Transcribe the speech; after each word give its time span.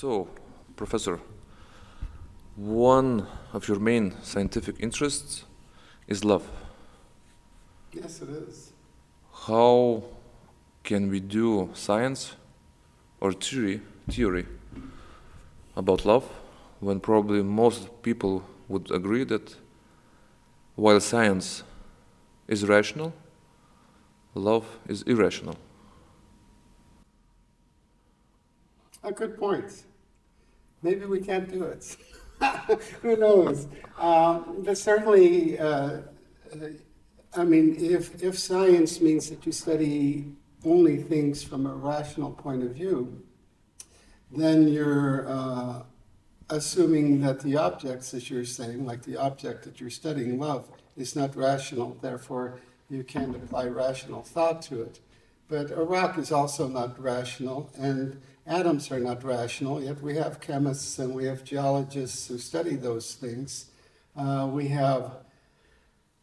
So, 0.00 0.28
Professor, 0.76 1.20
one 2.56 3.26
of 3.52 3.68
your 3.68 3.78
main 3.78 4.14
scientific 4.22 4.76
interests 4.80 5.44
is 6.08 6.24
love. 6.24 6.50
Yes, 7.92 8.22
it 8.22 8.30
is. 8.30 8.72
How 9.46 10.02
can 10.84 11.10
we 11.10 11.20
do 11.20 11.68
science 11.74 12.34
or 13.20 13.32
theory, 13.34 13.82
theory 14.08 14.46
about 15.76 16.06
love 16.06 16.24
when 16.80 16.98
probably 16.98 17.42
most 17.42 18.02
people 18.02 18.42
would 18.68 18.90
agree 18.90 19.24
that 19.24 19.54
while 20.76 20.98
science 21.00 21.62
is 22.48 22.66
rational, 22.66 23.12
love 24.34 24.64
is 24.88 25.02
irrational? 25.02 25.56
A 29.02 29.12
good 29.12 29.36
point. 29.38 29.84
Maybe 30.82 31.04
we 31.04 31.20
can't 31.20 31.50
do 31.50 31.64
it. 31.64 31.96
Who 33.02 33.16
knows? 33.16 33.68
Um, 33.98 34.62
but 34.64 34.78
certainly, 34.78 35.58
uh, 35.58 35.98
I 37.36 37.44
mean, 37.44 37.76
if, 37.78 38.22
if 38.22 38.38
science 38.38 39.00
means 39.00 39.28
that 39.30 39.44
you 39.44 39.52
study 39.52 40.32
only 40.64 41.02
things 41.02 41.42
from 41.42 41.66
a 41.66 41.74
rational 41.74 42.32
point 42.32 42.62
of 42.62 42.74
view, 42.74 43.22
then 44.30 44.68
you're 44.68 45.28
uh, 45.28 45.82
assuming 46.48 47.20
that 47.20 47.40
the 47.40 47.56
objects, 47.56 48.14
as 48.14 48.30
you're 48.30 48.44
saying, 48.44 48.86
like 48.86 49.02
the 49.02 49.16
object 49.16 49.64
that 49.64 49.80
you're 49.80 49.90
studying, 49.90 50.38
love, 50.38 50.70
is 50.96 51.14
not 51.14 51.36
rational. 51.36 51.96
Therefore, 52.00 52.60
you 52.88 53.04
can't 53.04 53.34
apply 53.36 53.66
rational 53.66 54.22
thought 54.22 54.62
to 54.62 54.82
it. 54.82 55.00
But 55.48 55.70
a 55.70 55.82
rock 55.82 56.16
is 56.18 56.30
also 56.30 56.68
not 56.68 57.00
rational, 57.00 57.70
and 57.76 58.20
atoms 58.50 58.90
are 58.90 58.98
not 58.98 59.22
rational, 59.22 59.80
yet 59.80 60.02
we 60.02 60.16
have 60.16 60.40
chemists 60.40 60.98
and 60.98 61.14
we 61.14 61.24
have 61.24 61.44
geologists 61.44 62.26
who 62.26 62.36
study 62.36 62.74
those 62.74 63.14
things. 63.14 63.66
Uh, 64.16 64.50
we 64.52 64.66
have 64.68 65.18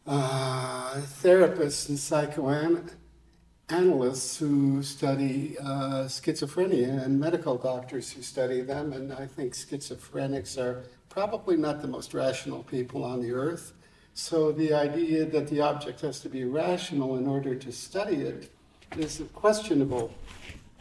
uh, 0.06 0.96
therapists 1.22 1.88
and 1.88 1.98
psychoanalysts 1.98 4.36
who 4.36 4.82
study 4.82 5.56
uh, 5.58 6.04
schizophrenia 6.04 7.02
and 7.02 7.18
medical 7.18 7.56
doctors 7.56 8.12
who 8.12 8.20
study 8.20 8.60
them, 8.60 8.92
and 8.92 9.10
I 9.10 9.26
think 9.26 9.54
schizophrenics 9.54 10.58
are 10.58 10.84
probably 11.08 11.56
not 11.56 11.80
the 11.80 11.88
most 11.88 12.12
rational 12.12 12.62
people 12.62 13.04
on 13.04 13.22
the 13.22 13.32
earth. 13.32 13.72
So 14.12 14.52
the 14.52 14.74
idea 14.74 15.24
that 15.24 15.48
the 15.48 15.62
object 15.62 16.02
has 16.02 16.20
to 16.20 16.28
be 16.28 16.44
rational 16.44 17.16
in 17.16 17.26
order 17.26 17.54
to 17.54 17.72
study 17.72 18.16
it 18.16 18.50
is 18.98 19.22
questionable 19.32 20.12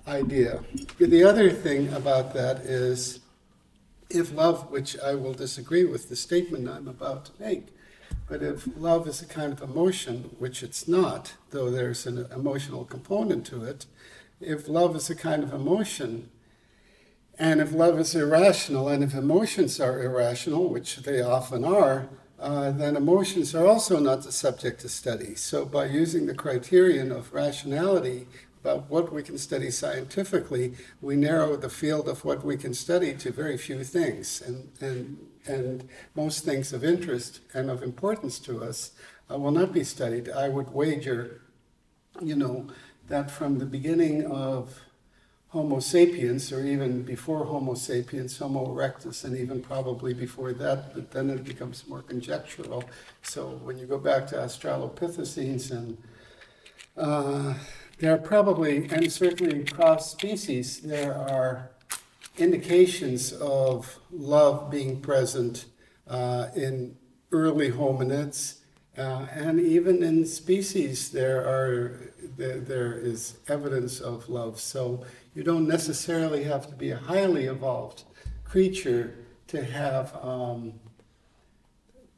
idea. 0.07 0.63
The 0.99 1.23
other 1.23 1.51
thing 1.51 1.93
about 1.93 2.33
that 2.33 2.57
is 2.59 3.19
if 4.09 4.33
love, 4.33 4.71
which 4.71 4.97
I 4.99 5.15
will 5.15 5.33
disagree 5.33 5.83
with 5.83 6.09
the 6.09 6.15
statement 6.15 6.69
I'm 6.69 6.87
about 6.87 7.25
to 7.25 7.31
make, 7.39 7.67
but 8.27 8.41
if 8.41 8.67
love 8.77 9.07
is 9.07 9.21
a 9.21 9.25
kind 9.25 9.51
of 9.51 9.61
emotion, 9.61 10.35
which 10.39 10.63
it's 10.63 10.87
not, 10.87 11.33
though 11.51 11.69
there's 11.69 12.05
an 12.05 12.25
emotional 12.33 12.85
component 12.85 13.45
to 13.47 13.63
it, 13.63 13.85
if 14.39 14.67
love 14.67 14.95
is 14.95 15.09
a 15.09 15.15
kind 15.15 15.43
of 15.43 15.53
emotion, 15.53 16.29
and 17.39 17.61
if 17.61 17.71
love 17.71 17.99
is 17.99 18.15
irrational, 18.15 18.87
and 18.87 19.03
if 19.03 19.13
emotions 19.13 19.79
are 19.79 20.01
irrational, 20.01 20.69
which 20.69 20.97
they 20.97 21.21
often 21.21 21.63
are, 21.63 22.09
uh, 22.39 22.71
then 22.71 22.95
emotions 22.95 23.55
are 23.55 23.65
also 23.65 23.99
not 23.99 24.23
the 24.23 24.31
subject 24.31 24.83
of 24.83 24.91
study. 24.91 25.35
So, 25.35 25.65
by 25.65 25.85
using 25.85 26.27
the 26.27 26.35
criterion 26.35 27.11
of 27.11 27.33
rationality 27.33 28.27
about 28.61 28.89
what 28.89 29.13
we 29.13 29.23
can 29.23 29.37
study 29.37 29.71
scientifically, 29.71 30.73
we 31.01 31.15
narrow 31.15 31.55
the 31.55 31.69
field 31.69 32.07
of 32.07 32.25
what 32.25 32.43
we 32.43 32.57
can 32.57 32.73
study 32.73 33.13
to 33.13 33.31
very 33.31 33.57
few 33.57 33.83
things. 33.83 34.41
And, 34.41 34.71
and, 34.81 35.17
and 35.45 35.89
most 36.15 36.43
things 36.43 36.73
of 36.73 36.83
interest 36.83 37.41
and 37.53 37.69
of 37.69 37.83
importance 37.83 38.39
to 38.39 38.63
us 38.63 38.91
uh, 39.31 39.37
will 39.37 39.51
not 39.51 39.73
be 39.73 39.83
studied. 39.83 40.29
I 40.29 40.49
would 40.49 40.73
wager, 40.73 41.41
you 42.21 42.35
know, 42.35 42.67
that 43.07 43.31
from 43.31 43.59
the 43.59 43.65
beginning 43.65 44.25
of 44.25 44.81
Homo 45.49 45.79
sapiens, 45.79 46.51
or 46.51 46.65
even 46.65 47.03
before 47.03 47.45
Homo 47.45 47.73
sapiens, 47.73 48.37
Homo 48.37 48.67
erectus, 48.67 49.23
and 49.23 49.37
even 49.37 49.61
probably 49.61 50.13
before 50.13 50.51
that, 50.53 50.93
but 50.93 51.11
then 51.11 51.29
it 51.29 51.45
becomes 51.45 51.87
more 51.87 52.01
conjectural. 52.01 52.83
So 53.21 53.59
when 53.63 53.77
you 53.77 53.85
go 53.85 53.97
back 53.97 54.27
to 54.27 54.35
Australopithecines, 54.35 55.71
and 55.71 55.97
uh, 56.97 57.53
there 57.99 58.13
are 58.13 58.19
probably, 58.19 58.87
and 58.89 59.11
certainly 59.11 59.61
across 59.61 60.11
species, 60.11 60.81
there 60.81 61.15
are 61.15 61.71
indications 62.37 63.33
of 63.33 63.99
love 64.11 64.69
being 64.69 65.01
present 65.01 65.65
uh, 66.07 66.47
in 66.55 66.95
early 67.31 67.71
hominids. 67.71 68.59
Uh, 68.97 69.27
and 69.31 69.59
even 69.59 70.01
in 70.03 70.25
species, 70.25 71.11
there 71.11 71.41
are 71.41 72.11
there, 72.35 72.59
there 72.59 72.93
is 72.93 73.37
evidence 73.47 73.99
of 73.99 74.29
love. 74.29 74.59
So 74.59 75.05
you 75.33 75.43
don't 75.43 75.67
necessarily 75.67 76.43
have 76.43 76.67
to 76.67 76.75
be 76.75 76.91
a 76.91 76.97
highly 76.97 77.45
evolved 77.45 78.03
creature 78.43 79.15
to 79.47 79.63
have 79.63 80.15
um, 80.23 80.73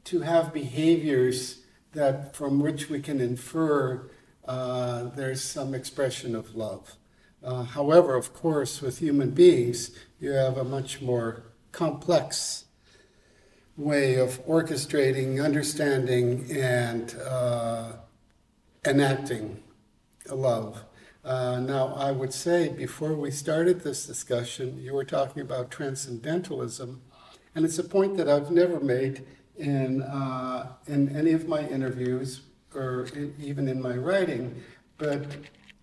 to 0.04 0.20
have 0.20 0.52
behaviors 0.52 1.60
that 1.92 2.34
from 2.34 2.60
which 2.60 2.88
we 2.88 3.00
can 3.00 3.20
infer 3.20 4.10
uh, 4.46 5.04
there's 5.14 5.42
some 5.42 5.74
expression 5.74 6.34
of 6.34 6.54
love. 6.54 6.96
Uh, 7.42 7.62
however, 7.62 8.16
of 8.16 8.34
course, 8.34 8.82
with 8.82 8.98
human 8.98 9.30
beings, 9.30 9.90
you 10.18 10.30
have 10.30 10.56
a 10.56 10.64
much 10.64 11.00
more 11.00 11.44
complex 11.72 12.64
way 13.76 14.16
of 14.16 14.44
orchestrating, 14.46 15.42
understanding, 15.42 16.46
and 16.54 17.16
uh, 17.26 17.92
enacting 18.84 19.62
love. 20.30 20.84
Uh, 21.24 21.60
now, 21.60 21.94
I 21.94 22.12
would 22.12 22.32
say 22.32 22.68
before 22.68 23.14
we 23.14 23.30
started 23.30 23.80
this 23.80 24.06
discussion, 24.06 24.78
you 24.78 24.94
were 24.94 25.04
talking 25.04 25.42
about 25.42 25.70
transcendentalism, 25.70 27.00
and 27.54 27.64
it's 27.64 27.78
a 27.78 27.84
point 27.84 28.16
that 28.18 28.28
I've 28.28 28.50
never 28.50 28.80
made 28.80 29.24
in, 29.56 30.02
uh, 30.02 30.72
in 30.86 31.14
any 31.14 31.32
of 31.32 31.48
my 31.48 31.66
interviews 31.66 32.42
or 32.74 33.06
even 33.40 33.68
in 33.68 33.80
my 33.80 33.96
writing, 33.96 34.62
but 34.98 35.26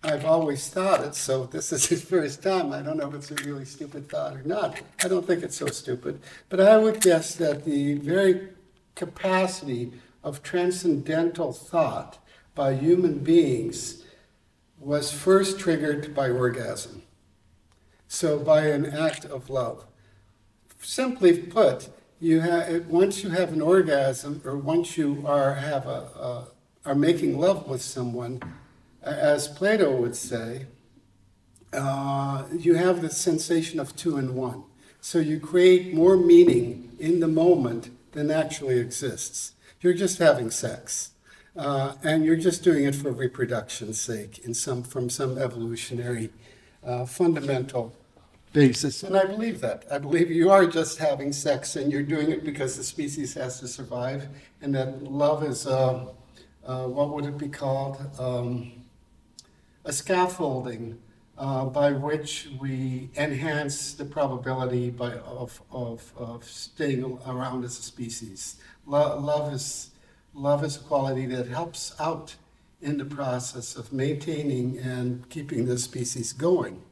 I've 0.02 0.24
always 0.24 0.68
thought 0.68 1.02
it, 1.02 1.14
so 1.14 1.46
this 1.46 1.72
is 1.72 1.86
his 1.86 2.04
first 2.04 2.42
time. 2.42 2.72
I 2.72 2.82
don't 2.82 2.96
know 2.96 3.08
if 3.08 3.14
it's 3.14 3.30
a 3.30 3.34
really 3.46 3.64
stupid 3.64 4.08
thought 4.08 4.36
or 4.36 4.42
not. 4.44 4.80
I 5.04 5.08
don't 5.08 5.26
think 5.26 5.42
it's 5.42 5.56
so 5.56 5.66
stupid. 5.66 6.20
But 6.48 6.60
I 6.60 6.76
would 6.76 7.00
guess 7.00 7.34
that 7.34 7.64
the 7.64 7.94
very 7.94 8.48
capacity 8.94 9.92
of 10.22 10.42
transcendental 10.42 11.52
thought 11.52 12.18
by 12.54 12.74
human 12.74 13.18
beings 13.18 14.04
was 14.78 15.10
first 15.10 15.58
triggered 15.58 16.14
by 16.14 16.30
orgasm. 16.30 17.02
So, 18.06 18.38
by 18.38 18.66
an 18.68 18.86
act 18.86 19.24
of 19.24 19.50
love. 19.50 19.84
Simply 20.80 21.36
put, 21.38 21.88
you 22.20 22.40
have, 22.40 22.86
once 22.86 23.22
you 23.22 23.30
have 23.30 23.52
an 23.52 23.60
orgasm, 23.60 24.40
or 24.44 24.56
once 24.56 24.96
you 24.96 25.24
are, 25.26 25.54
have 25.54 25.86
a, 25.86 26.08
a 26.16 26.48
are 26.84 26.94
making 26.94 27.38
love 27.38 27.68
with 27.68 27.82
someone, 27.82 28.42
as 29.02 29.48
Plato 29.48 29.94
would 29.94 30.16
say, 30.16 30.66
uh, 31.72 32.44
you 32.56 32.74
have 32.74 33.02
the 33.02 33.10
sensation 33.10 33.78
of 33.78 33.94
two 33.94 34.16
in 34.16 34.34
one. 34.34 34.64
So 35.00 35.18
you 35.18 35.38
create 35.38 35.94
more 35.94 36.16
meaning 36.16 36.96
in 36.98 37.20
the 37.20 37.28
moment 37.28 37.90
than 38.12 38.30
actually 38.30 38.78
exists. 38.78 39.52
You're 39.80 39.94
just 39.94 40.18
having 40.18 40.50
sex. 40.50 41.12
Uh, 41.56 41.94
and 42.04 42.24
you're 42.24 42.36
just 42.36 42.62
doing 42.62 42.84
it 42.84 42.94
for 42.94 43.10
reproduction's 43.10 44.00
sake, 44.00 44.38
in 44.44 44.54
some, 44.54 44.82
from 44.82 45.10
some 45.10 45.36
evolutionary 45.38 46.30
uh, 46.84 47.04
fundamental 47.04 47.92
basis. 48.52 49.02
And 49.02 49.16
I 49.16 49.24
believe 49.24 49.60
that. 49.60 49.84
I 49.90 49.98
believe 49.98 50.30
you 50.30 50.50
are 50.50 50.66
just 50.66 50.98
having 50.98 51.32
sex 51.32 51.74
and 51.74 51.90
you're 51.90 52.04
doing 52.04 52.30
it 52.30 52.44
because 52.44 52.76
the 52.76 52.84
species 52.84 53.34
has 53.34 53.58
to 53.60 53.66
survive, 53.66 54.28
and 54.62 54.72
that 54.74 55.02
love 55.02 55.42
is, 55.42 55.66
uh, 55.66 56.06
uh 56.68 56.86
what 56.86 57.08
would 57.14 57.24
it 57.24 57.38
be 57.38 57.48
called? 57.48 57.96
Um, 58.18 58.84
a 59.84 59.92
scaffolding 59.92 60.98
uh, 61.38 61.64
by 61.64 61.92
which 61.92 62.48
we 62.60 63.10
enhance 63.16 63.94
the 63.94 64.04
probability 64.04 64.90
by, 64.90 65.12
of, 65.12 65.62
of, 65.70 66.12
of 66.16 66.44
staying 66.44 67.18
around 67.26 67.64
as 67.64 67.78
a 67.78 67.82
species. 67.82 68.56
Lo- 68.86 69.18
love, 69.18 69.52
is, 69.52 69.90
love 70.34 70.64
is 70.64 70.76
a 70.76 70.80
quality 70.80 71.26
that 71.26 71.46
helps 71.46 71.94
out 72.00 72.34
in 72.82 72.98
the 72.98 73.04
process 73.04 73.76
of 73.76 73.92
maintaining 73.92 74.78
and 74.78 75.28
keeping 75.30 75.66
the 75.66 75.78
species 75.78 76.32
going. 76.32 76.82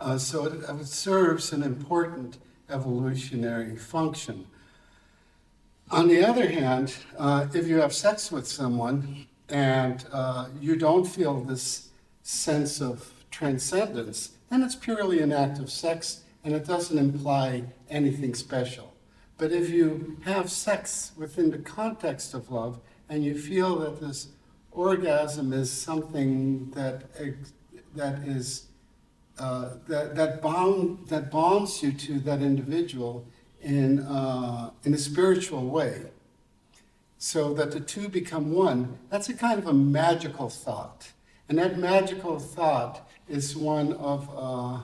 Uh, 0.00 0.18
so 0.18 0.46
it, 0.46 0.62
it 0.80 0.86
serves 0.86 1.52
an 1.52 1.62
important 1.62 2.38
evolutionary 2.70 3.76
function. 3.76 4.46
On 5.92 6.08
the 6.08 6.24
other 6.26 6.48
hand, 6.48 6.96
uh, 7.18 7.48
if 7.52 7.68
you 7.68 7.76
have 7.76 7.92
sex 7.92 8.32
with 8.32 8.46
someone 8.46 9.26
and 9.50 10.02
uh, 10.10 10.48
you 10.58 10.74
don't 10.74 11.04
feel 11.04 11.40
this 11.40 11.90
sense 12.22 12.80
of 12.80 13.12
transcendence, 13.30 14.30
then 14.48 14.62
it's 14.62 14.74
purely 14.74 15.20
an 15.20 15.32
act 15.32 15.58
of 15.58 15.70
sex 15.70 16.22
and 16.44 16.54
it 16.54 16.64
doesn't 16.64 16.96
imply 16.96 17.64
anything 17.90 18.34
special. 18.34 18.94
But 19.36 19.52
if 19.52 19.68
you 19.68 20.16
have 20.24 20.50
sex 20.50 21.12
within 21.14 21.50
the 21.50 21.58
context 21.58 22.32
of 22.32 22.50
love 22.50 22.80
and 23.10 23.22
you 23.22 23.36
feel 23.36 23.78
that 23.80 24.00
this 24.00 24.28
orgasm 24.70 25.52
is 25.52 25.70
something 25.70 26.70
that, 26.70 27.02
that 27.94 28.14
is 28.26 28.68
uh, 29.38 29.74
that, 29.88 30.14
that, 30.14 30.40
bond, 30.40 31.06
that 31.08 31.30
bonds 31.30 31.82
you 31.82 31.92
to 31.92 32.18
that 32.20 32.40
individual 32.40 33.26
in, 33.62 34.00
uh, 34.00 34.70
in 34.84 34.94
a 34.94 34.98
spiritual 34.98 35.68
way, 35.68 36.02
so 37.18 37.54
that 37.54 37.70
the 37.70 37.80
two 37.80 38.08
become 38.08 38.52
one, 38.52 38.98
that's 39.08 39.28
a 39.28 39.34
kind 39.34 39.58
of 39.58 39.66
a 39.66 39.72
magical 39.72 40.48
thought. 40.48 41.12
And 41.48 41.58
that 41.58 41.78
magical 41.78 42.38
thought 42.38 43.08
is 43.28 43.56
one 43.56 43.92
of, 43.94 44.28
uh, 44.36 44.82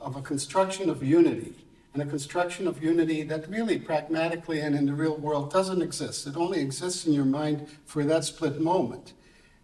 of 0.00 0.16
a 0.16 0.22
construction 0.22 0.88
of 0.88 1.02
unity, 1.02 1.54
and 1.92 2.02
a 2.02 2.06
construction 2.06 2.66
of 2.66 2.82
unity 2.82 3.22
that 3.22 3.48
really 3.48 3.78
pragmatically 3.78 4.60
and 4.60 4.74
in 4.74 4.86
the 4.86 4.94
real 4.94 5.16
world 5.16 5.52
doesn't 5.52 5.82
exist. 5.82 6.26
It 6.26 6.36
only 6.36 6.60
exists 6.60 7.06
in 7.06 7.12
your 7.12 7.24
mind 7.24 7.68
for 7.84 8.04
that 8.04 8.24
split 8.24 8.60
moment. 8.60 9.12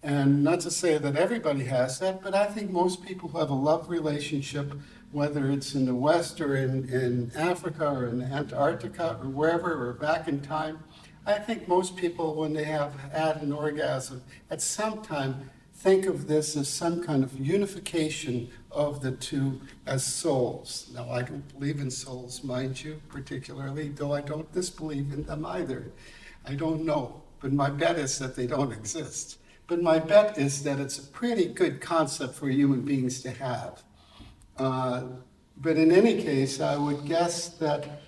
And 0.02 0.42
not 0.44 0.60
to 0.60 0.70
say 0.70 0.96
that 0.96 1.16
everybody 1.16 1.64
has 1.64 1.98
that, 1.98 2.22
but 2.22 2.34
I 2.34 2.46
think 2.46 2.70
most 2.70 3.04
people 3.04 3.28
who 3.28 3.38
have 3.38 3.50
a 3.50 3.54
love 3.54 3.90
relationship, 3.90 4.72
whether 5.12 5.50
it's 5.50 5.74
in 5.74 5.86
the 5.86 5.94
West 5.94 6.40
or 6.40 6.56
in, 6.56 6.88
in 6.88 7.32
Africa 7.36 7.88
or 7.88 8.06
in 8.06 8.22
Antarctica 8.22 9.18
or 9.20 9.28
wherever 9.28 9.88
or 9.88 9.94
back 9.94 10.28
in 10.28 10.40
time, 10.40 10.78
I 11.26 11.34
think 11.34 11.68
most 11.68 11.96
people, 11.96 12.34
when 12.34 12.52
they 12.52 12.64
have 12.64 12.94
had 13.12 13.42
an 13.42 13.52
orgasm, 13.52 14.22
at 14.50 14.62
some 14.62 15.02
time 15.02 15.50
think 15.74 16.06
of 16.06 16.28
this 16.28 16.56
as 16.56 16.68
some 16.68 17.02
kind 17.02 17.24
of 17.24 17.38
unification 17.38 18.50
of 18.70 19.00
the 19.00 19.12
two 19.12 19.60
as 19.86 20.04
souls. 20.04 20.90
Now, 20.94 21.10
I 21.10 21.22
don't 21.22 21.58
believe 21.58 21.80
in 21.80 21.90
souls, 21.90 22.44
mind 22.44 22.82
you, 22.82 23.00
particularly, 23.08 23.88
though 23.88 24.12
I 24.12 24.20
don't 24.20 24.50
disbelieve 24.52 25.12
in 25.12 25.24
them 25.24 25.44
either. 25.46 25.90
I 26.46 26.54
don't 26.54 26.84
know, 26.84 27.22
but 27.40 27.52
my 27.52 27.70
bet 27.70 27.98
is 27.98 28.18
that 28.18 28.36
they 28.36 28.46
don't 28.46 28.72
exist. 28.72 29.38
But 29.66 29.82
my 29.82 29.98
bet 29.98 30.36
is 30.36 30.62
that 30.64 30.80
it's 30.80 30.98
a 30.98 31.06
pretty 31.06 31.46
good 31.46 31.80
concept 31.80 32.34
for 32.34 32.48
human 32.48 32.82
beings 32.82 33.22
to 33.22 33.30
have. 33.30 33.82
Uh, 34.60 35.04
but 35.56 35.78
in 35.78 35.90
any 35.90 36.22
case, 36.22 36.60
I 36.60 36.76
would 36.76 37.06
guess 37.06 37.48
that, 37.64 38.02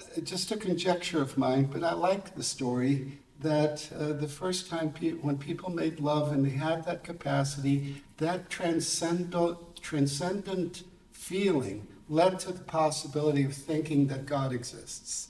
uh, 0.00 0.20
just 0.22 0.50
a 0.50 0.56
conjecture 0.56 1.22
of 1.22 1.38
mine, 1.38 1.66
but 1.72 1.84
I 1.84 1.92
like 1.92 2.34
the 2.34 2.42
story 2.42 3.18
that 3.40 3.88
uh, 3.96 4.12
the 4.14 4.26
first 4.26 4.68
time 4.68 4.90
pe- 4.90 5.12
when 5.12 5.38
people 5.38 5.70
made 5.70 6.00
love 6.00 6.32
and 6.32 6.44
they 6.44 6.50
had 6.50 6.84
that 6.86 7.04
capacity, 7.04 8.02
that 8.16 8.50
transcendent, 8.50 9.58
transcendent 9.80 10.82
feeling 11.12 11.86
led 12.08 12.40
to 12.40 12.50
the 12.50 12.64
possibility 12.64 13.44
of 13.44 13.54
thinking 13.54 14.08
that 14.08 14.26
God 14.26 14.52
exists. 14.52 15.28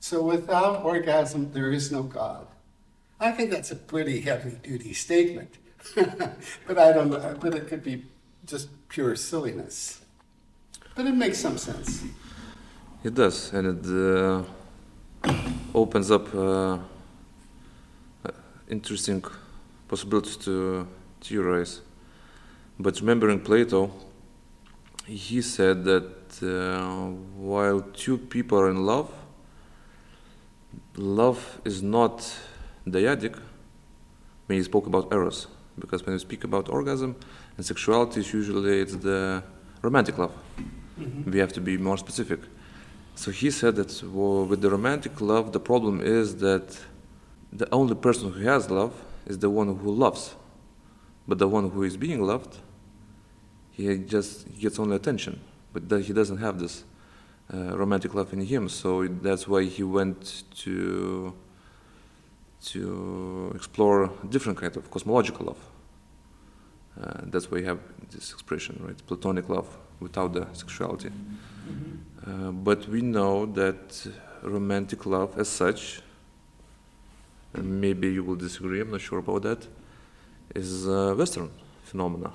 So 0.00 0.22
without 0.22 0.84
orgasm, 0.84 1.52
there 1.52 1.70
is 1.70 1.92
no 1.92 2.02
God. 2.02 2.46
I 3.20 3.32
think 3.32 3.50
that's 3.50 3.70
a 3.70 3.76
pretty 3.76 4.20
heavy 4.20 4.56
duty 4.62 4.94
statement. 4.94 5.58
but 5.94 6.78
I 6.78 6.92
don't 6.92 7.10
know, 7.10 7.36
but 7.38 7.54
it 7.54 7.68
could 7.68 7.82
be 7.82 8.04
just 8.46 8.68
pure 8.88 9.16
silliness. 9.16 10.00
But 10.94 11.06
it 11.06 11.14
makes 11.14 11.38
some 11.38 11.58
sense. 11.58 12.04
It 13.04 13.14
does, 13.14 13.52
and 13.52 13.66
it 13.66 13.86
uh, 13.86 14.42
opens 15.74 16.10
up 16.10 16.34
uh, 16.34 16.78
interesting 18.68 19.22
possibilities 19.88 20.36
to 20.38 20.86
theorize. 21.20 21.82
But 22.78 23.00
remembering 23.00 23.40
Plato, 23.40 23.90
he 25.06 25.42
said 25.42 25.84
that 25.84 26.42
uh, 26.42 27.10
while 27.36 27.80
two 27.80 28.18
people 28.18 28.58
are 28.58 28.70
in 28.70 28.84
love, 28.84 29.10
love 30.96 31.60
is 31.64 31.82
not 31.82 32.34
dyadic 32.86 33.38
when 34.46 34.58
you 34.58 34.64
spoke 34.64 34.86
about 34.86 35.12
eros, 35.12 35.46
because 35.78 36.04
when 36.04 36.12
you 36.14 36.18
speak 36.18 36.44
about 36.44 36.68
orgasm 36.68 37.16
and 37.56 37.64
sexuality, 37.64 38.20
is 38.20 38.32
usually 38.32 38.80
it's 38.80 38.96
the 38.96 39.42
romantic 39.82 40.18
love. 40.18 40.34
Mm-hmm. 40.98 41.30
We 41.30 41.38
have 41.38 41.52
to 41.54 41.60
be 41.60 41.76
more 41.76 41.96
specific. 41.96 42.40
So 43.14 43.30
he 43.30 43.50
said 43.50 43.76
that 43.76 44.02
well, 44.02 44.44
with 44.44 44.60
the 44.60 44.70
romantic 44.70 45.20
love, 45.20 45.52
the 45.52 45.60
problem 45.60 46.00
is 46.00 46.36
that 46.36 46.78
the 47.52 47.68
only 47.72 47.94
person 47.94 48.32
who 48.32 48.40
has 48.40 48.70
love 48.70 48.92
is 49.26 49.38
the 49.38 49.50
one 49.50 49.74
who 49.76 49.90
loves, 49.90 50.34
but 51.26 51.38
the 51.38 51.48
one 51.48 51.70
who 51.70 51.82
is 51.82 51.96
being 51.96 52.22
loved, 52.22 52.58
he 53.72 53.98
just 53.98 54.58
gets 54.58 54.78
only 54.78 54.96
attention, 54.96 55.40
but 55.72 55.82
he 56.02 56.12
doesn't 56.12 56.38
have 56.38 56.58
this 56.58 56.84
uh, 57.52 57.76
romantic 57.76 58.14
love 58.14 58.32
in 58.32 58.40
him. 58.40 58.68
So 58.68 59.06
that's 59.06 59.46
why 59.48 59.64
he 59.64 59.82
went 59.82 60.44
to 60.62 61.34
to 62.64 63.52
explore 63.54 64.10
different 64.28 64.58
kind 64.58 64.76
of 64.76 64.90
cosmological 64.90 65.46
love. 65.46 65.58
Uh, 67.00 67.20
that's 67.24 67.50
why 67.50 67.58
you 67.58 67.64
have 67.64 67.80
this 68.10 68.32
expression, 68.32 68.80
right? 68.82 69.06
Platonic 69.06 69.48
love 69.48 69.68
without 70.00 70.32
the 70.32 70.46
sexuality. 70.52 71.10
Mm-hmm. 71.10 72.46
Uh, 72.48 72.52
but 72.52 72.88
we 72.88 73.02
know 73.02 73.46
that 73.46 74.06
romantic 74.42 75.06
love, 75.06 75.38
as 75.38 75.48
such, 75.48 76.00
and 77.54 77.80
maybe 77.80 78.08
you 78.08 78.22
will 78.24 78.36
disagree, 78.36 78.80
I'm 78.80 78.90
not 78.90 79.00
sure 79.00 79.18
about 79.18 79.42
that, 79.42 79.66
is 80.54 80.86
a 80.86 81.14
Western 81.14 81.50
phenomena 81.84 82.32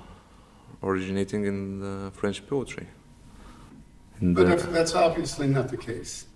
originating 0.82 1.46
in 1.46 2.10
French 2.12 2.46
poetry. 2.46 2.88
but 4.20 4.46
that's, 4.46 4.64
that's 4.64 4.94
obviously 4.94 5.46
not 5.46 5.68
the 5.68 5.76
case. 5.76 6.26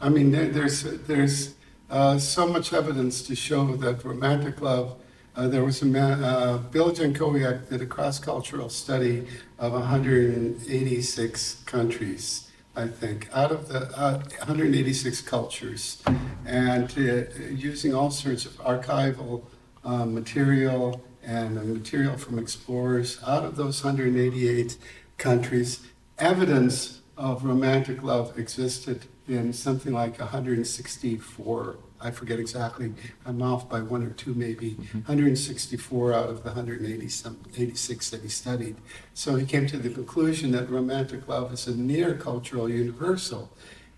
I 0.00 0.08
mean, 0.08 0.30
there, 0.30 0.48
there's, 0.48 0.82
there's 0.82 1.54
uh, 1.90 2.18
so 2.18 2.46
much 2.46 2.72
evidence 2.72 3.22
to 3.22 3.34
show 3.34 3.76
that 3.76 4.04
romantic 4.04 4.60
love. 4.60 4.96
Uh, 5.36 5.48
there 5.48 5.64
was 5.64 5.82
a 5.82 5.86
man, 5.86 6.22
uh, 6.22 6.58
Bill 6.58 6.92
Jankowiak 6.92 7.68
did 7.68 7.82
a 7.82 7.86
cross-cultural 7.86 8.68
study 8.68 9.26
of 9.58 9.72
186 9.72 11.54
countries, 11.66 12.52
I 12.76 12.86
think, 12.86 13.28
out 13.32 13.50
of 13.50 13.66
the 13.66 13.80
186 13.80 15.26
uh, 15.26 15.28
cultures, 15.28 16.00
and 16.46 16.88
uh, 16.96 17.24
using 17.50 17.92
all 17.92 18.12
sorts 18.12 18.46
of 18.46 18.52
archival 18.58 19.42
material 19.84 21.04
and 21.24 21.56
material 21.74 22.16
from 22.16 22.38
explorers 22.38 23.18
out 23.26 23.44
of 23.44 23.56
those 23.56 23.82
188 23.82 24.78
countries, 25.18 25.80
evidence 26.16 27.00
of 27.16 27.44
romantic 27.44 28.04
love 28.04 28.38
existed 28.38 29.06
in 29.26 29.52
something 29.52 29.92
like 29.92 30.20
164. 30.20 31.76
I 32.04 32.10
forget 32.10 32.38
exactly. 32.38 32.92
I'm 33.24 33.40
off 33.40 33.68
by 33.68 33.80
one 33.80 34.02
or 34.02 34.10
two, 34.10 34.34
maybe. 34.34 34.72
Mm-hmm. 34.72 34.98
164 34.98 36.12
out 36.12 36.28
of 36.28 36.42
the 36.42 36.50
186 36.50 38.10
that 38.10 38.20
he 38.20 38.28
studied. 38.28 38.76
So 39.14 39.36
he 39.36 39.46
came 39.46 39.66
to 39.68 39.78
the 39.78 39.88
conclusion 39.88 40.50
that 40.52 40.68
romantic 40.68 41.26
love 41.26 41.52
is 41.54 41.66
a 41.66 41.74
near 41.74 42.14
cultural 42.14 42.68
universal. 42.68 43.50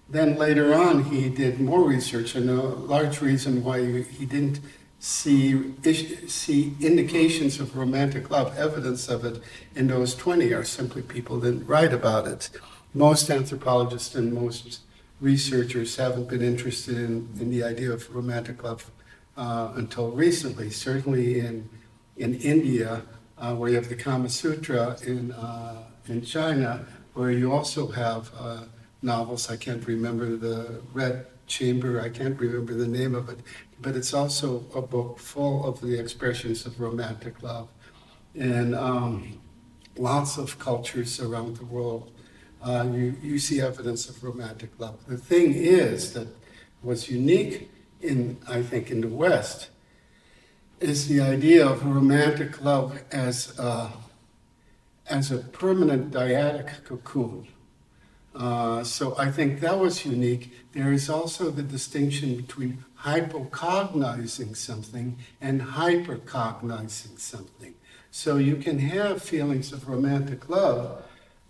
Then 0.08 0.36
later 0.36 0.72
on, 0.72 1.04
he 1.06 1.28
did 1.28 1.60
more 1.60 1.82
research, 1.82 2.36
and 2.36 2.48
a 2.48 2.62
large 2.62 3.20
reason 3.20 3.64
why 3.64 4.02
he 4.02 4.24
didn't 4.24 4.60
see 4.98 5.74
see 6.28 6.74
indications 6.80 7.60
of 7.60 7.76
romantic 7.76 8.30
love, 8.30 8.56
evidence 8.56 9.08
of 9.08 9.24
it 9.24 9.42
in 9.74 9.88
those 9.88 10.14
20 10.14 10.52
are 10.52 10.64
simply 10.64 11.02
people 11.02 11.40
didn't 11.40 11.66
write 11.66 11.92
about 11.92 12.26
it. 12.26 12.50
Most 12.94 13.28
anthropologists 13.28 14.14
and 14.14 14.32
most 14.32 14.80
researchers 15.20 15.96
haven't 15.96 16.28
been 16.28 16.42
interested 16.42 16.96
in, 16.96 17.28
in 17.40 17.50
the 17.50 17.62
idea 17.62 17.90
of 17.90 18.14
romantic 18.14 18.62
love 18.62 18.90
uh, 19.36 19.72
until 19.74 20.10
recently. 20.10 20.70
Certainly 20.70 21.40
in, 21.40 21.68
in 22.16 22.34
India, 22.34 23.02
uh, 23.38 23.54
where 23.54 23.70
you 23.70 23.76
have 23.76 23.88
the 23.88 23.96
Kama 23.96 24.28
Sutra, 24.28 24.96
in, 25.06 25.32
uh, 25.32 25.82
in 26.06 26.22
China, 26.22 26.86
where 27.14 27.30
you 27.30 27.52
also 27.52 27.88
have 27.88 28.30
uh, 28.38 28.64
novels. 29.02 29.50
I 29.50 29.56
can't 29.56 29.86
remember 29.86 30.36
the 30.36 30.82
Red 30.92 31.26
Chamber, 31.46 32.00
I 32.00 32.08
can't 32.08 32.38
remember 32.38 32.74
the 32.74 32.88
name 32.88 33.14
of 33.14 33.28
it, 33.28 33.38
but 33.80 33.94
it's 33.94 34.12
also 34.12 34.64
a 34.74 34.82
book 34.82 35.18
full 35.18 35.64
of 35.64 35.80
the 35.80 35.98
expressions 35.98 36.66
of 36.66 36.80
romantic 36.80 37.42
love. 37.42 37.68
And 38.34 38.74
um, 38.74 39.38
lots 39.96 40.38
of 40.38 40.58
cultures 40.58 41.20
around 41.20 41.56
the 41.56 41.64
world 41.64 42.10
uh, 42.66 42.84
you, 42.92 43.14
you 43.22 43.38
see 43.38 43.60
evidence 43.60 44.08
of 44.08 44.22
romantic 44.24 44.70
love. 44.78 44.98
The 45.06 45.16
thing 45.16 45.54
is 45.54 46.12
that 46.14 46.26
what's 46.82 47.08
unique 47.08 47.70
in, 48.00 48.38
I 48.48 48.62
think, 48.62 48.90
in 48.90 49.00
the 49.00 49.08
West 49.08 49.70
is 50.80 51.08
the 51.08 51.20
idea 51.20 51.66
of 51.66 51.86
romantic 51.86 52.62
love 52.62 53.00
as 53.12 53.56
a, 53.58 53.92
as 55.08 55.30
a 55.30 55.38
permanent 55.38 56.10
dyadic 56.10 56.84
cocoon. 56.84 57.46
Uh, 58.34 58.84
so 58.84 59.14
I 59.16 59.30
think 59.30 59.60
that 59.60 59.78
was 59.78 60.04
unique. 60.04 60.52
There 60.72 60.92
is 60.92 61.08
also 61.08 61.50
the 61.50 61.62
distinction 61.62 62.36
between 62.36 62.84
hypocognizing 63.00 64.56
something 64.56 65.18
and 65.40 65.62
hypercognizing 65.62 67.18
something. 67.18 67.74
So 68.10 68.36
you 68.36 68.56
can 68.56 68.78
have 68.80 69.22
feelings 69.22 69.72
of 69.72 69.88
romantic 69.88 70.48
love, 70.48 71.05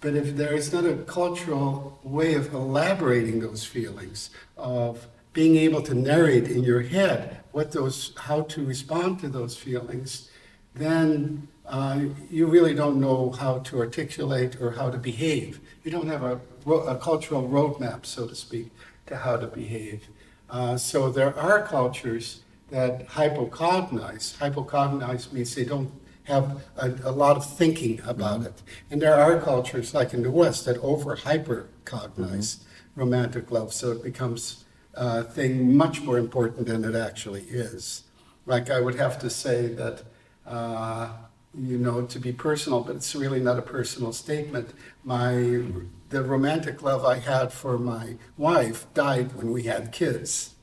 But 0.07 0.15
if 0.15 0.37
there 0.37 0.53
is 0.53 0.73
not 0.73 0.85
a 0.85 0.95
cultural 0.99 1.99
way 2.05 2.35
of 2.35 2.55
elaborating 2.55 3.41
those 3.41 3.65
feelings, 3.65 4.31
of 4.57 5.09
being 5.33 5.57
able 5.57 5.83
to 5.83 5.95
narrate 5.95 6.47
in 6.47 6.63
your 6.63 6.83
head 6.83 7.41
what 7.51 7.73
those, 7.73 8.13
how 8.17 8.43
to 8.43 8.65
respond 8.65 9.19
to 9.19 9.29
those 9.29 9.57
feelings, 9.57 10.31
then 10.77 11.49
uh, 11.67 12.03
you 12.31 12.47
really 12.47 12.73
don't 12.73 13.01
know 13.01 13.33
how 13.33 13.59
to 13.59 13.81
articulate 13.81 14.61
or 14.61 14.71
how 14.71 14.91
to 14.91 14.97
behave. 14.97 15.59
You 15.83 15.91
don't 15.91 16.07
have 16.07 16.23
a, 16.23 16.39
a 16.71 16.97
cultural 16.99 17.49
roadmap, 17.49 18.07
so 18.07 18.29
to 18.29 18.35
speak, 18.37 18.71
to 19.07 19.17
how 19.17 19.37
to 19.39 19.49
behave. 19.49 20.07
Uh, 20.49 20.77
so 20.77 21.11
there 21.11 21.37
are 21.37 21.67
cultures 21.67 22.43
that 22.71 23.09
hypocognize. 23.09 24.37
Hypocognize 24.39 25.33
means 25.33 25.53
they 25.57 25.65
don't 25.65 25.91
have 26.27 26.65
a, 26.77 26.91
a 27.05 27.13
lot 27.13 27.37
of 27.37 27.45
thinking 27.45 28.01
about 28.07 28.41
mm-hmm. 28.41 28.47
it. 28.47 28.63
And 28.91 29.01
there 29.01 29.15
are 29.15 29.41
cultures, 29.41 29.95
like 29.95 30.13
in 30.13 30.23
the 30.23 30.31
West, 30.31 30.65
that 30.67 30.79
over 30.79 31.17
hypercognize 31.17 31.69
mm-hmm. 32.17 33.01
romantic 33.01 33.51
love, 33.51 33.73
so 33.73 33.93
it 33.93 34.03
becomes 34.03 34.65
a 34.95 35.23
thing 35.23 35.77
much 35.77 36.01
more 36.03 36.19
important 36.19 36.67
than 36.67 36.85
it 36.85 36.95
actually 36.95 37.43
is. 37.43 38.05
Like 38.45 38.71
I 38.71 38.81
would 38.81 38.97
have 38.97 39.19
to 39.21 39.31
say 39.31 39.69
that, 39.75 40.03
uh, 40.47 41.13
you 41.55 41.79
know, 41.79 42.03
to 42.03 42.19
be 42.19 42.33
personal, 42.33 42.81
but 42.81 42.97
it's 42.97 43.15
really 43.15 43.41
not 43.41 43.59
a 43.59 43.63
personal 43.63 44.13
statement. 44.13 44.71
My 45.05 45.33
mm-hmm. 45.33 45.87
the 46.09 46.23
romantic 46.23 46.83
love 46.83 47.05
I 47.05 47.19
had 47.19 47.53
for 47.53 47.79
my 47.79 48.17
wife 48.37 48.87
died 48.95 49.35
when 49.37 49.53
we 49.53 49.65
had 49.65 49.93
kids. 49.93 50.56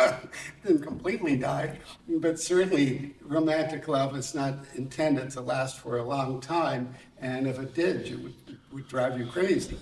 Didn't 0.64 0.82
completely 0.82 1.36
die, 1.36 1.78
but 2.08 2.38
certainly 2.38 3.14
romantic 3.22 3.88
love 3.88 4.16
is 4.16 4.34
not 4.34 4.54
intended 4.74 5.30
to 5.30 5.40
last 5.40 5.78
for 5.78 5.98
a 5.98 6.02
long 6.02 6.40
time. 6.40 6.94
And 7.20 7.46
if 7.46 7.58
it 7.58 7.74
did, 7.74 8.06
it 8.06 8.18
would, 8.20 8.34
it 8.48 8.58
would 8.72 8.88
drive 8.88 9.18
you 9.18 9.26
crazy. 9.26 9.78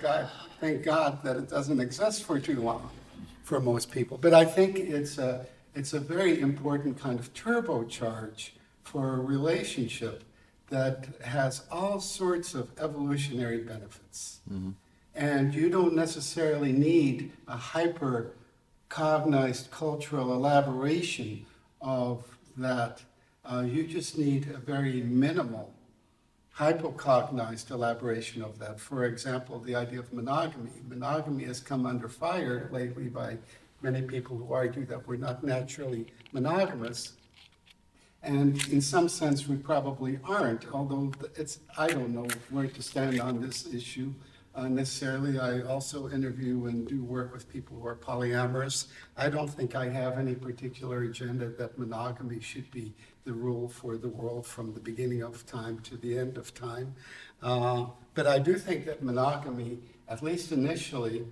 God, 0.00 0.30
thank 0.60 0.82
God 0.82 1.22
that 1.22 1.36
it 1.36 1.48
doesn't 1.48 1.80
exist 1.80 2.24
for 2.24 2.38
too 2.38 2.60
long 2.60 2.90
for 3.42 3.60
most 3.60 3.90
people. 3.90 4.18
But 4.18 4.34
I 4.34 4.44
think 4.44 4.78
it's 4.78 5.18
a, 5.18 5.46
it's 5.74 5.92
a 5.92 6.00
very 6.00 6.40
important 6.40 6.98
kind 6.98 7.18
of 7.18 7.32
turbocharge 7.34 8.50
for 8.82 9.14
a 9.14 9.20
relationship 9.20 10.24
that 10.70 11.08
has 11.24 11.62
all 11.70 12.00
sorts 12.00 12.54
of 12.54 12.70
evolutionary 12.78 13.58
benefits. 13.58 14.40
Mm-hmm. 14.52 14.70
And 15.14 15.54
you 15.54 15.68
don't 15.68 15.94
necessarily 15.94 16.72
need 16.72 17.32
a 17.48 17.56
hyper 17.56 18.32
cognized 18.88 19.70
cultural 19.70 20.32
elaboration 20.32 21.44
of 21.80 22.24
that. 22.56 23.02
Uh, 23.44 23.60
you 23.60 23.86
just 23.86 24.18
need 24.18 24.48
a 24.48 24.58
very 24.58 25.02
minimal 25.02 25.72
hypocognized 26.56 27.70
elaboration 27.70 28.42
of 28.42 28.58
that. 28.58 28.80
For 28.80 29.04
example, 29.04 29.60
the 29.60 29.76
idea 29.76 30.00
of 30.00 30.12
monogamy. 30.12 30.72
Monogamy 30.88 31.44
has 31.44 31.60
come 31.60 31.86
under 31.86 32.08
fire 32.08 32.68
lately 32.72 33.08
by 33.08 33.38
many 33.80 34.02
people 34.02 34.36
who 34.36 34.52
argue 34.52 34.84
that 34.86 35.06
we're 35.06 35.16
not 35.16 35.44
naturally 35.44 36.06
monogamous. 36.32 37.12
And 38.24 38.60
in 38.68 38.80
some 38.80 39.08
sense, 39.08 39.46
we 39.46 39.54
probably 39.54 40.18
aren't, 40.24 40.66
although 40.72 41.12
it's, 41.36 41.60
I 41.76 41.86
don't 41.86 42.12
know 42.12 42.26
where 42.50 42.66
to 42.66 42.82
stand 42.82 43.20
on 43.20 43.40
this 43.40 43.72
issue 43.72 44.12
necessarily. 44.66 45.38
I 45.38 45.60
also 45.60 46.08
interview 46.08 46.66
and 46.66 46.88
do 46.88 47.04
work 47.04 47.32
with 47.32 47.48
people 47.48 47.78
who 47.78 47.86
are 47.86 47.96
polyamorous. 47.96 48.86
I 49.16 49.28
don't 49.28 49.48
think 49.48 49.74
I 49.74 49.88
have 49.88 50.18
any 50.18 50.34
particular 50.34 51.02
agenda 51.02 51.50
that 51.50 51.78
monogamy 51.78 52.40
should 52.40 52.70
be 52.70 52.94
the 53.24 53.32
rule 53.32 53.68
for 53.68 53.96
the 53.96 54.08
world 54.08 54.46
from 54.46 54.72
the 54.72 54.80
beginning 54.80 55.22
of 55.22 55.46
time 55.46 55.78
to 55.80 55.96
the 55.96 56.18
end 56.18 56.38
of 56.38 56.54
time. 56.54 56.94
Uh, 57.42 57.86
But 58.14 58.26
I 58.26 58.40
do 58.40 58.54
think 58.54 58.86
that 58.86 59.00
monogamy, 59.02 59.78
at 60.08 60.22
least 60.22 60.50
initially, 60.50 61.24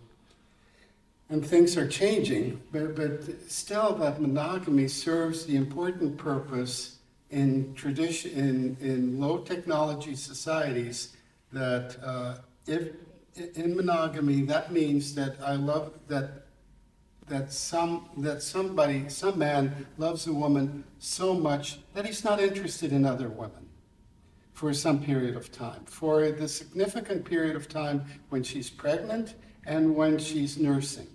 and 1.28 1.45
things 1.45 1.76
are 1.76 1.88
changing, 1.88 2.61
but, 2.71 2.95
but 2.95 3.50
still 3.50 3.95
that 3.97 4.21
monogamy 4.21 4.87
serves 4.87 5.47
the 5.47 5.56
important 5.56 6.16
purpose 6.16 6.99
in 7.30 7.75
tradition, 7.75 8.30
in, 8.30 8.76
in 8.80 9.21
low 9.21 9.38
technology 9.38 10.14
societies 10.14 11.16
that 11.52 11.97
uh, 12.04 12.37
if, 12.68 12.90
in 13.54 13.76
monogamy, 13.76 14.42
that 14.42 14.72
means 14.72 15.14
that 15.14 15.36
I 15.42 15.54
love, 15.54 15.92
that, 16.08 16.46
that 17.28 17.52
some, 17.52 18.08
that 18.18 18.42
somebody, 18.42 19.08
some 19.08 19.38
man 19.38 19.86
loves 19.98 20.26
a 20.26 20.32
woman 20.32 20.84
so 20.98 21.34
much 21.34 21.78
that 21.94 22.06
he's 22.06 22.24
not 22.24 22.40
interested 22.40 22.92
in 22.92 23.04
other 23.04 23.28
women 23.28 23.68
for 24.52 24.72
some 24.72 25.02
period 25.02 25.36
of 25.36 25.52
time, 25.52 25.84
for 25.84 26.30
the 26.30 26.48
significant 26.48 27.24
period 27.24 27.56
of 27.56 27.68
time 27.68 28.04
when 28.30 28.42
she's 28.42 28.70
pregnant 28.70 29.34
and 29.66 29.94
when 29.94 30.18
she's 30.18 30.56
nursing. 30.56 31.06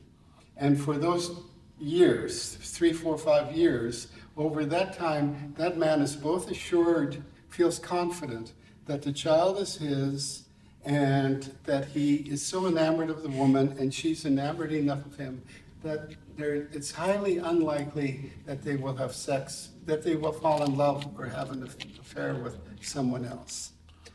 And 0.57 0.79
for 0.79 0.97
those 0.97 1.31
years, 1.79 2.55
three, 2.61 2.93
four, 2.93 3.17
five 3.17 3.51
years, 3.53 4.07
over 4.37 4.63
that 4.65 4.95
time, 4.95 5.53
that 5.57 5.77
man 5.77 6.01
is 6.01 6.15
both 6.15 6.51
assured, 6.51 7.23
feels 7.49 7.79
confident 7.79 8.53
that 8.85 9.01
the 9.01 9.11
child 9.11 9.57
is 9.57 9.75
his 9.77 10.43
and 10.85 11.55
that 11.65 11.85
he 11.85 12.15
is 12.15 12.45
so 12.45 12.67
enamored 12.67 13.09
of 13.09 13.23
the 13.23 13.29
woman 13.29 13.75
and 13.79 13.93
she's 13.93 14.25
enamored 14.25 14.71
enough 14.71 15.05
of 15.05 15.15
him 15.15 15.41
that 15.83 16.11
there, 16.38 16.67
it's 16.71 16.91
highly 16.91 17.38
unlikely 17.38 18.31
that 18.45 18.61
they 18.61 18.75
will 18.75 18.95
have 18.95 19.13
sex, 19.13 19.69
that 19.85 20.03
they 20.03 20.15
will 20.15 20.31
fall 20.31 20.63
in 20.63 20.75
love 20.77 21.05
or 21.17 21.25
have 21.25 21.51
an 21.51 21.63
affair 21.63 22.35
with 22.35 22.57
someone 22.81 23.25
else. 23.25 23.71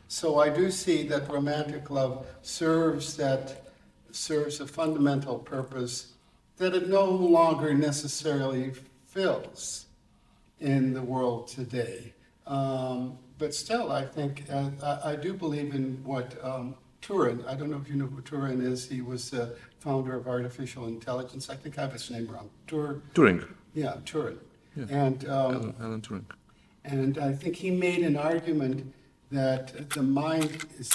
So 0.09 0.39
I 0.39 0.49
do 0.49 0.71
see 0.71 1.07
that 1.09 1.29
romantic 1.29 1.91
love 1.91 2.27
serves 2.43 3.17
that 3.17 3.67
serves 4.13 4.61
a 4.61 4.67
fundamental 4.67 5.39
purpose 5.39 6.13
that 6.57 6.75
it 6.75 6.89
no 6.89 7.05
longer 7.05 7.75
necessarily 7.75 8.73
fills 9.07 9.87
in 10.61 10.95
the 10.95 11.03
world 11.03 11.49
today. 11.49 12.15
Um, 12.47 13.19
but 13.39 13.55
still, 13.55 13.93
I 13.93 14.05
think 14.05 14.45
uh, 14.51 14.71
I, 14.83 15.13
I 15.13 15.17
do 15.17 15.35
believe 15.35 15.75
in 15.75 16.01
what 16.05 16.37
um, 16.43 16.75
Turin. 17.01 17.45
I 17.47 17.55
don't 17.55 17.71
know 17.71 17.81
if 17.83 17.89
you 17.89 17.97
know 17.97 18.07
who 18.07 18.21
Turin 18.23 18.61
is. 18.61 18.89
He 18.89 19.01
was 19.01 19.31
the 19.31 19.57
founder 19.79 20.15
of 20.15 20.27
artificial 20.27 20.87
intelligence. 20.87 21.49
I 21.51 21.57
think 21.57 21.79
I 21.79 21.83
have 21.83 21.93
his 21.93 22.11
name 22.11 22.27
wrong. 22.29 22.51
Tur, 22.67 23.01
Turing, 23.15 23.47
yeah, 23.75 23.97
Turin. 24.05 24.39
Yeah. 24.75 24.87
And 24.91 25.29
um, 25.29 25.55
Alan, 25.55 25.75
Alan 25.81 26.01
Turing. 26.01 26.25
and 26.85 27.19
I 27.19 27.33
think 27.33 27.57
he 27.57 27.71
made 27.71 28.01
an 28.01 28.17
argument 28.17 28.93
that 29.31 29.91
the 29.91 30.03
mind 30.03 30.65
is, 30.79 30.91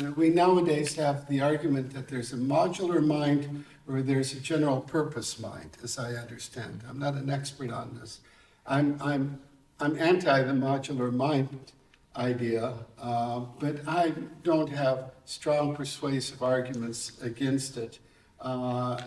uh, 0.00 0.12
we 0.12 0.28
nowadays 0.28 0.94
have 0.96 1.26
the 1.28 1.40
argument 1.40 1.92
that 1.94 2.08
there's 2.08 2.32
a 2.32 2.36
modular 2.36 3.04
mind 3.04 3.64
or 3.88 4.02
there's 4.02 4.32
a 4.34 4.40
general 4.40 4.80
purpose 4.80 5.38
mind, 5.38 5.76
as 5.82 5.98
I 5.98 6.12
understand. 6.14 6.82
I'm 6.88 6.98
not 6.98 7.14
an 7.14 7.30
expert 7.30 7.70
on 7.70 7.98
this. 8.00 8.20
I'm, 8.66 8.98
I'm, 9.02 9.40
I'm 9.82 9.98
anti 9.98 10.42
the 10.44 10.52
modular 10.52 11.12
mind 11.12 11.72
idea, 12.14 12.74
uh, 13.00 13.40
but 13.58 13.80
I 13.88 14.12
don't 14.44 14.70
have 14.70 15.10
strong 15.24 15.74
persuasive 15.74 16.40
arguments 16.40 17.20
against 17.20 17.76
it. 17.76 17.98
Uh, 18.40 19.00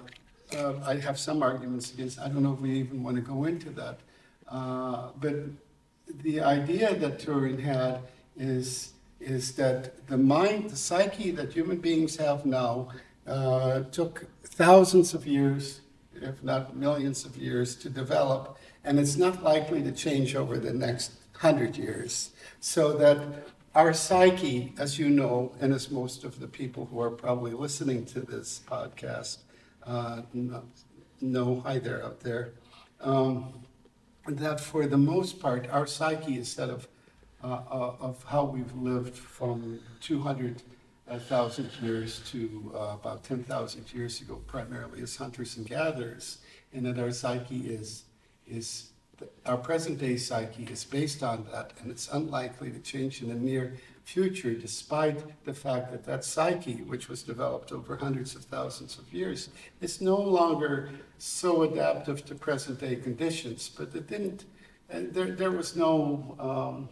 uh, 0.53 0.73
I 0.85 0.97
have 0.97 1.17
some 1.17 1.41
arguments 1.41 1.93
against, 1.93 2.19
I 2.19 2.27
don't 2.27 2.43
know 2.43 2.51
if 2.51 2.59
we 2.59 2.71
even 2.71 3.03
want 3.03 3.15
to 3.15 3.21
go 3.21 3.45
into 3.45 3.69
that. 3.69 3.99
Uh, 4.49 5.11
But 5.21 5.35
the 6.23 6.41
idea 6.41 6.93
that 6.93 7.19
Turing 7.19 7.61
had 7.61 8.01
is, 8.35 8.91
is 9.21 9.53
that 9.55 10.05
the 10.07 10.17
mind, 10.17 10.71
the 10.71 10.75
psyche 10.75 11.31
that 11.31 11.53
human 11.53 11.77
beings 11.77 12.17
have 12.17 12.45
now 12.45 12.89
uh, 13.25 13.83
took 13.91 14.25
thousands 14.43 15.13
of 15.13 15.25
years, 15.25 15.79
if 16.21 16.43
not 16.43 16.75
millions 16.75 17.23
of 17.23 17.37
years, 17.37 17.77
to 17.77 17.89
develop, 17.89 18.57
and 18.85 18.99
it's 18.99 19.17
not 19.17 19.43
likely 19.43 19.83
to 19.83 19.91
change 19.91 20.35
over 20.35 20.57
the 20.57 20.73
next 20.73 21.11
hundred 21.33 21.75
years. 21.75 22.31
So 22.61 22.93
that 22.97 23.17
our 23.75 23.93
psyche, 23.93 24.73
as 24.79 24.97
you 24.97 25.09
know, 25.09 25.51
and 25.59 25.73
as 25.73 25.91
most 25.91 26.23
of 26.23 26.39
the 26.39 26.47
people 26.47 26.85
who 26.85 27.01
are 27.01 27.09
probably 27.09 27.51
listening 27.51 28.05
to 28.05 28.21
this 28.21 28.61
podcast 28.65 29.39
uh, 29.85 30.21
know, 31.21 31.61
hi 31.65 31.79
there 31.79 32.03
out 32.03 32.21
there, 32.21 32.53
um, 33.01 33.53
that 34.27 34.59
for 34.59 34.87
the 34.87 34.97
most 34.97 35.39
part, 35.39 35.67
our 35.69 35.85
psyche 35.85 36.37
is 36.37 36.55
that 36.55 36.69
of, 36.69 36.87
uh, 37.43 37.47
uh, 37.69 37.95
of 37.99 38.23
how 38.23 38.45
we've 38.45 38.73
lived 38.75 39.15
from 39.15 39.79
200,000 40.01 41.69
years 41.81 42.21
to 42.31 42.71
uh, 42.73 42.95
about 42.99 43.23
10,000 43.23 43.93
years 43.93 44.21
ago, 44.21 44.41
primarily 44.47 45.01
as 45.01 45.15
hunters 45.17 45.57
and 45.57 45.67
gatherers, 45.67 46.39
and 46.73 46.85
that 46.85 46.97
our 46.97 47.11
psyche 47.11 47.67
is, 47.67 48.04
is, 48.47 48.91
our 49.45 49.57
present 49.57 49.99
day 49.99 50.17
psyche 50.17 50.63
is 50.63 50.83
based 50.83 51.23
on 51.23 51.45
that, 51.51 51.73
and 51.81 51.91
it's 51.91 52.09
unlikely 52.11 52.71
to 52.71 52.79
change 52.79 53.21
in 53.21 53.29
the 53.29 53.35
near 53.35 53.75
future, 54.03 54.53
despite 54.53 55.23
the 55.45 55.53
fact 55.53 55.91
that 55.91 56.05
that 56.05 56.23
psyche, 56.23 56.83
which 56.83 57.09
was 57.09 57.23
developed 57.23 57.71
over 57.71 57.97
hundreds 57.97 58.35
of 58.35 58.43
thousands 58.43 58.99
of 58.99 59.11
years, 59.11 59.49
is 59.81 59.99
no 59.99 60.15
longer 60.15 60.91
so 61.17 61.63
adaptive 61.63 62.23
to 62.25 62.35
present 62.35 62.79
day 62.79 62.95
conditions. 62.95 63.69
But 63.69 63.95
it 63.95 64.07
didn't, 64.07 64.45
and 64.89 65.13
there, 65.13 65.31
there 65.31 65.51
was 65.51 65.75
no, 65.75 66.35
um, 66.39 66.89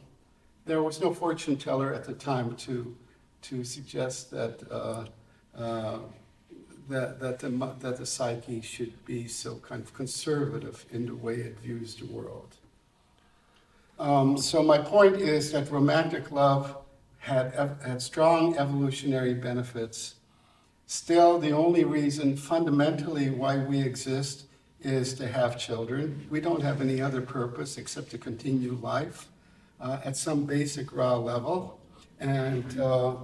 there 0.66 0.82
was 0.82 1.00
no 1.02 1.14
fortune 1.14 1.58
teller 1.58 1.94
at 1.94 2.04
the 2.04 2.14
time 2.14 2.56
to, 2.56 2.96
to 3.44 3.64
suggest 3.64 4.32
that, 4.32 4.64
uh, 4.72 5.06
uh, 5.56 6.00
that, 6.90 7.20
that 7.20 7.40
the, 7.40 7.50
that 7.80 7.98
the 7.98 8.06
psyche 8.06 8.62
should 8.62 9.06
be 9.06 9.28
so 9.28 9.56
kind 9.56 9.82
of 9.82 9.94
conservative 9.94 10.86
in 10.92 11.06
the 11.06 11.16
way 11.16 11.36
it 11.36 11.60
views 11.60 11.96
the 11.96 12.06
world. 12.06 12.56
Um, 14.00 14.38
so 14.38 14.64
my 14.64 14.80
point 14.80 15.18
is 15.18 15.52
that 15.52 15.72
romantic 15.72 16.32
love 16.32 16.78
had, 17.20 17.54
had 17.86 18.02
strong 18.02 18.58
evolutionary 18.58 19.34
benefits. 19.34 20.16
Still, 20.88 21.40
the 21.40 21.52
only 21.52 21.86
reason 21.86 22.36
fundamentally 22.36 23.30
why 23.30 23.58
we 23.58 23.82
exist 23.82 24.46
is 24.82 25.14
to 25.14 25.28
have 25.28 25.58
children. 25.58 26.28
We 26.30 26.42
don't 26.42 26.62
have 26.62 26.82
any 26.82 27.00
other 27.02 27.22
purpose 27.22 27.78
except 27.78 28.12
to 28.12 28.18
continue 28.18 28.74
life 28.82 29.30
uh, 29.80 30.00
at 30.04 30.18
some 30.18 30.44
basic 30.44 30.94
raw 30.94 31.16
level. 31.16 31.80
And, 32.20 32.80
uh, 32.80 33.16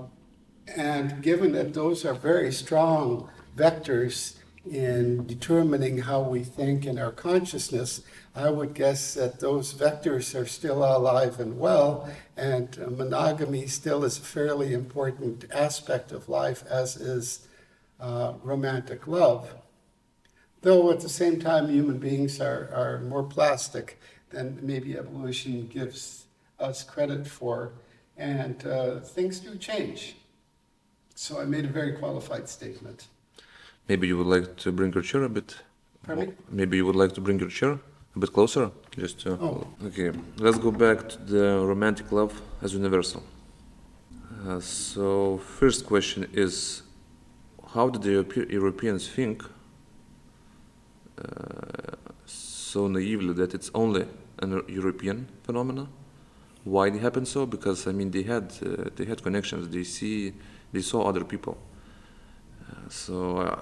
and 0.75 1.21
given 1.21 1.51
that 1.53 1.73
those 1.73 2.05
are 2.05 2.13
very 2.13 2.51
strong 2.53 3.29
vectors 3.59 4.35
in 4.69 5.25
determining 5.25 5.99
how 5.99 6.21
we 6.21 6.43
think 6.43 6.85
in 6.85 6.99
our 6.99 7.11
consciousness, 7.11 8.01
I 8.35 8.49
would 8.49 8.73
guess 8.73 9.15
that 9.15 9.39
those 9.39 9.73
vectors 9.73 10.39
are 10.39 10.45
still 10.45 10.83
alive 10.83 11.39
and 11.39 11.59
well, 11.59 12.09
and 12.37 12.77
monogamy 12.97 13.67
still 13.67 14.03
is 14.03 14.17
a 14.17 14.21
fairly 14.21 14.73
important 14.73 15.45
aspect 15.51 16.11
of 16.11 16.29
life, 16.29 16.63
as 16.69 16.97
is 16.97 17.47
uh, 17.99 18.33
romantic 18.43 19.07
love. 19.07 19.55
Though 20.61 20.91
at 20.91 20.99
the 20.99 21.09
same 21.09 21.39
time, 21.39 21.69
human 21.69 21.99
beings 21.99 22.39
are, 22.41 22.69
are 22.73 22.99
more 22.99 23.23
plastic 23.23 23.99
than 24.29 24.59
maybe 24.61 24.97
evolution 24.97 25.67
gives 25.67 26.25
us 26.59 26.83
credit 26.83 27.25
for, 27.27 27.71
and 28.17 28.65
uh, 28.67 28.99
things 28.99 29.39
do 29.39 29.55
change. 29.55 30.15
So 31.15 31.39
I 31.39 31.45
made 31.45 31.65
a 31.65 31.69
very 31.69 31.93
qualified 31.93 32.47
statement. 32.47 33.07
Maybe 33.89 34.05
you 34.07 34.17
would 34.17 34.27
like 34.27 34.55
to 34.57 34.71
bring 34.71 34.93
your 34.93 35.01
chair 35.01 35.23
a 35.23 35.29
bit. 35.29 35.55
Pardon 36.05 36.27
me? 36.27 36.33
Maybe 36.51 36.77
you 36.77 36.85
would 36.85 36.95
like 36.95 37.13
to 37.13 37.21
bring 37.21 37.39
your 37.39 37.49
chair 37.49 37.79
a 38.15 38.19
bit 38.19 38.31
closer, 38.31 38.71
just 38.95 39.21
to. 39.21 39.31
Oh. 39.41 39.67
Okay, 39.87 40.11
let's 40.37 40.59
go 40.59 40.71
back 40.71 41.09
to 41.09 41.17
the 41.17 41.65
romantic 41.65 42.11
love 42.11 42.39
as 42.61 42.73
universal. 42.73 43.23
Uh, 44.47 44.59
so, 44.59 45.39
first 45.39 45.87
question 45.87 46.27
is, 46.33 46.83
how 47.73 47.89
did 47.89 48.03
the 48.03 48.11
Europe- 48.11 48.51
Europeans 48.51 49.09
think 49.09 49.43
uh, 51.17 51.95
so 52.25 52.87
naively 52.87 53.33
that 53.33 53.55
it's 53.55 53.71
only 53.73 54.05
an 54.37 54.63
European 54.67 55.27
phenomenon? 55.41 55.87
Why 56.63 56.87
it 56.87 57.01
happened 57.01 57.27
so? 57.27 57.47
Because 57.47 57.87
I 57.87 57.91
mean, 57.91 58.11
they 58.11 58.23
had 58.23 58.53
uh, 58.63 58.89
they 58.95 59.05
had 59.05 59.23
connections. 59.23 59.67
They 59.69 59.83
see 59.83 60.33
they 60.71 60.81
saw 60.81 61.09
other 61.09 61.23
people. 61.23 61.57
Uh, 62.69 62.89
so 62.89 63.37
uh, 63.37 63.59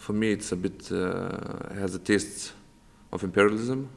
for 0.00 0.14
me, 0.14 0.32
it's 0.32 0.50
a 0.50 0.56
bit 0.56 0.90
uh, 0.90 1.74
has 1.74 1.94
a 1.94 1.98
taste 1.98 2.52
of 3.12 3.22
imperialism. 3.22 3.90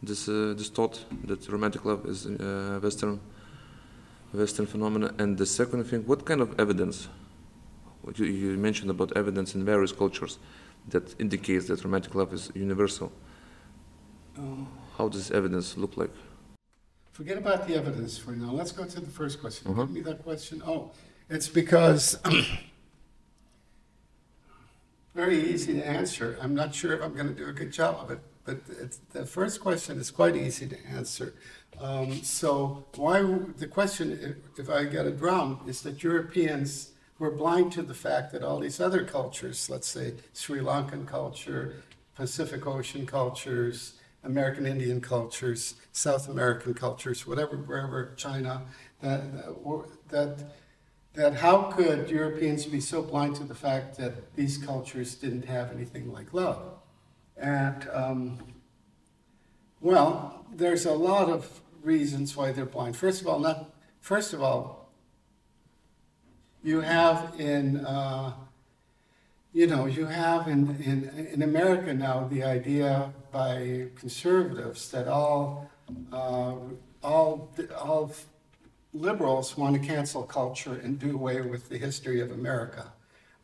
This 0.00 0.28
uh, 0.28 0.54
this 0.56 0.68
thought 0.68 1.04
that 1.26 1.48
romantic 1.48 1.84
love 1.84 2.06
is 2.06 2.26
uh, 2.26 2.78
Western 2.80 3.20
Western 4.32 4.66
phenomenon. 4.66 5.14
And 5.18 5.36
the 5.36 5.46
second 5.46 5.84
thing, 5.84 6.06
what 6.06 6.24
kind 6.24 6.40
of 6.40 6.48
evidence? 6.58 7.08
What 8.02 8.18
you, 8.18 8.26
you 8.26 8.56
mentioned 8.56 8.90
about 8.90 9.16
evidence 9.16 9.54
in 9.56 9.64
various 9.64 9.92
cultures 9.92 10.38
that 10.88 11.20
indicates 11.20 11.66
that 11.66 11.82
romantic 11.84 12.14
love 12.14 12.32
is 12.32 12.52
universal. 12.54 13.10
Um, 14.38 14.68
How 14.98 15.08
does 15.08 15.30
evidence 15.30 15.76
look 15.76 15.96
like? 15.96 16.14
Forget 17.12 17.38
about 17.38 17.66
the 17.66 17.74
evidence 17.74 18.18
for 18.18 18.32
now. 18.32 18.52
Let's 18.52 18.72
go 18.72 18.84
to 18.84 19.00
the 19.00 19.10
first 19.10 19.40
question. 19.40 19.70
Uh-huh. 19.70 19.84
Give 19.84 19.94
me 19.94 20.00
that 20.02 20.22
question. 20.22 20.62
Oh, 20.66 20.90
it's 21.28 21.48
because 21.48 22.18
very 25.14 25.38
easy 25.38 25.74
to 25.74 25.86
answer. 25.86 26.36
I'm 26.40 26.54
not 26.54 26.74
sure 26.74 26.92
if 26.92 27.02
I'm 27.02 27.14
going 27.14 27.28
to 27.28 27.34
do 27.34 27.48
a 27.48 27.52
good 27.52 27.72
job 27.72 27.96
of 28.00 28.10
it, 28.10 28.20
but 28.44 28.60
the 29.12 29.24
first 29.24 29.60
question 29.60 29.98
is 29.98 30.10
quite 30.10 30.36
easy 30.36 30.66
to 30.66 30.76
answer. 30.86 31.34
Um, 31.80 32.22
so 32.22 32.84
why 32.96 33.22
the 33.22 33.66
question, 33.66 34.36
if, 34.58 34.68
I 34.68 34.84
get 34.84 35.06
it 35.06 35.20
wrong, 35.20 35.60
is 35.66 35.82
that 35.82 36.02
Europeans 36.02 36.92
were 37.18 37.30
blind 37.30 37.72
to 37.72 37.82
the 37.82 37.94
fact 37.94 38.32
that 38.32 38.42
all 38.42 38.58
these 38.58 38.80
other 38.80 39.04
cultures, 39.04 39.70
let's 39.70 39.86
say 39.86 40.14
Sri 40.32 40.60
Lankan 40.60 41.06
culture, 41.06 41.82
Pacific 42.14 42.66
Ocean 42.66 43.06
cultures, 43.06 43.94
American 44.24 44.66
Indian 44.66 45.00
cultures, 45.00 45.74
South 45.92 46.28
American 46.28 46.74
cultures, 46.74 47.26
whatever, 47.26 47.56
wherever, 47.56 48.14
China, 48.16 48.62
that, 49.00 49.22
that, 50.08 50.38
that, 51.14 51.34
how 51.34 51.62
could 51.62 52.10
Europeans 52.10 52.66
be 52.66 52.80
so 52.80 53.02
blind 53.02 53.36
to 53.36 53.44
the 53.44 53.54
fact 53.54 53.96
that 53.98 54.34
these 54.34 54.58
cultures 54.58 55.14
didn't 55.14 55.44
have 55.46 55.70
anything 55.72 56.12
like 56.12 56.32
love? 56.34 56.62
And, 57.36 57.88
um, 57.92 58.38
well, 59.80 60.44
there's 60.52 60.86
a 60.86 60.92
lot 60.92 61.28
of 61.28 61.60
reasons 61.82 62.36
why 62.36 62.52
they're 62.52 62.66
blind. 62.66 62.96
First 62.96 63.20
of 63.20 63.28
all, 63.28 63.38
not, 63.38 63.70
first 64.00 64.32
of 64.32 64.42
all, 64.42 64.90
you 66.62 66.80
have 66.80 67.34
in, 67.38 67.84
uh, 67.84 68.32
you 69.52 69.66
know, 69.66 69.86
you 69.86 70.06
have 70.06 70.48
in, 70.48 70.76
in, 70.82 71.28
in 71.32 71.42
America 71.42 71.92
now 71.94 72.26
the 72.26 72.42
idea 72.42 73.12
by 73.30 73.88
conservatives 73.94 74.90
that 74.90 75.06
all, 75.06 75.70
uh, 76.12 76.54
all, 77.02 77.52
all 77.78 78.12
liberals 78.94 79.56
want 79.56 79.74
to 79.74 79.86
cancel 79.86 80.22
culture 80.22 80.80
and 80.82 80.98
do 80.98 81.14
away 81.14 81.40
with 81.40 81.68
the 81.68 81.76
history 81.76 82.20
of 82.20 82.30
America. 82.30 82.92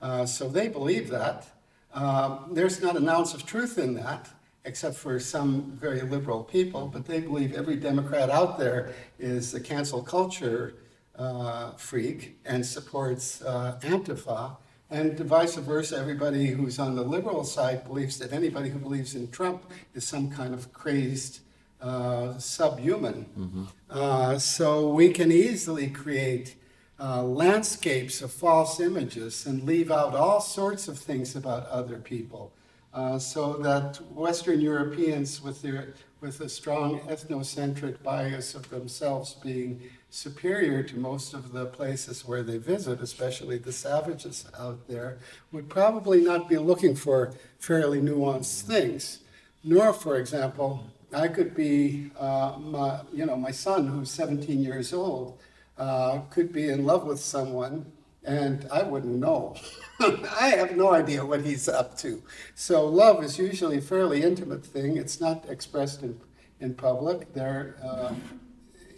Uh, 0.01 0.25
so 0.25 0.49
they 0.49 0.69
believe 0.69 1.11
that. 1.11 1.47
Um, 1.93 2.51
there's 2.53 2.81
not 2.81 2.97
an 2.97 3.09
ounce 3.09 3.35
of 3.35 3.45
truth 3.45 3.77
in 3.77 3.95
that, 3.95 4.31
except 4.65 4.97
for 4.97 5.19
some 5.19 5.73
very 5.73 6.03
liberal 6.03 6.45
people, 6.45 6.87
but 6.87 7.05
they 7.05 7.21
believe 7.21 7.55
every 7.55 7.77
Democrat 7.77 8.31
out 8.31 8.59
there 8.59 8.95
is 9.19 9.53
a 9.55 9.61
cancel 9.61 10.03
culture 10.03 10.75
uh, 11.19 11.73
freak 11.73 12.39
and 12.45 12.65
supports 12.65 13.43
uh, 13.43 13.79
Antifa. 13.83 14.57
And 14.89 15.19
vice 15.19 15.57
versa, 15.57 15.99
everybody 15.99 16.47
who's 16.47 16.79
on 16.79 16.95
the 16.95 17.03
liberal 17.03 17.45
side 17.45 17.85
believes 17.85 18.19
that 18.19 18.33
anybody 18.33 18.71
who 18.71 18.79
believes 18.79 19.15
in 19.15 19.31
Trump 19.31 19.71
is 19.95 20.07
some 20.07 20.31
kind 20.31 20.55
of 20.55 20.73
crazed 20.73 21.41
uh, 21.83 22.39
subhuman. 22.39 23.69
Uh, 23.89 24.39
so 24.39 24.89
we 24.89 25.11
can 25.11 25.33
easily 25.33 25.89
create 25.89 26.57
uh, 26.99 27.23
landscapes 27.23 28.21
of 28.21 28.31
false 28.31 28.79
images 28.81 29.47
and 29.47 29.65
leave 29.65 29.91
out 29.91 30.15
all 30.15 30.41
sorts 30.41 30.89
of 30.89 30.99
things 30.99 31.35
about 31.35 31.67
other 31.69 31.97
people. 31.97 32.53
Uh, 32.93 33.19
so 33.19 33.55
that 33.55 33.97
Western 34.13 34.61
Europeans, 34.61 35.41
with 35.41 35.63
their 35.63 35.95
with 36.21 36.41
a 36.41 36.49
strong 36.49 37.01
ethnocentric 37.01 38.03
bias 38.03 38.55
of 38.55 38.69
themselves 38.69 39.35
being 39.43 39.81
superior 40.11 40.83
to 40.83 40.99
most 40.99 41.33
of 41.33 41.53
the 41.53 41.65
places 41.67 42.27
where 42.27 42.43
they 42.43 42.59
visit, 42.59 43.01
especially 43.01 43.57
the 43.57 43.73
savages 43.73 44.45
out 44.59 44.87
there, 44.87 45.19
would 45.51 45.69
probably 45.69 46.21
not 46.21 46.49
be 46.49 46.59
looking 46.59 46.95
for 46.95 47.33
fairly 47.59 48.01
nuanced 48.01 48.63
things. 48.63 49.21
Nor, 49.65 49.93
for 49.93 50.17
example, 50.17 50.85
I 51.15 51.29
could 51.29 51.55
be, 51.55 52.11
uh, 52.19 52.57
my, 52.59 53.01
you 53.13 53.27
know, 53.27 53.37
my 53.37 53.51
son, 53.51 53.89
who's 53.89 54.11
17 54.11 54.63
years 54.63 54.93
old, 54.93 55.39
uh, 55.79 56.21
could 56.31 56.53
be 56.53 56.69
in 56.69 56.85
love 56.85 57.05
with 57.05 57.21
someone, 57.21 57.91
and 58.25 58.69
I 58.73 58.83
wouldn't 58.83 59.17
know. 59.17 59.57
I 60.01 60.51
have 60.57 60.77
no 60.77 60.93
idea 60.93 61.25
what 61.25 61.45
he's 61.45 61.69
up 61.69 61.97
to. 61.99 62.23
So 62.55 62.87
love 62.87 63.25
is 63.25 63.39
usually 63.39 63.79
a 63.79 63.81
fairly 63.81 64.23
intimate 64.23 64.65
thing. 64.65 64.97
It's 64.97 65.21
not 65.21 65.49
expressed 65.49 66.03
in, 66.03 66.21
in 66.61 66.75
public. 66.75 67.33
There, 67.35 67.77
uh, 67.83 68.15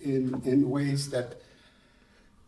in 0.03 0.43
in 0.45 0.69
ways 0.69 1.11
that 1.11 1.41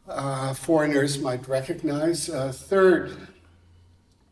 uh, 0.09 0.55
foreigners 0.55 1.19
might 1.19 1.47
recognize. 1.49 2.29
Uh, 2.29 2.53
third, 2.53 3.29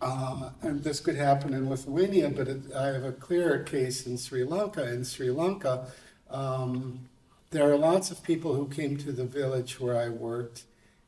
uh, 0.02 0.50
and 0.62 0.82
this 0.82 0.98
could 0.98 1.14
happen 1.14 1.54
in 1.54 1.70
Lithuania, 1.70 2.28
but 2.28 2.48
it, 2.48 2.72
I 2.74 2.86
have 2.88 3.04
a 3.04 3.12
clearer 3.12 3.60
case 3.62 4.06
in 4.06 4.18
Sri 4.18 4.42
Lanka. 4.42 4.92
In 4.92 5.04
Sri 5.04 5.30
Lanka, 5.30 5.86
um, 6.28 7.08
there 7.50 7.70
are 7.70 7.76
lots 7.76 8.10
of 8.10 8.22
people 8.22 8.54
who 8.54 8.66
came 8.68 8.96
to 8.98 9.12
the 9.12 9.24
village 9.24 9.78
where 9.78 9.96
I 9.96 10.08
worked, 10.08 10.64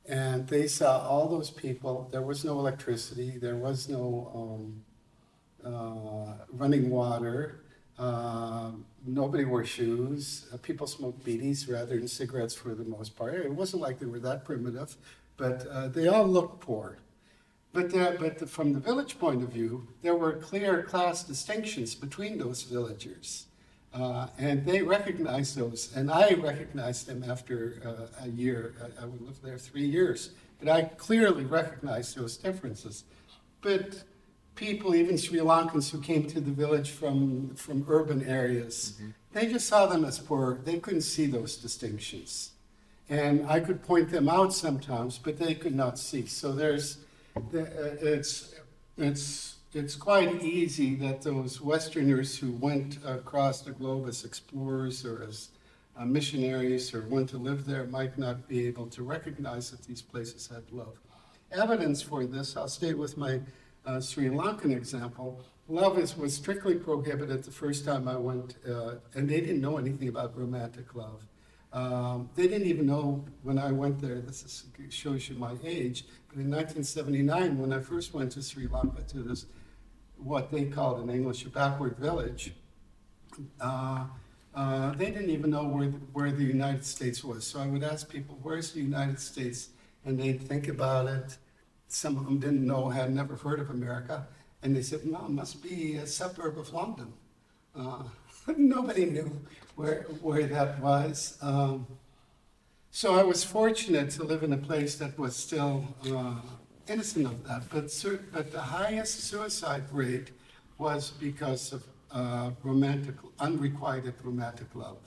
and 0.07 0.47
they 0.47 0.69
saw 0.69 1.01
all 1.01 1.29
those 1.29 1.51
people. 1.51 2.09
There 2.13 2.23
was 2.23 2.45
no 2.45 2.59
electricity, 2.61 3.37
there 3.37 3.57
was 3.57 3.89
no 3.89 4.31
um, 4.33 4.85
uh, 5.75 6.45
running 6.53 6.89
water, 6.89 7.65
uh, 7.99 8.71
nobody 9.05 9.45
wore 9.45 9.65
shoes. 9.65 10.47
Uh, 10.53 10.57
people 10.59 10.87
smoked 10.87 11.25
beedis 11.25 11.71
rather 11.71 11.97
than 11.97 12.07
cigarettes 12.07 12.55
for 12.55 12.75
the 12.75 12.85
most 12.85 13.17
part. 13.17 13.35
It 13.35 13.53
wasn't 13.53 13.83
like 13.83 13.99
they 13.99 14.07
were 14.07 14.21
that 14.21 14.45
primitive, 14.45 14.97
but 15.37 15.67
uh, 15.67 15.89
they 15.89 16.07
all 16.07 16.27
looked 16.27 16.61
poor. 16.61 16.99
But, 17.75 17.91
there, 17.91 18.17
but 18.19 18.39
the, 18.39 18.47
from 18.47 18.73
the 18.73 18.79
village 18.79 19.19
point 19.19 19.43
of 19.43 19.49
view, 19.51 19.87
there 20.01 20.15
were 20.15 20.35
clear 20.35 20.85
class 20.85 21.25
distinctions 21.25 21.95
between 21.95 22.39
those 22.39 22.63
villagers. 22.63 23.47
Uh, 23.93 24.29
and 24.39 24.65
they 24.65 24.81
recognized 24.83 25.57
those, 25.57 25.95
and 25.97 26.11
I 26.11 26.35
recognized 26.35 27.07
them 27.07 27.25
after 27.29 27.81
uh, 27.85 28.25
a 28.25 28.29
year. 28.29 28.75
I, 28.81 29.03
I 29.03 29.07
lived 29.07 29.43
there 29.45 29.59
three 29.59 29.87
years 29.87 30.31
But 30.61 30.69
I 30.69 30.83
clearly 30.83 31.45
recognized 31.45 32.17
those 32.17 32.37
differences. 32.37 33.05
But 33.61 34.05
people, 34.55 34.95
even 34.95 35.19
Sri 35.19 35.39
Lankans 35.41 35.91
who 35.91 36.01
came 36.01 36.27
to 36.29 36.41
the 36.41 36.51
village 36.51 36.91
from, 36.91 37.55
from 37.57 37.85
urban 37.89 38.25
areas, 38.25 39.01
they 39.33 39.47
just 39.47 39.69
saw 39.69 39.87
them 39.87 40.05
as 40.05 40.19
poor. 40.19 40.59
They 40.65 40.79
couldn't 40.79 41.03
see 41.03 41.27
those 41.27 41.57
distinctions. 41.57 42.53
And 43.09 43.47
I 43.47 43.61
could 43.61 43.83
point 43.83 44.11
them 44.11 44.29
out 44.29 44.53
sometimes, 44.53 45.19
but 45.19 45.39
they 45.39 45.55
could 45.55 45.75
not 45.75 45.99
see. 45.99 46.27
So 46.27 46.53
there's, 46.53 46.87
the- 46.97 47.01
uh, 47.01 47.05
it's, 47.53 48.55
it's, 48.97 49.57
it's 49.73 49.97
quite 49.97 50.43
easy 50.43 50.95
that 50.97 51.23
those 51.23 51.61
Westerners 51.61 52.39
who 52.39 52.53
went 52.53 52.99
across 53.05 53.61
the 53.63 53.73
globe 53.73 54.09
as 54.09 54.25
explorers 54.25 55.05
or 55.05 55.25
as 55.29 55.49
uh, 55.97 56.05
missionaries 56.05 56.95
or 56.95 57.03
went 57.03 57.29
to 57.29 57.39
live 57.39 57.67
there 57.67 57.85
might 57.85 58.19
not 58.19 58.49
be 58.49 58.67
able 58.67 58.87
to 58.87 59.03
recognize 59.03 59.71
that 59.71 59.83
these 59.83 60.03
places 60.03 60.49
had 60.49 60.63
love. 60.73 60.99
Evidence 61.53 62.03
for 62.03 62.25
this, 62.25 62.57
I'll 62.57 62.69
stay 62.69 62.95
with 62.95 63.17
my 63.17 63.41
uh, 63.87 64.01
Sri 64.01 64.29
Lankan 64.29 64.77
example. 64.77 65.41
Love 65.69 65.99
is, 65.99 66.17
was 66.17 66.35
strictly 66.35 66.75
prohibited 66.75 67.43
the 67.43 67.51
first 67.51 67.85
time 67.85 68.09
I 68.09 68.17
went, 68.17 68.57
uh, 68.69 68.97
and 69.15 69.29
they 69.29 69.41
didn't 69.41 69.61
know 69.61 69.79
anything 69.79 70.09
about 70.09 70.37
romantic 70.37 70.95
love. 70.95 71.23
Um, 71.73 72.31
they 72.35 72.47
didn't 72.47 72.69
even 72.69 72.87
know 72.87 73.25
when 73.43 73.59
I 73.59 73.73
went 73.73 74.01
there, 74.01 74.21
this 74.21 74.45
is, 74.45 74.65
shows 74.91 75.29
you 75.29 75.37
my 75.37 75.55
age, 75.65 76.05
but 76.35 76.41
in 76.41 76.51
1979, 76.51 77.59
when 77.59 77.73
I 77.73 77.79
first 77.79 78.13
went 78.13 78.33
to 78.33 78.43
Sri 78.43 78.67
Lanka 78.67 79.03
to 79.03 79.19
this, 79.19 79.47
what 80.17 80.51
they 80.51 80.65
called 80.65 81.01
in 81.01 81.15
English 81.15 81.45
a 81.45 81.49
backward 81.49 81.97
village, 81.97 82.53
uh, 83.61 84.07
uh, 84.53 84.93
they 84.95 85.13
didn't 85.13 85.31
even 85.31 85.51
know 85.51 85.63
where, 85.63 85.91
where 86.13 86.33
the 86.33 86.43
United 86.43 86.85
States 86.85 87.23
was. 87.23 87.47
So 87.47 87.61
I 87.61 87.67
would 87.67 87.85
ask 87.85 88.09
people, 88.09 88.37
where's 88.43 88.73
the 88.73 88.81
United 88.81 89.21
States? 89.21 89.69
And 90.05 90.19
they'd 90.19 90.41
think 90.41 90.67
about 90.67 91.07
it. 91.07 91.37
Some 91.87 92.17
of 92.17 92.25
them 92.25 92.41
didn't 92.41 92.67
know, 92.67 92.89
had 92.89 93.15
never 93.15 93.37
heard 93.37 93.61
of 93.61 93.71
America. 93.71 94.27
And 94.63 94.75
they 94.75 94.83
said, 94.83 95.03
well, 95.05 95.27
it 95.27 95.31
must 95.31 95.63
be 95.63 95.97
a 95.97 96.07
suburb 96.07 96.59
of 96.59 96.73
London. 96.73 97.13
Uh, 97.77 98.03
nobody 98.57 99.05
knew 99.07 99.41
where, 99.77 100.03
where 100.21 100.47
that 100.49 100.81
was. 100.81 101.39
Um, 101.41 101.87
so 102.97 103.17
I 103.17 103.25
was 103.25 103.43
fortunate 103.43 104.11
to 104.11 104.23
live 104.23 104.45
in 104.45 104.53
a 104.53 104.57
place 104.57 104.95
that 104.99 105.19
was 105.19 105.35
still 105.35 105.85
uh, 106.13 106.37
innocent 106.87 107.27
of 107.27 107.43
that. 107.43 107.69
But, 107.69 107.91
but 108.33 108.53
the 108.53 108.61
highest 108.61 109.25
suicide 109.25 109.83
rate 109.91 110.31
was 110.79 111.11
because 111.11 111.73
of 111.73 111.83
uh, 112.13 112.53
romantic, 112.63 113.17
unrequited 113.41 114.15
romantic 114.23 114.69
love. 114.77 114.99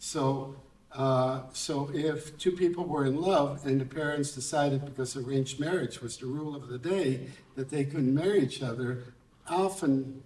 So, 0.00 0.56
uh, 0.90 1.42
so 1.52 1.92
if 1.94 2.36
two 2.38 2.50
people 2.50 2.86
were 2.86 3.04
in 3.04 3.20
love 3.20 3.66
and 3.66 3.80
the 3.80 3.84
parents 3.84 4.32
decided, 4.32 4.84
because 4.84 5.16
arranged 5.16 5.60
marriage 5.60 6.02
was 6.02 6.16
the 6.16 6.26
rule 6.26 6.56
of 6.56 6.66
the 6.66 6.78
day, 6.78 7.28
that 7.54 7.70
they 7.70 7.84
couldn't 7.84 8.12
marry 8.12 8.40
each 8.40 8.64
other, 8.64 9.04
often 9.46 10.24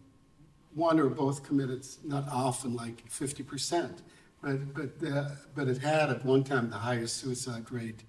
one 0.75 0.99
or 0.99 1.11
both 1.11 1.43
committed, 1.43 1.87
not 2.05 2.27
often, 2.33 2.75
like 2.75 3.07
50%, 3.11 3.99
but, 4.47 4.75
but, 5.01 5.09
uh, 5.09 5.29
but 5.55 5.69
it 5.69 5.79
had 5.79 6.11
at 6.11 6.25
one 6.25 6.45
time 6.45 6.71
the 6.71 6.77
highest 6.77 7.17
suicide 7.17 7.71
rate 7.71 8.03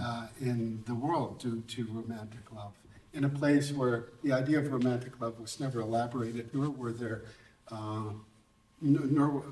uh, 0.00 0.26
in 0.40 0.82
the 0.86 0.94
world 0.94 1.38
due 1.38 1.62
to 1.68 1.86
romantic 1.86 2.52
love. 2.52 2.72
In 3.12 3.24
a 3.24 3.28
place 3.28 3.70
where 3.70 4.06
the 4.24 4.32
idea 4.32 4.58
of 4.58 4.72
romantic 4.72 5.20
love 5.20 5.38
was 5.38 5.60
never 5.60 5.80
elaborated, 5.80 6.50
nor 6.52 6.70
were 6.70 6.90
there, 6.92 7.22
uh, 7.70 8.10
nor 8.80 9.44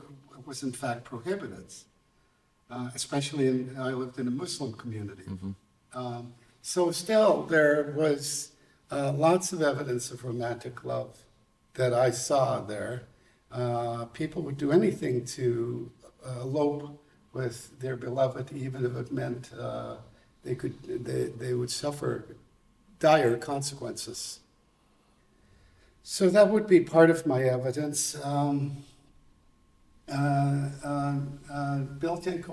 was 0.44 0.64
in 0.64 0.72
fact 0.72 1.04
prohibited. 1.04 1.72
Uh, 2.70 2.90
especially 2.94 3.46
in, 3.48 3.76
I 3.78 3.90
lived 3.90 4.18
in 4.18 4.26
a 4.26 4.30
Muslim 4.30 4.72
community. 4.72 5.24
Um, 5.94 6.32
so 6.62 6.90
still, 6.90 7.42
there 7.44 7.92
was 7.96 8.52
uh, 8.90 9.12
lots 9.12 9.52
of 9.52 9.62
evidence 9.62 10.10
of 10.10 10.24
romantic 10.24 10.84
love 10.84 11.18
that 11.74 11.92
I 11.92 12.10
saw 12.10 12.60
there. 12.62 13.04
Uh, 13.52 14.06
people 14.06 14.42
would 14.42 14.56
do 14.56 14.72
anything 14.72 15.24
to 15.26 15.90
elope 16.26 17.02
with 17.32 17.78
their 17.80 17.96
beloved, 17.96 18.52
even 18.52 18.84
if 18.84 18.94
it 18.96 19.12
meant 19.12 19.50
uh, 19.58 19.96
they 20.44 20.54
could 20.54 21.04
they, 21.04 21.24
they 21.24 21.54
would 21.54 21.70
suffer 21.70 22.36
dire 22.98 23.36
consequences. 23.36 24.40
So 26.02 26.28
that 26.30 26.48
would 26.48 26.66
be 26.66 26.80
part 26.80 27.10
of 27.10 27.26
my 27.26 27.42
evidence. 27.42 28.16
Um, 28.24 28.84
uh, 30.12 30.68
uh, 30.84 31.14
uh, 31.50 31.78
Bill 31.78 32.20
had 32.20 32.44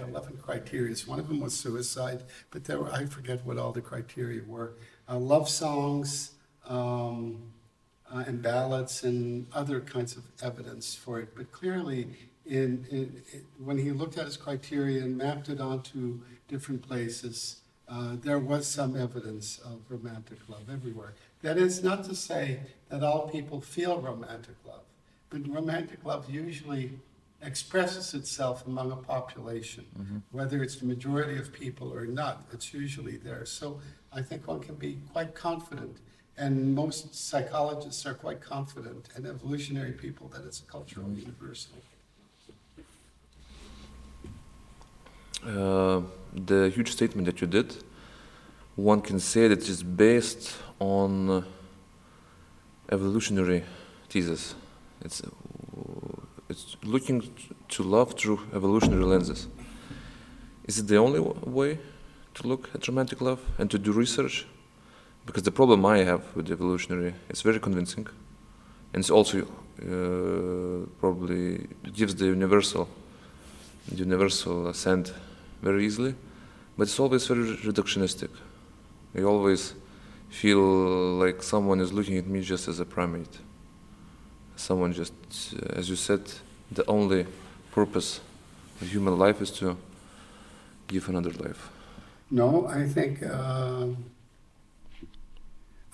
11 0.00 0.38
criteria. 0.42 0.96
One 1.06 1.20
of 1.20 1.28
them 1.28 1.40
was 1.40 1.54
suicide, 1.54 2.24
but 2.50 2.64
there 2.64 2.78
were, 2.80 2.90
I 2.90 3.04
forget 3.04 3.44
what 3.44 3.58
all 3.58 3.72
the 3.72 3.82
criteria 3.82 4.42
were. 4.46 4.72
Uh, 5.08 5.18
love 5.18 5.48
songs, 5.48 6.32
um, 6.66 7.52
uh, 8.12 8.24
and 8.26 8.42
ballads 8.42 9.04
and 9.04 9.46
other 9.52 9.80
kinds 9.80 10.16
of 10.16 10.24
evidence 10.42 10.94
for 10.94 11.20
it. 11.20 11.34
But 11.36 11.52
clearly, 11.52 12.08
in, 12.48 12.86
in, 12.90 13.22
in- 13.32 13.44
when 13.58 13.78
he 13.78 13.90
looked 13.92 14.18
at 14.18 14.24
his 14.26 14.36
criteria 14.36 15.02
and 15.02 15.16
mapped 15.16 15.48
it 15.48 15.60
onto 15.60 16.20
different 16.48 16.82
places, 16.82 17.60
uh, 17.88 18.16
there 18.20 18.38
was 18.38 18.66
some 18.66 18.96
evidence 18.96 19.58
of 19.64 19.80
romantic 19.88 20.38
love 20.48 20.68
everywhere. 20.72 21.14
That 21.42 21.56
is 21.58 21.82
not 21.82 22.04
to 22.04 22.14
say 22.14 22.60
that 22.88 23.02
all 23.02 23.28
people 23.28 23.60
feel 23.60 24.00
romantic 24.00 24.56
love, 24.66 24.82
but 25.30 25.46
romantic 25.48 26.04
love 26.04 26.28
usually 26.30 26.98
expresses 27.40 28.14
itself 28.14 28.66
among 28.66 28.90
a 28.90 28.96
population, 28.96 29.84
whether 30.32 30.60
it's 30.62 30.76
the 30.76 30.86
majority 30.86 31.38
of 31.38 31.52
people 31.52 31.92
or 31.94 32.04
not, 32.04 32.44
it's 32.52 32.74
usually 32.74 33.16
there. 33.16 33.44
So 33.46 33.80
I 34.12 34.22
think 34.22 34.48
one 34.48 34.58
can 34.60 34.74
be 34.74 34.98
quite 35.12 35.34
confident, 35.36 35.98
and 36.36 36.74
most 36.74 37.14
psychologists 37.14 38.04
are 38.06 38.14
quite 38.14 38.40
confident, 38.40 39.08
and 39.14 39.24
evolutionary 39.24 39.92
people, 39.92 40.28
that 40.34 40.44
it's 40.44 40.60
a 40.60 40.64
cultural 40.64 41.08
universal. 41.10 41.76
Uh, 45.46 46.02
the 46.34 46.68
huge 46.74 46.92
statement 46.92 47.26
that 47.26 47.40
you 47.40 47.46
did, 47.46 47.76
one 48.76 49.00
can 49.00 49.20
say 49.20 49.48
that 49.48 49.58
it 49.60 49.68
is 49.68 49.82
based 49.82 50.56
on 50.78 51.44
evolutionary 52.90 53.64
thesis. 54.08 54.54
It's, 55.04 55.22
it's 56.48 56.76
looking 56.82 57.30
to 57.68 57.82
love 57.82 58.14
through 58.14 58.40
evolutionary 58.54 59.04
lenses. 59.04 59.48
Is 60.64 60.78
it 60.78 60.86
the 60.88 60.96
only 60.96 61.20
way 61.20 61.78
to 62.34 62.46
look 62.46 62.68
at 62.74 62.86
romantic 62.88 63.20
love 63.20 63.40
and 63.58 63.70
to 63.70 63.78
do 63.78 63.92
research? 63.92 64.46
Because 65.24 65.42
the 65.42 65.52
problem 65.52 65.84
I 65.86 65.98
have 65.98 66.34
with 66.34 66.50
evolutionary, 66.50 67.14
it's 67.28 67.42
very 67.42 67.60
convincing, 67.60 68.06
and 68.92 69.00
it's 69.00 69.10
also 69.10 69.42
uh, 69.42 70.86
probably 70.98 71.68
gives 71.92 72.14
the 72.14 72.26
universal 72.26 72.88
universal 73.94 74.66
assent 74.68 75.12
very 75.62 75.84
easily, 75.84 76.14
but 76.76 76.84
it's 76.84 76.98
always 77.00 77.26
very 77.26 77.56
reductionistic. 77.56 78.30
I 79.16 79.22
always 79.22 79.74
feel 80.28 80.60
like 81.18 81.42
someone 81.42 81.80
is 81.80 81.92
looking 81.92 82.18
at 82.18 82.26
me 82.26 82.42
just 82.42 82.68
as 82.68 82.80
a 82.80 82.84
primate. 82.84 83.38
Someone 84.56 84.92
just, 84.92 85.12
uh, 85.54 85.78
as 85.78 85.88
you 85.88 85.96
said, 85.96 86.22
the 86.70 86.84
only 86.86 87.26
purpose 87.72 88.20
of 88.80 88.88
human 88.88 89.18
life 89.18 89.40
is 89.40 89.50
to 89.52 89.76
give 90.86 91.08
another 91.08 91.32
life. 91.32 91.70
No, 92.30 92.66
I 92.66 92.86
think, 92.86 93.22
um, 93.26 94.04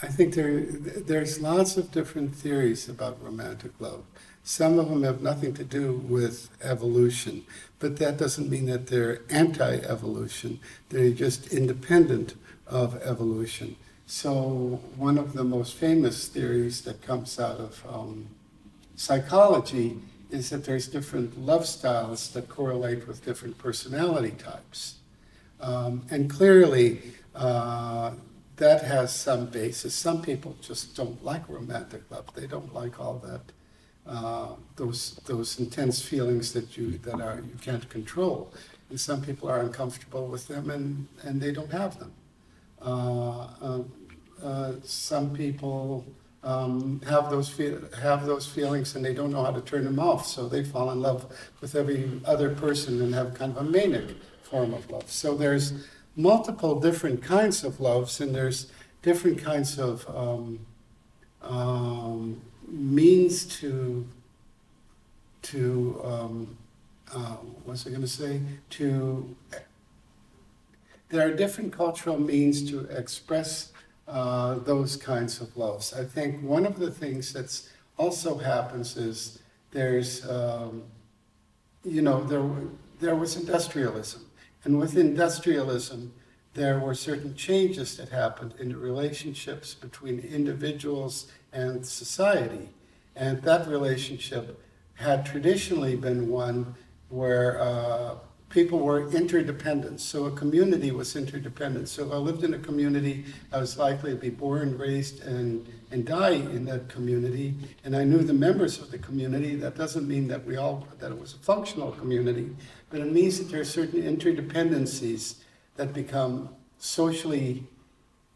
I 0.03 0.09
think 0.09 0.35
there, 0.35 0.61
there's 1.07 1.41
lots 1.41 1.77
of 1.77 1.93
different 1.93 2.35
theories 2.35 2.89
about 2.89 3.23
romantic 3.23 3.73
love. 3.79 4.05
Some 4.45 4.79
of 4.79 4.91
them 4.91 5.03
have 5.03 5.23
nothing 5.23 5.55
to 5.55 5.65
do 5.65 5.95
with 5.95 6.51
evolution, 6.63 7.45
but 7.79 7.97
that 7.97 8.19
doesn't 8.19 8.51
mean 8.51 8.67
that 8.67 8.87
they're 8.87 9.23
anti-evolution. 9.31 10.61
They're 10.91 11.11
just 11.11 11.53
independent 11.53 12.35
of 12.67 13.01
evolution. 13.03 13.77
So 14.07 14.81
one 14.97 15.17
of 15.17 15.33
the 15.33 15.45
most 15.45 15.75
famous 15.75 16.29
theories 16.29 16.83
that 16.83 17.01
comes 17.01 17.41
out 17.41 17.59
of 17.59 17.83
um, 17.89 18.29
psychology 18.97 19.99
is 20.31 20.51
that 20.51 20.65
there's 20.65 20.89
different 20.89 21.39
love 21.39 21.67
styles 21.67 22.29
that 22.31 22.49
correlate 22.49 23.09
with 23.09 23.25
different 23.25 23.57
personality 23.57 24.33
types. 24.33 24.97
Um, 25.61 26.05
and 26.11 26.29
clearly, 26.29 27.01
uh, 27.35 28.13
that 28.57 28.83
has 28.85 29.15
some 29.15 29.47
basis. 29.47 29.95
Some 29.95 30.21
people 30.23 30.57
just 30.61 30.95
don't 30.95 31.25
like 31.25 31.49
romantic 31.49 32.03
love. 32.11 32.27
They 32.35 32.47
don't 32.47 32.75
like 32.75 33.01
all 33.01 33.19
that, 33.25 33.41
uh, 34.07 34.49
those 34.77 35.15
those 35.27 35.59
intense 35.59 36.03
feelings 36.03 36.53
that 36.53 36.77
you 36.77 36.99
that 36.99 37.21
are 37.21 37.37
you 37.37 37.59
can't 37.61 37.89
control. 37.89 38.53
And 38.91 39.01
some 39.01 39.23
people 39.23 39.49
are 39.49 39.61
uncomfortable 39.61 40.27
with 40.27 40.47
them, 40.47 40.71
and 40.71 41.09
and 41.23 41.41
they 41.41 41.53
don't 41.53 41.73
have 41.73 41.99
them. 41.99 42.13
Uh, 42.83 43.49
uh, 43.63 43.83
uh, 44.43 44.73
some 44.83 45.35
people 45.35 46.05
um, 46.43 47.01
have 47.09 47.31
those 47.31 47.49
feel, 47.49 47.81
have 48.03 48.27
those 48.27 48.47
feelings, 48.47 48.95
and 48.95 49.05
they 49.05 49.15
don't 49.15 49.31
know 49.31 49.43
how 49.43 49.51
to 49.53 49.63
turn 49.63 49.85
them 49.85 49.99
off. 49.99 50.27
So 50.27 50.49
they 50.49 50.63
fall 50.63 50.91
in 50.91 51.01
love 51.01 51.27
with 51.61 51.75
every 51.75 52.21
other 52.27 52.55
person 52.55 53.01
and 53.01 53.15
have 53.15 53.35
kind 53.35 53.57
of 53.57 53.67
a 53.67 53.71
manic 53.71 54.17
form 54.43 54.75
of 54.75 54.91
love. 54.91 55.11
So 55.11 55.35
there's 55.35 55.73
multiple 56.15 56.79
different 56.79 57.23
kinds 57.23 57.65
of 57.65 57.81
loves, 57.81 58.21
and 58.21 58.35
there's 58.35 58.71
different 59.03 59.39
kinds 59.39 59.79
of 59.79 60.07
um, 60.15 60.67
um, 61.43 62.43
means 62.69 63.45
to 63.61 64.07
to 65.43 66.01
um, 66.05 66.57
uh, 67.13 67.37
what's 67.65 67.87
I 67.87 67.91
going 67.91 68.03
to 68.03 68.09
say 68.09 68.41
to 68.71 69.37
there 71.11 71.29
are 71.29 71.33
different 71.33 71.73
cultural 71.73 72.19
means 72.19 72.69
to 72.71 72.81
express 72.87 73.73
uh, 74.09 74.57
those 74.57 74.97
kinds 74.97 75.41
of 75.41 75.57
loves. 75.57 75.93
I 75.93 76.05
think 76.05 76.43
one 76.43 76.67
of 76.67 76.79
the 76.79 76.91
things 76.91 77.33
that's 77.33 77.69
also 77.97 78.39
happens 78.39 78.97
is 78.97 79.39
there's 79.71 80.29
um, 80.29 80.83
you 81.85 82.03
know 82.03 82.25
there 82.25 82.45
there 83.01 83.17
was 83.17 83.37
industrialism, 83.37 84.27
and 84.65 84.79
with 84.79 84.97
industrialism 84.97 86.13
there 86.55 86.79
were 86.79 86.95
certain 86.95 87.35
changes 87.35 87.97
that 87.97 88.09
happened 88.09 88.55
in 88.61 88.69
the 88.69 88.77
relationships 88.77 89.75
between 89.75 90.21
individuals 90.21 91.27
and 91.55 91.87
society. 91.87 92.69
And 93.17 93.41
that 93.43 93.69
relationship 93.69 94.61
had 94.95 95.25
traditionally 95.25 95.97
been 95.97 96.29
one 96.29 96.75
where 97.09 97.61
uh, 97.61 98.17
people 98.49 98.79
were 98.81 99.09
interdependent. 99.11 100.01
So 100.01 100.27
a 100.27 100.31
community 100.31 100.91
was 100.91 101.17
interdependent. 101.17 101.89
So 101.89 102.07
if 102.07 102.13
I 102.13 102.17
lived 102.17 102.45
in 102.45 102.55
a 102.55 102.59
community, 102.59 103.25
I 103.53 103.59
was 103.59 103.79
likely 103.79 104.11
to 104.13 104.17
be 104.17 104.31
born, 104.31 104.79
raised, 104.79 105.23
and, 105.25 105.67
and 105.91 106.05
die 106.05 106.31
in 106.31 106.65
that 106.67 106.89
community. 106.89 107.55
And 107.85 107.97
I 107.97 108.05
knew 108.05 108.19
the 108.19 108.35
members 108.35 108.81
of 108.81 108.91
the 108.91 108.99
community. 108.99 109.57
That 109.57 109.77
doesn't 109.77 110.07
mean 110.07 110.29
that 110.29 110.45
we 110.45 110.57
all 110.57 110.87
that 110.99 111.11
it 111.11 111.19
was 111.19 111.35
a 111.35 111.39
functional 111.39 111.93
community, 111.93 112.51
but 112.91 113.01
it 113.01 113.11
means 113.13 113.39
that 113.39 113.51
there 113.51 113.61
are 113.61 113.65
certain 113.65 114.03
interdependencies 114.03 115.37
that 115.77 115.93
become 115.93 116.51
socially 116.79 117.65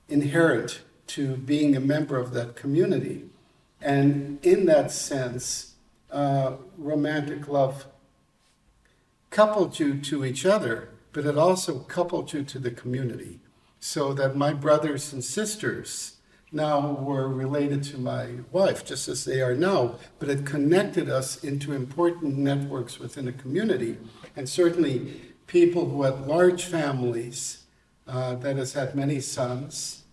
inherent 0.08 0.80
to 1.08 1.36
being 1.36 1.76
a 1.76 1.80
member 1.80 2.18
of 2.18 2.32
that 2.32 2.56
community. 2.56 3.24
And 3.80 4.44
in 4.44 4.66
that 4.66 4.90
sense, 4.90 5.74
uh, 6.10 6.56
romantic 6.76 7.48
love 7.48 7.86
coupled 9.30 9.78
you 9.78 9.98
to 9.98 10.24
each 10.24 10.46
other, 10.46 10.90
but 11.12 11.26
it 11.26 11.36
also 11.36 11.80
coupled 11.80 12.32
you 12.32 12.42
to 12.44 12.58
the 12.58 12.70
community. 12.70 13.40
So 13.80 14.12
that 14.14 14.36
my 14.36 14.52
brothers 14.52 15.12
and 15.12 15.22
sisters 15.22 16.16
now 16.50 16.92
were 16.92 17.28
related 17.28 17.82
to 17.84 17.98
my 17.98 18.28
wife, 18.50 18.84
just 18.84 19.08
as 19.08 19.24
they 19.24 19.40
are 19.40 19.54
now, 19.54 19.96
but 20.18 20.28
it 20.28 20.46
connected 20.46 21.08
us 21.08 21.44
into 21.44 21.72
important 21.72 22.36
networks 22.36 22.98
within 22.98 23.28
a 23.28 23.32
community. 23.32 23.98
And 24.34 24.48
certainly, 24.48 25.20
people 25.46 25.88
who 25.88 26.02
had 26.02 26.26
large 26.26 26.64
families 26.64 27.64
uh, 28.06 28.34
that 28.36 28.56
has 28.56 28.72
had 28.72 28.94
many 28.94 29.20
sons, 29.20 30.04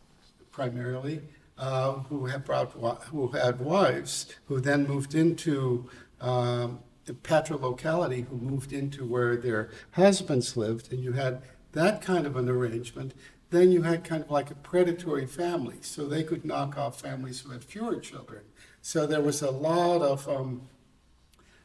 primarily, 0.56 1.22
uh, 1.58 1.92
who 2.08 2.28
have 2.28 2.46
brought 2.46 2.72
who 3.12 3.28
had 3.28 3.60
wives, 3.60 4.28
who 4.46 4.62
then 4.62 4.88
moved 4.88 5.14
into 5.14 5.90
um, 6.22 6.80
the 7.04 7.58
locality, 7.58 8.22
who 8.22 8.38
moved 8.38 8.72
into 8.72 9.06
where 9.06 9.36
their 9.36 9.70
husbands 9.92 10.56
lived, 10.56 10.94
and 10.94 11.04
you 11.04 11.12
had 11.12 11.42
that 11.74 12.02
kind 12.02 12.26
of 12.26 12.38
an 12.38 12.48
arrangement. 12.48 13.14
Then 13.50 13.70
you 13.70 13.82
had 13.82 14.06
kind 14.06 14.24
of 14.24 14.32
like 14.32 14.50
a 14.50 14.56
predatory 14.56 15.26
family, 15.26 15.80
so 15.82 16.08
they 16.08 16.24
could 16.24 16.46
knock 16.46 16.78
off 16.78 17.02
families 17.02 17.42
who 17.42 17.52
had 17.52 17.64
fewer 17.64 17.98
children. 18.00 18.44
So 18.82 19.06
there 19.06 19.22
was 19.22 19.42
a 19.42 19.52
lot 19.52 20.02
of 20.02 20.28
um, 20.30 20.62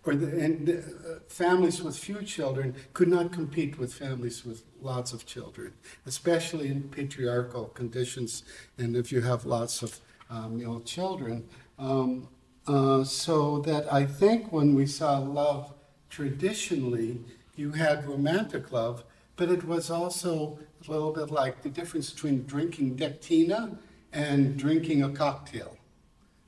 or 0.05 0.15
the, 0.15 0.27
and 0.41 0.69
uh, 0.69 1.21
families 1.29 1.83
with 1.83 1.97
few 1.97 2.23
children 2.23 2.75
could 2.95 3.09
not 3.09 3.33
compete 3.33 3.79
with 3.79 3.93
families 3.93 4.45
with 4.45 4.63
lots 4.81 5.13
of 5.13 5.27
children, 5.27 5.73
especially 6.07 6.69
in 6.69 6.83
patriarchal 6.85 7.67
conditions, 7.67 8.45
and 8.79 8.97
if 8.97 9.13
you 9.13 9.21
have 9.21 9.45
lots 9.45 9.83
of 9.83 10.01
um, 10.31 10.83
children. 10.85 11.47
Um, 11.79 12.29
uh, 12.67 13.05
so 13.05 13.59
that 13.61 13.93
I 13.93 14.07
think 14.07 14.53
when 14.53 14.75
we 14.75 14.87
saw 14.87 15.19
love 15.19 15.73
traditionally, 16.09 17.21
you 17.57 17.73
had 17.73 18.07
romantic 18.07 18.73
love, 18.73 19.05
but 19.37 19.51
it 19.51 19.65
was 19.65 19.91
also 19.91 20.59
a 20.87 20.91
little 20.91 21.13
bit 21.13 21.31
like 21.31 21.63
the 21.63 21.69
difference 21.69 22.11
between 22.11 22.45
drinking 22.45 22.97
degtinė 22.97 23.77
and 24.13 24.57
drinking 24.57 25.03
a 25.03 25.11
cocktail, 25.11 25.77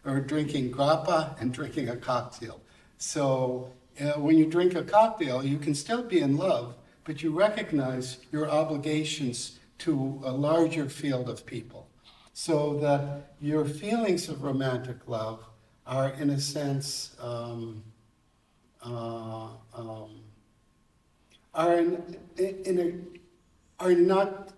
or 0.05 0.21
drinking 0.21 0.73
grappa 0.73 1.41
and 1.41 1.53
drinking 1.53 1.89
a 1.89 1.97
cocktail. 1.97 2.62
So 3.03 3.73
uh, 4.01 4.13
when 4.13 4.39
you 4.39 4.47
drink 4.47 4.77
a 4.77 4.85
cocktail, 4.85 5.45
you 5.45 5.59
can 5.59 5.75
still 5.75 6.05
be 6.05 6.21
in 6.21 6.37
love, 6.37 6.77
but 7.03 7.21
you 7.21 7.33
recognize 7.33 8.19
your 8.31 8.49
obligations 8.49 9.59
to 9.79 10.23
a 10.25 10.31
larger 10.31 10.89
field 10.89 11.29
of 11.29 11.45
people. 11.45 11.89
So 12.33 12.79
that 12.79 13.35
your 13.41 13.65
feelings 13.65 14.29
of 14.29 14.45
romantic 14.45 15.09
love 15.09 15.45
are, 15.85 16.11
in 16.11 16.31
a 16.31 16.39
sense, 16.39 17.17
um, 17.21 17.83
uh, 18.87 19.49
um, 19.75 20.21
are, 21.55 21.75
in, 21.75 22.17
in 22.39 22.79
a, 22.79 23.85
are 23.85 23.95
not 23.95 24.51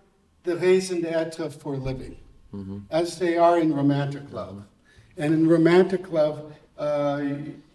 the 0.42 0.56
raison 0.58 1.00
d'etre 1.00 1.48
for 1.48 1.78
living, 1.78 2.18
mm-hmm. 2.52 2.80
as 2.90 3.18
they 3.18 3.38
are 3.38 3.58
in 3.58 3.74
romantic 3.74 4.30
love. 4.30 4.64
And 5.16 5.32
in 5.32 5.48
romantic 5.48 6.12
love, 6.12 6.52
uh, 6.76 7.22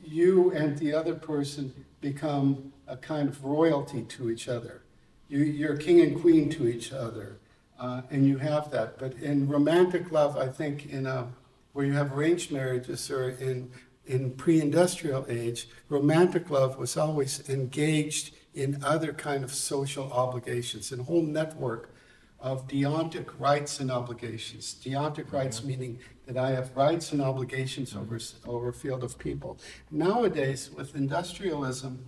you 0.09 0.51
and 0.51 0.77
the 0.77 0.93
other 0.93 1.15
person 1.15 1.85
become 2.01 2.73
a 2.87 2.97
kind 2.97 3.29
of 3.29 3.43
royalty 3.43 4.01
to 4.03 4.29
each 4.29 4.47
other. 4.47 4.81
You, 5.27 5.39
you're 5.39 5.77
king 5.77 6.01
and 6.01 6.19
queen 6.19 6.49
to 6.51 6.67
each 6.67 6.91
other, 6.91 7.39
uh, 7.79 8.01
and 8.09 8.25
you 8.25 8.37
have 8.37 8.71
that. 8.71 8.97
But 8.97 9.13
in 9.13 9.47
romantic 9.47 10.11
love, 10.11 10.37
I 10.37 10.47
think 10.47 10.87
in 10.87 11.05
a, 11.05 11.27
where 11.73 11.85
you 11.85 11.93
have 11.93 12.17
arranged 12.17 12.51
marriages 12.51 13.09
or 13.11 13.29
in 13.29 13.71
in 14.09 14.31
pre-industrial 14.31 15.23
age, 15.29 15.67
romantic 15.87 16.49
love 16.49 16.79
was 16.79 16.97
always 16.97 17.47
engaged 17.47 18.33
in 18.55 18.83
other 18.83 19.13
kind 19.13 19.43
of 19.43 19.53
social 19.53 20.11
obligations, 20.11 20.91
in 20.91 21.01
a 21.01 21.03
whole 21.03 21.21
network 21.21 21.93
of 22.39 22.67
deontic 22.67 23.27
rights 23.37 23.79
and 23.79 23.91
obligations. 23.91 24.75
Deontic 24.83 25.31
rights 25.31 25.63
meaning 25.63 25.99
that 26.29 26.37
I 26.37 26.51
have 26.51 26.77
rights 26.77 27.11
and 27.11 27.23
obligations 27.23 27.95
over, 27.95 28.19
over 28.45 28.69
a 28.69 28.73
field 28.73 29.03
of 29.03 29.17
people. 29.17 29.57
Nowadays, 29.89 30.69
with 30.69 30.95
industrialism, 30.95 32.05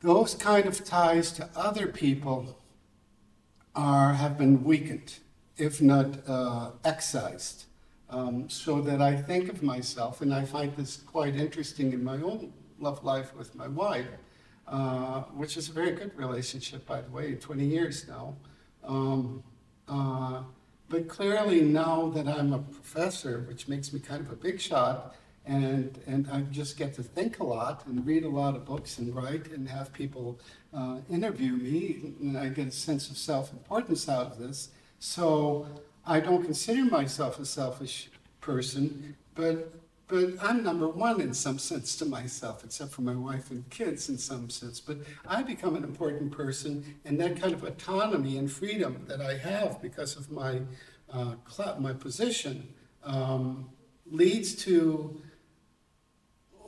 those 0.00 0.34
kind 0.34 0.64
of 0.64 0.82
ties 0.82 1.30
to 1.32 1.50
other 1.54 1.88
people 1.88 2.58
are, 3.74 4.14
have 4.14 4.38
been 4.38 4.64
weakened, 4.64 5.18
if 5.58 5.82
not 5.82 6.26
uh, 6.26 6.70
excised. 6.86 7.66
Um, 8.08 8.48
so 8.48 8.80
that 8.80 9.02
I 9.02 9.16
think 9.16 9.50
of 9.50 9.62
myself, 9.62 10.22
and 10.22 10.32
I 10.32 10.46
find 10.46 10.74
this 10.74 10.96
quite 10.96 11.36
interesting 11.36 11.92
in 11.92 12.02
my 12.02 12.16
own 12.16 12.54
love 12.78 13.04
life 13.04 13.34
with 13.36 13.54
my 13.54 13.68
wife, 13.68 14.06
uh, 14.66 15.22
which 15.34 15.58
is 15.58 15.68
a 15.68 15.72
very 15.72 15.92
good 15.92 16.16
relationship, 16.16 16.86
by 16.86 17.02
the 17.02 17.10
way, 17.10 17.34
20 17.34 17.64
years 17.64 18.08
now. 18.08 18.36
Um, 18.82 19.42
uh, 19.86 20.42
but 20.92 21.08
clearly 21.08 21.62
now 21.62 22.10
that 22.10 22.28
I'm 22.28 22.52
a 22.52 22.58
professor, 22.58 23.40
which 23.48 23.66
makes 23.66 23.94
me 23.94 23.98
kind 23.98 24.20
of 24.20 24.30
a 24.30 24.36
big 24.36 24.60
shot, 24.60 25.16
and, 25.46 25.98
and 26.06 26.28
I 26.30 26.42
just 26.42 26.76
get 26.76 26.92
to 26.96 27.02
think 27.02 27.40
a 27.40 27.44
lot 27.44 27.86
and 27.86 28.06
read 28.06 28.24
a 28.24 28.28
lot 28.28 28.54
of 28.54 28.66
books 28.66 28.98
and 28.98 29.16
write 29.16 29.50
and 29.52 29.66
have 29.70 29.90
people 29.94 30.38
uh, 30.74 30.98
interview 31.10 31.52
me, 31.52 32.12
and 32.20 32.36
I 32.36 32.50
get 32.50 32.68
a 32.68 32.70
sense 32.70 33.08
of 33.08 33.16
self-importance 33.16 34.06
out 34.06 34.32
of 34.32 34.38
this. 34.38 34.68
So 34.98 35.66
I 36.06 36.20
don't 36.20 36.44
consider 36.44 36.84
myself 36.84 37.40
a 37.40 37.46
selfish 37.46 38.10
person, 38.42 39.16
but 39.34 39.72
but 40.12 40.34
I'm 40.42 40.62
number 40.62 40.88
one 40.88 41.22
in 41.22 41.32
some 41.32 41.58
sense 41.58 41.96
to 41.96 42.04
myself, 42.04 42.64
except 42.64 42.92
for 42.92 43.00
my 43.00 43.14
wife 43.14 43.50
and 43.50 43.68
kids 43.70 44.10
in 44.10 44.18
some 44.18 44.50
sense. 44.50 44.78
But 44.78 44.98
I 45.26 45.42
become 45.42 45.74
an 45.74 45.84
important 45.84 46.32
person, 46.32 46.96
and 47.06 47.18
that 47.18 47.40
kind 47.40 47.54
of 47.54 47.64
autonomy 47.64 48.36
and 48.36 48.52
freedom 48.52 49.06
that 49.08 49.22
I 49.22 49.38
have 49.38 49.80
because 49.80 50.18
of 50.18 50.30
my 50.30 50.60
uh, 51.10 51.36
my 51.78 51.94
position 51.94 52.74
um, 53.04 53.70
leads 54.10 54.54
to 54.66 55.18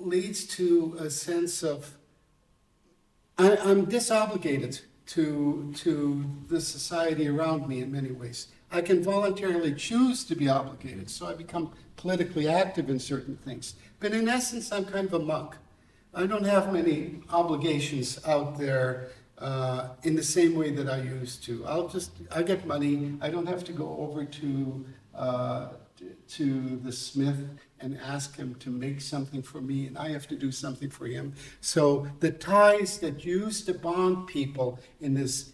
leads 0.00 0.46
to 0.56 0.96
a 0.98 1.10
sense 1.10 1.62
of 1.62 1.98
I, 3.36 3.58
I'm 3.58 3.84
disobligated 3.84 4.80
to 5.08 5.70
to 5.76 6.24
the 6.48 6.62
society 6.62 7.28
around 7.28 7.68
me 7.68 7.82
in 7.82 7.92
many 7.92 8.10
ways. 8.10 8.48
I 8.74 8.82
can 8.82 9.04
voluntarily 9.04 9.72
choose 9.72 10.24
to 10.24 10.34
be 10.34 10.48
obligated, 10.48 11.08
so 11.08 11.26
I 11.26 11.34
become 11.34 11.70
politically 11.96 12.48
active 12.48 12.90
in 12.90 12.98
certain 12.98 13.36
things. 13.36 13.76
But 14.00 14.12
in 14.12 14.28
essence, 14.28 14.72
I'm 14.72 14.84
kind 14.84 15.06
of 15.06 15.14
a 15.14 15.20
monk. 15.20 15.54
I 16.12 16.26
don't 16.26 16.44
have 16.44 16.72
many 16.72 17.20
obligations 17.30 18.18
out 18.26 18.58
there 18.58 19.10
uh, 19.38 19.90
in 20.02 20.16
the 20.16 20.24
same 20.24 20.56
way 20.56 20.72
that 20.72 20.88
I 20.88 21.02
used 21.02 21.44
to. 21.44 21.64
I'll 21.66 21.86
just, 21.86 22.10
I 22.32 22.42
get 22.42 22.66
money. 22.66 23.16
I 23.20 23.30
don't 23.30 23.46
have 23.46 23.62
to 23.64 23.72
go 23.72 23.96
over 23.96 24.24
to, 24.24 24.84
uh, 25.14 25.68
to 26.30 26.80
the 26.82 26.90
smith 26.90 27.46
and 27.78 27.96
ask 27.98 28.36
him 28.36 28.56
to 28.56 28.70
make 28.70 29.00
something 29.00 29.42
for 29.42 29.60
me, 29.60 29.86
and 29.86 29.96
I 29.96 30.08
have 30.08 30.26
to 30.28 30.36
do 30.36 30.50
something 30.50 30.90
for 30.90 31.06
him. 31.06 31.34
So 31.60 32.08
the 32.18 32.32
ties 32.32 32.98
that 32.98 33.24
used 33.24 33.66
to 33.66 33.74
bond 33.74 34.26
people 34.26 34.80
in 35.00 35.14
this 35.14 35.52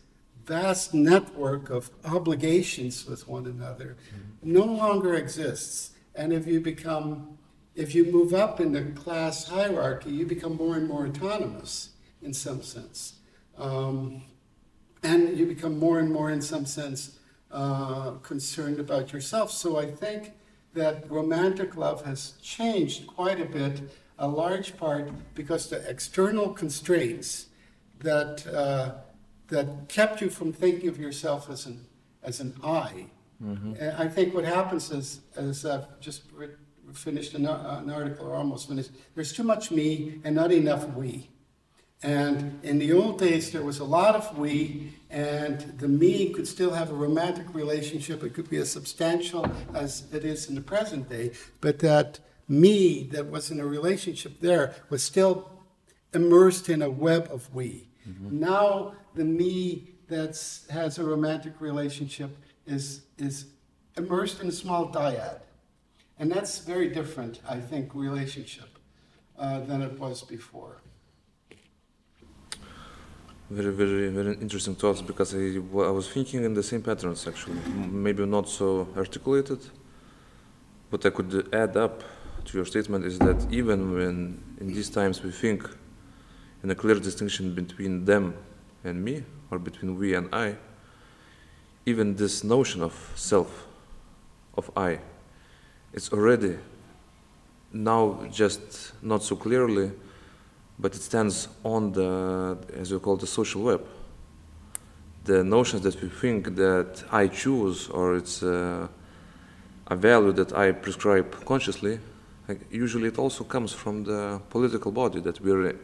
vast 0.51 0.93
network 0.93 1.71
of 1.71 1.91
obligations 2.05 3.07
with 3.07 3.29
one 3.29 3.47
another 3.47 3.97
no 4.43 4.65
longer 4.65 5.15
exists. 5.15 5.93
And 6.17 6.33
if 6.33 6.45
you 6.49 6.61
become, 6.61 7.39
if 7.77 7.95
you 7.95 8.11
move 8.11 8.35
up 8.35 8.59
in 8.59 8.73
the 8.73 8.83
class 9.03 9.47
hierarchy, 9.47 10.11
you 10.11 10.27
become 10.27 10.57
more 10.57 10.75
and 10.75 10.89
more 10.89 11.07
autonomous 11.07 11.91
in 12.21 12.35
some 12.35 12.63
sense. 12.63 13.21
Um, 13.57 14.25
and 15.05 15.39
you 15.39 15.47
become 15.47 15.79
more 15.79 16.01
and 16.01 16.11
more, 16.11 16.31
in 16.31 16.43
some 16.43 16.67
sense, 16.67 17.19
uh, 17.53 18.11
concerned 18.33 18.81
about 18.81 19.13
yourself. 19.13 19.53
So 19.53 19.79
I 19.79 19.87
think 19.87 20.33
that 20.75 21.09
romantic 21.09 21.77
love 21.77 22.05
has 22.05 22.35
changed 22.43 23.07
quite 23.07 23.41
a 23.41 23.45
bit, 23.45 23.83
a 24.19 24.27
large 24.27 24.77
part 24.77 25.13
because 25.35 25.71
the 25.71 25.79
external 25.89 26.49
constraints 26.63 27.47
that 28.01 28.47
uh, 28.49 28.95
that 29.51 29.89
kept 29.89 30.21
you 30.21 30.31
from 30.31 30.53
thinking 30.53 30.89
of 30.89 30.99
yourself 30.99 31.51
as 31.51 31.67
an 31.67 31.87
as 32.23 32.41
an 32.41 32.55
I. 32.63 33.07
Mm-hmm. 33.43 33.75
And 33.79 33.97
I 33.97 34.09
think 34.09 34.35
what 34.35 34.45
happens 34.45 34.91
is, 34.91 35.21
as 35.37 35.65
I've 35.65 36.01
just 36.01 36.23
re- 36.33 36.49
finished 36.93 37.35
an, 37.35 37.47
uh, 37.47 37.81
an 37.83 37.91
article 37.91 38.27
or 38.27 38.35
almost 38.35 38.69
finished, 38.69 38.91
there's 39.15 39.33
too 39.33 39.45
much 39.45 39.71
me 39.71 40.21
and 40.25 40.35
not 40.35 40.53
enough 40.53 40.87
we. 40.95 41.31
And 42.03 42.61
in 42.63 42.79
the 42.79 42.93
old 42.93 43.19
days, 43.19 43.51
there 43.51 43.63
was 43.63 43.79
a 43.79 43.85
lot 43.85 44.15
of 44.15 44.39
we, 44.39 44.95
and 45.11 45.61
the 45.79 45.89
me 45.89 46.31
could 46.31 46.49
still 46.49 46.73
have 46.73 46.91
a 46.91 46.95
romantic 46.95 47.55
relationship. 47.55 48.23
It 48.23 48.33
could 48.33 48.49
be 48.49 48.57
as 48.57 48.71
substantial 48.71 49.51
as 49.75 50.05
it 50.13 50.25
is 50.25 50.49
in 50.49 50.55
the 50.55 50.63
present 50.63 51.11
day, 51.11 51.33
but 51.61 51.79
that 51.81 52.21
me 52.49 53.05
that 53.13 53.31
was 53.31 53.51
in 53.51 53.61
a 53.61 53.67
relationship 53.67 54.41
there 54.41 54.75
was 54.89 55.03
still 55.03 55.51
immersed 56.13 56.69
in 56.69 56.83
a 56.83 56.91
web 56.91 57.29
of 57.31 57.55
we. 57.55 57.90
Mm-hmm. 58.09 58.41
Now, 58.41 58.95
the 59.15 59.25
me 59.25 59.91
that 60.09 60.37
has 60.71 60.99
a 60.99 61.05
romantic 61.05 61.61
relationship 61.61 62.37
is, 62.67 63.03
is 63.19 63.47
immersed 63.97 64.43
in 64.43 64.49
a 64.49 64.53
small 64.53 64.91
dyad. 64.91 65.41
And 66.19 66.31
that's 66.31 66.59
very 66.59 66.89
different, 66.89 67.41
I 67.49 67.59
think, 67.61 67.95
relationship 67.95 68.79
uh, 69.39 69.61
than 69.61 69.83
it 69.83 69.99
was 69.99 70.23
before 70.23 70.81
very 73.51 73.73
very 73.73 74.09
very 74.09 74.35
interesting 74.35 74.77
thoughts 74.77 75.03
because 75.03 75.35
I, 75.35 75.57
I 75.91 75.91
was 75.91 76.09
thinking 76.09 76.45
in 76.45 76.55
the 76.55 76.63
same 76.63 76.83
patterns 76.83 77.27
actually 77.27 77.59
maybe 77.91 78.25
not 78.25 78.49
so 78.49 78.87
articulated 78.97 79.59
what 80.91 81.05
I 81.05 81.11
could 81.11 81.53
add 81.53 81.77
up 81.77 82.03
to 82.45 82.57
your 82.57 82.65
statement 82.65 83.05
is 83.05 83.19
that 83.19 83.45
even 83.51 83.93
when 83.93 84.43
in 84.61 84.69
these 84.69 84.89
times 84.89 85.23
we 85.23 85.33
think 85.33 85.69
in 86.63 86.71
a 86.71 86.75
clear 86.75 86.97
distinction 86.97 87.55
between 87.55 88.05
them 88.05 88.35
and 88.85 89.03
me 89.05 89.25
or 89.51 89.59
between 89.59 89.99
we 89.99 90.15
and 90.15 90.33
I 90.35 90.57
even 91.87 92.17
this 92.17 92.45
notion 92.45 92.83
of 92.83 93.13
self 93.15 93.67
of 94.57 94.71
I 94.77 94.99
it's 95.93 96.13
already 96.13 96.59
now 97.73 98.27
just 98.31 98.93
not 99.03 99.23
so 99.23 99.37
clearly 99.37 99.91
but 100.81 100.95
it 100.95 101.03
stands 101.03 101.49
on 101.63 101.93
the, 101.93 102.57
as 102.75 102.91
you 102.91 102.99
call 102.99 103.17
the 103.17 103.27
social 103.27 103.63
web. 103.63 103.85
The 105.25 105.45
notions 105.45 105.83
that 105.83 106.01
we 106.01 106.09
think 106.09 106.57
that 106.57 107.05
I 107.13 107.29
choose 107.29 107.89
or 107.89 108.17
it's 108.17 108.43
uh, 108.43 108.89
a 109.87 109.97
value 109.97 110.33
that 110.33 110.55
I 110.55 110.73
prescribe 110.73 111.45
consciously, 111.45 112.01
like 112.49 112.61
usually 112.71 113.09
it 113.09 113.19
also 113.19 113.45
comes 113.45 113.73
from 113.73 114.05
the 114.05 114.41
political 114.49 114.91
body 114.91 115.21
that 115.21 115.41
we're 115.41 115.75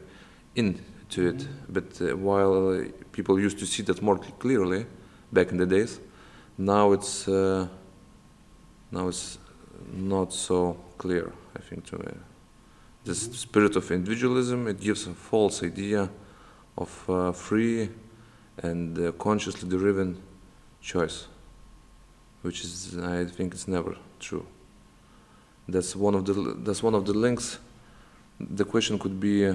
into 0.57 1.29
it. 1.29 1.47
But 1.69 2.01
uh, 2.01 2.17
while 2.17 2.85
people 3.13 3.39
used 3.39 3.59
to 3.61 3.67
see 3.67 3.83
that 3.85 4.03
more 4.03 4.19
clearly 4.39 4.87
back 5.33 5.53
in 5.53 5.59
the 5.59 5.67
days, 5.67 6.01
now 6.59 6.93
it's 6.93 7.29
uh, 7.29 7.69
now 8.91 9.09
it's 9.09 9.39
not 9.93 10.33
so 10.33 10.77
clear. 10.99 11.33
I 11.55 11.61
think 11.61 11.87
to 11.87 11.99
me 11.99 12.13
the 13.07 13.15
spirit 13.15 13.77
of 13.77 13.91
individualism, 13.91 14.67
it 14.67 14.81
gives 14.81 15.07
a 15.07 15.15
false 15.15 15.63
idea 15.63 16.11
of 16.77 17.05
uh, 17.09 17.33
free 17.33 17.89
and 18.59 18.99
uh, 18.99 19.13
consciously 19.13 19.69
driven 19.69 20.21
choice, 20.81 21.29
which 22.43 22.65
is, 22.65 22.99
I 22.99 23.25
think, 23.25 23.55
it's 23.55 23.69
never 23.69 23.97
true. 24.19 24.45
That's 25.69 25.95
one 25.95 26.15
of 26.15 26.25
the 26.25 26.33
that's 26.65 26.83
one 26.83 26.95
of 26.95 27.07
the 27.07 27.13
links. 27.13 27.59
The 28.41 28.65
question 28.65 28.99
could 28.99 29.19
be, 29.19 29.55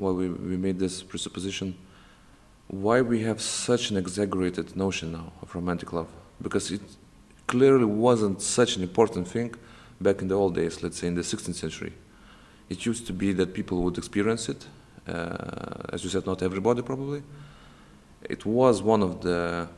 well, 0.00 0.14
we, 0.14 0.28
we 0.28 0.56
made 0.56 0.78
this 0.78 1.02
presupposition, 1.02 1.76
why 2.68 3.00
we 3.02 3.22
have 3.22 3.40
such 3.40 3.90
an 3.90 3.96
exaggerated 3.96 4.76
notion 4.76 5.12
now 5.12 5.32
of 5.42 5.54
romantic 5.54 5.92
love? 5.92 6.08
Because 6.40 6.70
it 6.70 6.80
clearly 7.46 7.84
wasn't 7.84 8.40
such 8.40 8.76
an 8.76 8.82
important 8.82 9.28
thing 9.28 9.54
back 10.00 10.22
in 10.22 10.28
the 10.28 10.34
old 10.34 10.54
days, 10.54 10.82
let's 10.82 10.98
say 10.98 11.08
in 11.08 11.14
the 11.14 11.22
16th 11.22 11.54
century. 11.54 11.92
It 12.68 12.86
used 12.86 13.06
to 13.08 13.12
be 13.12 13.32
that 13.34 13.52
people 13.52 13.82
would 13.82 13.98
experience 13.98 14.48
it. 14.48 14.66
Uh, 15.06 15.92
as 15.92 16.02
you 16.04 16.10
said, 16.10 16.24
not 16.26 16.42
everybody 16.42 16.82
probably. 16.82 17.22
It 18.22 18.46
was 18.46 18.82
one 18.82 19.02
of 19.02 19.20
the 19.20 19.68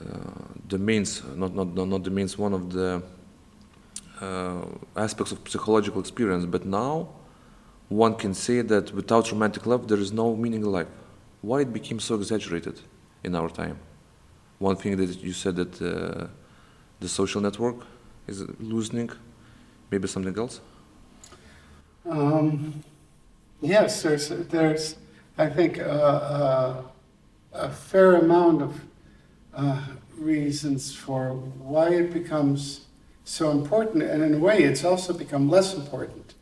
uh, 0.00 0.06
the 0.68 0.78
means, 0.78 1.22
not, 1.36 1.54
not, 1.54 1.74
not 1.74 2.02
the 2.02 2.10
means, 2.10 2.36
one 2.36 2.52
of 2.52 2.72
the 2.72 3.02
uh, 4.20 4.64
aspects 4.96 5.32
of 5.32 5.38
psychological 5.48 6.00
experience. 6.00 6.44
But 6.44 6.66
now, 6.66 7.08
one 7.88 8.14
can 8.14 8.34
say 8.34 8.60
that 8.62 8.92
without 8.92 9.30
romantic 9.30 9.66
love, 9.66 9.88
there 9.88 9.98
is 9.98 10.12
no 10.12 10.34
meaning 10.34 10.62
in 10.62 10.72
life. 10.72 10.88
Why 11.42 11.60
it 11.60 11.72
became 11.72 12.00
so 12.00 12.14
exaggerated 12.14 12.80
in 13.22 13.34
our 13.34 13.48
time? 13.48 13.78
One 14.58 14.76
thing 14.76 14.96
that 14.96 15.22
you 15.22 15.32
said 15.32 15.56
that 15.56 15.82
uh, 15.82 16.26
the 17.00 17.08
social 17.08 17.40
network 17.40 17.76
is 18.26 18.44
loosening, 18.58 19.10
maybe 19.90 20.08
something 20.08 20.36
else? 20.38 20.60
Um, 22.08 22.82
yes, 23.60 24.02
there's, 24.02 24.28
there's, 24.28 24.96
I 25.36 25.48
think, 25.48 25.78
uh, 25.78 25.82
uh, 25.82 26.82
a 27.52 27.70
fair 27.70 28.16
amount 28.16 28.62
of 28.62 28.80
uh, 29.54 29.82
reasons 30.16 30.94
for 30.94 31.34
why 31.34 31.88
it 31.90 32.12
becomes 32.12 32.86
so 33.24 33.50
important, 33.50 34.02
and 34.02 34.22
in 34.22 34.34
a 34.34 34.38
way, 34.38 34.62
it's 34.62 34.84
also 34.84 35.12
become 35.12 35.48
less 35.48 35.74
important. 35.74 36.34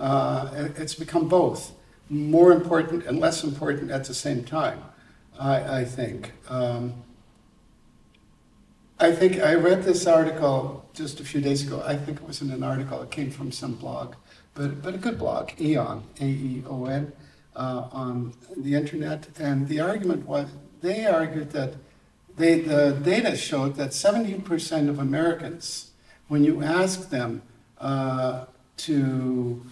Uh, 0.00 0.68
it's 0.76 0.94
become 0.94 1.28
both 1.28 1.72
more 2.08 2.52
important 2.52 3.06
and 3.06 3.20
less 3.20 3.44
important 3.44 3.90
at 3.90 4.04
the 4.04 4.14
same 4.14 4.42
time, 4.42 4.82
I, 5.38 5.80
I 5.80 5.84
think. 5.84 6.32
Um, 6.48 6.94
I 8.98 9.12
think 9.12 9.40
I 9.40 9.54
read 9.54 9.84
this 9.84 10.06
article 10.06 10.84
just 10.94 11.20
a 11.20 11.24
few 11.24 11.40
days 11.40 11.66
ago. 11.66 11.82
I 11.86 11.96
think 11.96 12.18
it 12.18 12.26
was 12.26 12.42
in 12.42 12.50
an 12.50 12.62
article, 12.62 13.00
it 13.02 13.10
came 13.10 13.30
from 13.30 13.52
some 13.52 13.74
blog 13.74 14.14
but, 14.54 14.82
but 14.82 14.94
a 14.94 14.98
good 14.98 15.18
blog, 15.18 15.50
Aeon, 15.60 16.02
A-E-O-N, 16.20 17.12
uh, 17.56 17.88
on 17.92 18.34
the 18.56 18.74
internet. 18.74 19.28
And 19.38 19.68
the 19.68 19.80
argument 19.80 20.26
was, 20.26 20.48
they 20.80 21.06
argued 21.06 21.50
that 21.52 21.74
they, 22.36 22.60
the 22.60 22.92
data 23.02 23.36
showed 23.36 23.76
that 23.76 23.90
70% 23.90 24.88
of 24.88 24.98
Americans, 24.98 25.92
when 26.28 26.44
you 26.44 26.62
ask 26.62 27.10
them 27.10 27.42
uh, 27.78 28.46
to, 28.78 29.64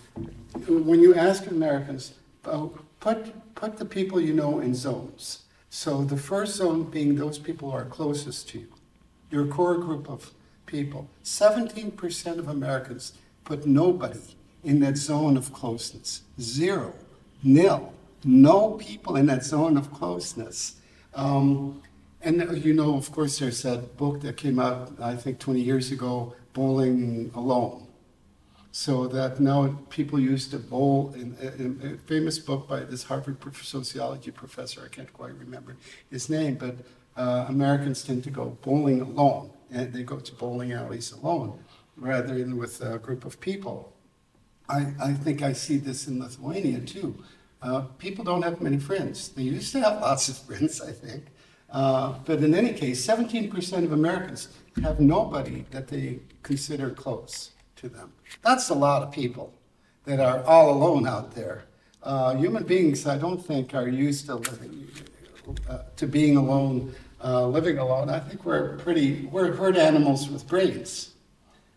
when 0.67 1.01
you 1.01 1.15
ask 1.15 1.47
Americans, 1.47 2.15
uh, 2.45 2.69
put, 3.01 3.55
put 3.55 3.77
the 3.77 3.85
people 3.85 4.21
you 4.21 4.33
know 4.33 4.61
in 4.61 4.75
zones. 4.75 5.43
So 5.71 6.05
the 6.05 6.17
first 6.17 6.57
zone 6.57 6.85
being 6.85 7.17
those 7.17 7.39
people 7.39 7.71
who 7.71 7.77
are 7.77 7.85
closest 7.85 8.49
to 8.51 8.61
you, 8.61 8.69
your 9.31 9.47
core 9.47 9.77
group 9.77 10.09
of 10.09 10.33
people. 10.69 11.09
17% 11.25 12.39
of 12.39 12.49
Americans 12.49 13.15
put 13.45 13.67
nobody 13.67 14.21
in 14.63 14.81
that 14.81 14.97
zone 14.97 15.37
of 15.37 15.53
closeness. 15.53 16.23
Zero, 16.41 16.95
nil, 17.43 17.93
no 18.25 18.73
people 18.73 19.17
in 19.17 19.27
that 19.27 19.45
zone 19.45 19.77
of 19.77 19.93
closeness. 19.93 20.77
Um, 21.15 21.83
and 22.23 22.65
you 22.65 22.75
know, 22.75 22.97
of 22.97 23.11
course, 23.11 23.39
there's 23.39 23.63
that 23.63 23.97
book 23.97 24.21
that 24.21 24.37
came 24.37 24.59
out, 24.59 24.93
I 25.01 25.17
think, 25.17 25.39
20 25.39 25.61
years 25.61 25.91
ago, 25.91 26.35
Bowling 26.53 27.31
Alone. 27.35 27.88
So 28.71 29.09
that 29.09 29.41
now 29.41 29.79
people 29.89 30.21
used 30.21 30.51
to 30.51 30.59
bowl 30.59 31.13
in, 31.15 31.37
in, 31.59 31.81
a 31.95 32.07
famous 32.07 32.39
book 32.39 32.69
by 32.69 32.81
this 32.81 33.05
Harvard 33.05 33.39
sociology 33.57 34.31
professor, 34.31 34.83
I 34.85 34.89
can't 34.89 35.13
quite 35.13 35.35
remember 35.35 35.77
his 36.11 36.29
name, 36.29 36.57
but 36.57 36.77
uh, 37.17 37.47
Americans 37.49 38.05
tend 38.05 38.25
to 38.25 38.31
go 38.31 38.57
bowling 38.63 39.01
alone, 39.01 39.51
and 39.71 39.93
they 39.93 40.03
go 40.03 40.19
to 40.19 40.35
bowling 40.35 40.73
alleys 40.73 41.13
alone 41.13 41.59
rather 41.97 42.39
than 42.39 42.57
with 42.57 42.81
a 42.81 42.99
group 42.99 43.25
of 43.25 43.41
people. 43.41 43.93
I, 44.69 44.93
I 45.01 45.15
think 45.15 45.43
I 45.43 45.55
see 45.55 45.79
this 45.79 46.07
in 46.07 46.21
Lithuania 46.21 46.81
too. 46.81 47.25
Uh, 47.61 47.81
people 47.99 48.25
don't 48.25 48.43
have 48.43 48.61
many 48.61 48.79
friends. 48.79 49.31
They 49.31 49.43
used 49.43 49.73
to 49.73 49.81
have 49.81 50.01
lots 50.01 50.29
of 50.29 50.39
friends, 50.47 50.81
I 50.81 50.93
think. 50.93 51.25
Uh, 51.71 52.15
but 52.25 52.43
in 52.43 52.55
any 52.55 52.73
case, 52.73 53.05
17% 53.05 53.85
of 53.85 53.93
Americans 53.93 54.49
have 54.83 55.01
nobody 55.01 55.65
that 55.71 55.89
they 55.89 56.21
consider 56.43 56.91
close 56.91 57.51
to 57.79 57.89
them. 57.89 58.13
That's 58.43 58.69
a 58.69 58.75
lot 58.75 59.03
of 59.03 59.13
people 59.13 59.53
that 60.05 60.21
are 60.21 60.43
all 60.45 60.71
alone 60.71 61.07
out 61.07 61.35
there. 61.35 61.65
Uh, 62.03 62.35
human 62.35 62.65
beings, 62.65 63.07
I 63.07 63.19
don't 63.19 63.45
think, 63.45 63.75
are 63.75 63.89
used 63.89 64.27
to 64.27 64.37
living, 64.37 64.89
uh, 65.69 65.79
to 65.97 66.07
being 66.07 66.37
alone 66.37 66.95
uh, 67.23 67.47
living 67.47 67.79
alone, 67.79 68.11
I 68.11 68.21
think 68.21 68.45
we're 68.45 68.77
pretty, 68.79 69.27
we're 69.27 69.53
herd 69.53 69.77
animals 69.77 70.29
with 70.29 70.47
brains. 70.47 71.15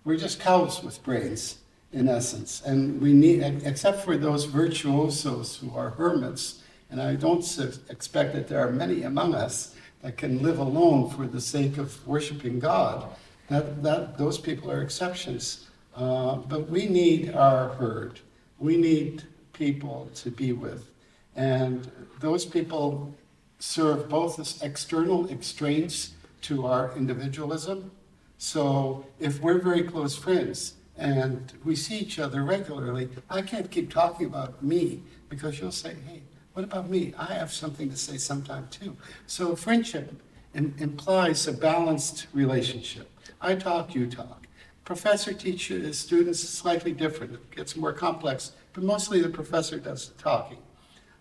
We're 0.04 0.18
just 0.18 0.40
cows 0.40 0.84
with 0.84 1.02
brains, 1.04 1.58
in 1.92 2.08
essence. 2.08 2.62
And 2.66 3.02
we 3.02 3.14
need, 3.14 3.42
except 3.66 4.04
for 4.04 4.18
those 4.18 4.46
virtuosos 4.46 5.58
who 5.58 5.76
are 5.76 5.92
hermits, 5.92 6.64
and 6.90 7.02
I 7.02 7.16
don't 7.16 7.46
expect 7.90 8.34
that 8.34 8.48
there 8.48 8.60
are 8.60 8.72
many 8.72 9.04
among 9.04 9.34
us 9.34 9.76
that 10.02 10.18
can 10.18 10.42
live 10.42 10.60
alone 10.60 11.10
for 11.10 11.26
the 11.26 11.42
sake 11.42 11.78
of 11.78 12.06
worshiping 12.08 12.60
God. 12.60 13.08
That, 13.50 13.84
that, 13.84 14.18
those 14.18 14.38
people 14.38 14.72
are 14.72 14.82
exceptions. 14.82 15.68
Uh, 15.96 16.36
but 16.36 16.70
we 16.70 16.88
need 16.88 17.34
our 17.34 17.70
herd. 17.70 18.20
We 18.60 18.78
need 18.78 19.24
people 19.54 20.10
to 20.16 20.32
be 20.32 20.54
with. 20.54 20.92
And 21.36 21.90
those 22.20 22.46
people 22.46 23.14
serve 23.60 24.10
both 24.10 24.40
as 24.40 24.62
external 24.62 25.26
constraints 25.26 26.14
to 26.42 26.66
our 26.66 26.96
individualism. 26.96 27.92
So 28.38 29.06
if 29.20 29.42
we're 29.42 29.60
very 29.60 29.84
close 29.84 30.16
friends 30.16 30.74
and 30.98 31.54
we 31.64 31.76
see 31.76 32.00
each 32.00 32.20
other 32.20 32.44
regularly, 32.44 33.10
I 33.30 33.42
can't 33.42 33.70
keep 33.70 33.92
talking 33.92 34.26
about 34.26 34.64
me 34.64 35.04
because 35.30 35.60
you'll 35.60 35.72
say, 35.72 35.96
hey, 36.08 36.24
what 36.54 36.64
about 36.64 36.90
me? 36.90 37.14
I 37.18 37.34
have 37.34 37.54
something 37.54 37.90
to 37.90 37.98
say 37.98 38.18
sometime 38.18 38.68
too. 38.72 38.98
So 39.28 39.56
friendship 39.56 40.22
in, 40.54 40.74
implies 40.80 41.48
a 41.48 41.54
balanced 41.54 42.28
relationship. 42.34 43.10
I 43.40 43.56
talk, 43.56 43.96
you 43.96 44.08
talk. 44.08 44.41
Professor 44.84 45.34
teacher 45.34 45.94
students 45.94 46.44
is 46.44 46.50
slightly 46.50 46.92
different. 46.92 47.34
It 47.34 47.52
gets 47.52 47.76
more 47.76 47.94
complex, 47.94 48.54
but 48.74 48.84
mostly 48.84 49.22
the 49.22 49.30
professor 49.30 49.80
does 49.80 50.10
the 50.10 50.22
talking. 50.22 50.58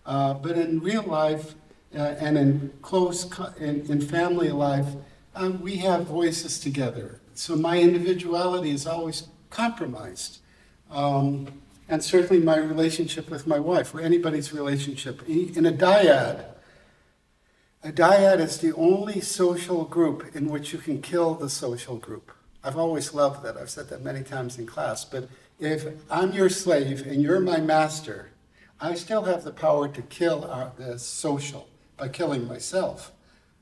Uh, 0.05 0.33
but 0.33 0.57
in 0.57 0.79
real 0.79 1.03
life 1.03 1.55
uh, 1.95 2.15
and 2.19 2.37
in 2.37 2.73
close 2.81 3.29
in, 3.59 3.85
in 3.87 4.01
family 4.01 4.49
life, 4.49 4.87
um, 5.35 5.61
we 5.61 5.77
have 5.77 6.05
voices 6.07 6.59
together. 6.59 7.21
So 7.33 7.55
my 7.55 7.79
individuality 7.79 8.71
is 8.71 8.87
always 8.87 9.27
compromised. 9.49 10.39
Um, 10.89 11.61
and 11.87 12.03
certainly 12.03 12.41
my 12.43 12.57
relationship 12.57 13.29
with 13.29 13.45
my 13.45 13.59
wife, 13.59 13.93
or 13.93 14.01
anybody's 14.01 14.53
relationship. 14.53 15.27
In 15.27 15.65
a 15.65 15.71
dyad, 15.71 16.45
a 17.83 17.91
dyad 17.91 18.39
is 18.39 18.59
the 18.59 18.73
only 18.75 19.19
social 19.19 19.83
group 19.83 20.35
in 20.35 20.47
which 20.49 20.71
you 20.71 20.79
can 20.79 21.01
kill 21.01 21.35
the 21.35 21.49
social 21.49 21.97
group. 21.97 22.31
I've 22.63 22.77
always 22.77 23.13
loved 23.13 23.43
that. 23.43 23.57
I've 23.57 23.69
said 23.69 23.89
that 23.89 24.03
many 24.03 24.23
times 24.23 24.57
in 24.57 24.65
class. 24.65 25.03
But 25.05 25.29
if 25.59 25.85
I'm 26.09 26.33
your 26.33 26.49
slave 26.49 27.05
and 27.05 27.21
you're 27.21 27.39
my 27.39 27.59
master, 27.59 28.31
I 28.79 28.95
still 28.95 29.23
have 29.23 29.43
the 29.43 29.51
power 29.51 29.87
to 29.87 30.01
kill 30.03 30.45
our, 30.45 30.71
the 30.77 30.97
social 30.99 31.67
by 31.97 32.07
killing 32.09 32.47
myself. 32.47 33.11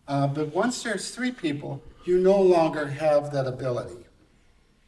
Uh, 0.07 0.27
but 0.27 0.53
once 0.53 0.83
there's 0.83 1.11
three 1.11 1.31
people, 1.31 1.81
you 2.05 2.19
no 2.19 2.41
longer 2.41 2.87
have 2.87 3.31
that 3.31 3.45
ability. 3.45 4.05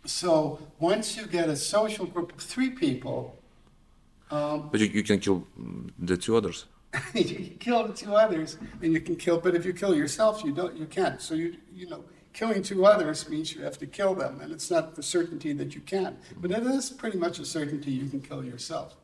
So 0.05 0.59
once 0.79 1.15
you 1.15 1.27
get 1.27 1.47
a 1.47 1.55
social 1.55 2.05
group 2.05 2.33
of 2.33 2.41
three 2.41 2.71
people, 2.71 3.37
um, 4.31 4.69
But 4.71 4.79
you, 4.79 4.87
you 4.87 5.03
can 5.03 5.19
kill 5.19 5.45
the 5.99 6.17
two 6.17 6.37
others. 6.37 6.65
you 7.13 7.23
can 7.23 7.57
kill 7.59 7.87
the 7.87 7.93
two 7.93 8.15
others, 8.15 8.57
and 8.81 8.93
you 8.93 9.01
can 9.01 9.15
kill. 9.15 9.39
But 9.39 9.55
if 9.55 9.65
you 9.65 9.73
kill 9.73 9.93
yourself, 9.93 10.43
you 10.43 10.53
don't. 10.53 10.75
You 10.75 10.85
can't. 10.85 11.21
So 11.21 11.35
you 11.35 11.55
you 11.73 11.89
know, 11.89 12.03
killing 12.33 12.63
two 12.63 12.85
others 12.85 13.29
means 13.29 13.53
you 13.55 13.63
have 13.63 13.77
to 13.79 13.87
kill 13.87 14.15
them, 14.15 14.39
and 14.41 14.51
it's 14.51 14.71
not 14.71 14.95
the 14.95 15.03
certainty 15.03 15.53
that 15.53 15.75
you 15.75 15.81
can. 15.81 16.17
But 16.37 16.51
it 16.51 16.63
is 16.63 16.89
pretty 16.89 17.17
much 17.17 17.39
a 17.39 17.45
certainty 17.45 17.91
you 17.91 18.07
can 18.09 18.21
kill 18.21 18.43
yourself. 18.43 18.95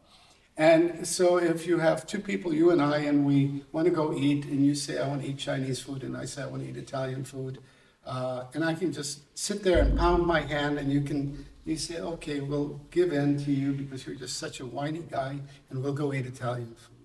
And 0.57 1.07
so 1.07 1.37
if 1.37 1.67
you 1.67 1.77
have 1.77 2.07
two 2.07 2.19
people, 2.19 2.53
you 2.53 2.71
and 2.71 2.81
I, 2.81 2.99
and 2.99 3.25
we 3.25 3.63
want 3.71 3.85
to 3.85 3.91
go 3.93 4.13
eat, 4.13 4.45
and 4.45 4.65
you 4.65 4.73
say 4.73 4.97
I 4.97 5.07
want 5.07 5.21
to 5.21 5.27
eat 5.27 5.37
Chinese 5.37 5.79
food, 5.79 6.03
and 6.03 6.17
I 6.17 6.25
say 6.25 6.41
I 6.41 6.47
want 6.47 6.63
to 6.63 6.69
eat 6.69 6.77
Italian 6.77 7.23
food, 7.23 7.59
uh, 8.05 8.45
and 8.53 8.63
I 8.63 8.73
can 8.73 8.91
just 8.91 9.37
sit 9.37 9.63
there 9.63 9.81
and 9.81 9.97
pound 9.97 10.25
my 10.25 10.41
hand, 10.41 10.79
and 10.79 10.91
you 10.91 11.01
can 11.01 11.45
you 11.67 11.75
say, 11.75 11.99
okay, 11.99 12.39
we'll 12.39 12.79
give 12.91 13.11
in 13.11 13.43
to 13.43 13.51
you 13.51 13.73
because 13.73 14.07
you're 14.07 14.15
just 14.15 14.37
such 14.37 14.61
a 14.61 14.65
whiny 14.65 15.03
guy, 15.11 15.37
and 15.69 15.83
we'll 15.83 15.93
go 15.93 16.13
eat 16.13 16.25
Italian 16.25 16.73
food. 16.75 16.95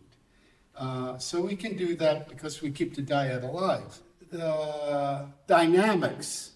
Uh, 0.76 1.18
so 1.18 1.40
we 1.40 1.56
can 1.56 1.76
do 1.76 1.96
that 1.96 2.28
because 2.28 2.62
we 2.62 2.70
keep 2.70 2.94
the 2.94 3.02
dyad 3.02 3.42
alive. 3.42 3.98
The 4.32 5.28
dynamics 5.46 6.52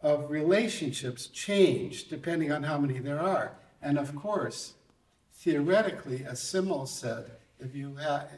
of 0.00 0.30
relationships 0.30 1.26
change 1.26 2.08
depending 2.08 2.52
on 2.52 2.62
how 2.62 2.78
many 2.78 3.00
there 3.00 3.18
are. 3.18 3.58
And 3.82 3.98
of 3.98 4.14
course, 4.14 4.74
theoretically, 5.34 6.24
as 6.24 6.40
Simmel 6.40 6.86
said, 6.86 7.32
if 7.58 7.74
you 7.74 7.96
have, 7.96 8.30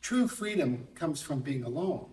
true 0.00 0.26
freedom 0.26 0.88
comes 0.96 1.22
from 1.22 1.38
being 1.38 1.62
alone. 1.62 2.06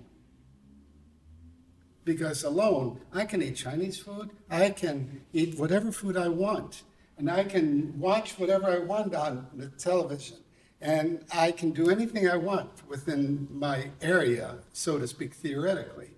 Because 2.03 2.43
alone, 2.43 3.01
I 3.11 3.25
can 3.25 3.41
eat 3.41 3.55
Chinese 3.55 3.97
food, 3.97 4.29
I 4.51 4.69
can 4.69 5.21
eat 5.33 5.57
whatever 5.57 5.91
food 5.91 6.15
I 6.15 6.27
want, 6.27 6.83
and 7.17 7.29
I 7.29 7.43
can 7.43 7.99
watch 7.99 8.37
whatever 8.37 8.67
I 8.67 8.77
want 8.77 9.15
on 9.15 9.47
the 9.55 9.69
television, 9.69 10.37
and 10.81 11.25
I 11.33 11.51
can 11.51 11.71
do 11.71 11.89
anything 11.89 12.29
I 12.29 12.37
want 12.37 12.69
within 12.87 13.47
my 13.51 13.89
area, 14.01 14.55
so 14.71 14.97
to 14.97 15.07
speak, 15.07 15.33
theoretically, 15.33 16.11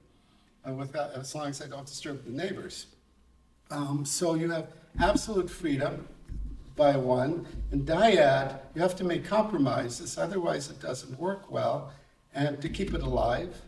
uh, 0.67 0.73
without, 0.73 1.13
as 1.13 1.33
long 1.33 1.47
as 1.47 1.61
I 1.61 1.67
don't 1.67 1.85
disturb 1.85 2.23
the 2.25 2.31
neighbors. 2.31 2.87
Um, 3.71 4.05
so 4.05 4.35
you 4.35 4.51
have 4.51 4.67
absolute 4.99 5.49
freedom 5.49 6.07
by 6.75 6.95
one, 6.95 7.47
and 7.71 7.85
dyad, 7.85 8.59
you 8.75 8.81
have 8.81 8.95
to 8.97 9.03
make 9.03 9.25
compromises, 9.25 10.17
otherwise 10.17 10.69
it 10.69 10.79
doesn't 10.79 11.19
work 11.19 11.51
well, 11.51 11.91
and 12.33 12.61
to 12.61 12.69
keep 12.69 12.93
it 12.93 13.01
alive. 13.01 13.61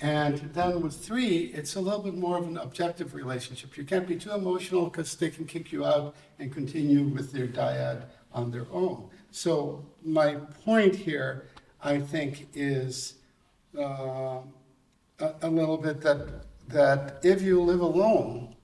And 0.00 0.38
then 0.52 0.82
with 0.82 0.94
three, 0.94 1.52
it's 1.54 1.74
a 1.76 1.80
little 1.80 2.00
bit 2.00 2.14
more 2.14 2.36
of 2.36 2.46
an 2.46 2.58
objective 2.58 3.14
relationship. 3.14 3.78
You 3.78 3.84
can't 3.84 4.06
be 4.06 4.16
too 4.16 4.32
emotional 4.32 4.84
because 4.84 5.14
they 5.16 5.30
can 5.30 5.46
kick 5.46 5.72
you 5.72 5.86
out 5.86 6.14
and 6.38 6.52
continue 6.52 7.04
with 7.04 7.32
their 7.32 7.46
dyad 7.46 8.02
on 8.32 8.50
their 8.50 8.66
own. 8.70 9.08
So 9.36 9.84
my 10.02 10.36
point 10.64 10.94
here, 10.96 11.48
I 11.82 12.00
think, 12.00 12.48
is 12.54 13.16
uh, 13.78 14.38
a, 15.20 15.34
a 15.42 15.50
little 15.50 15.76
bit 15.76 16.00
that 16.00 16.46
that 16.68 17.20
if 17.22 17.42
you 17.42 17.60
live 17.60 17.80
alone, 17.80 18.56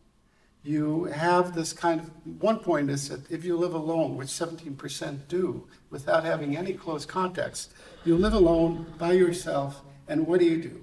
you 0.62 1.05
have 1.05 1.55
this 1.55 1.75
kind 1.75 2.01
of 2.01 2.11
one 2.41 2.59
point 2.59 2.89
is 2.89 3.11
that 3.11 3.31
if 3.31 3.45
you 3.45 3.55
live 3.57 3.75
alone, 3.75 4.16
which 4.16 4.29
17% 4.29 5.29
do, 5.29 5.68
without 5.91 6.25
having 6.25 6.57
any 6.57 6.73
close 6.73 7.05
context, 7.05 7.75
you 8.05 8.16
live 8.16 8.33
alone 8.33 8.87
by 8.99 9.12
yourself, 9.12 9.83
and 10.09 10.27
what 10.27 10.41
do 10.41 10.47
you 10.47 10.62
do? 10.62 10.83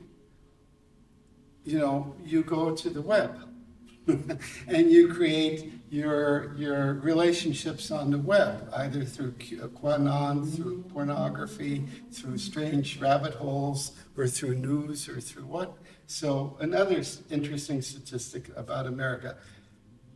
you 1.70 1.78
know, 1.78 2.16
you 2.26 2.44
go 2.44 2.76
to 2.76 2.90
the 2.90 3.02
web 3.02 3.48
and 4.08 4.92
you 4.92 5.14
create 5.14 5.74
your 5.90 6.54
your 6.56 6.94
relationships 6.96 7.92
on 7.92 8.12
the 8.12 8.18
web, 8.18 8.70
either 8.76 9.04
through 9.04 9.32
QAnon, 9.34 10.56
through 10.56 10.84
pornography, 10.84 11.86
through 12.12 12.38
strange 12.38 13.00
rabbit 13.00 13.34
holes, 13.34 13.94
or 14.18 14.28
through 14.28 14.56
news, 14.56 15.10
or 15.10 15.20
through 15.20 15.46
what. 15.46 15.78
So 16.06 16.58
another 16.60 17.04
interesting 17.30 17.82
statistic 17.82 18.50
about 18.56 18.86
America. 18.86 19.38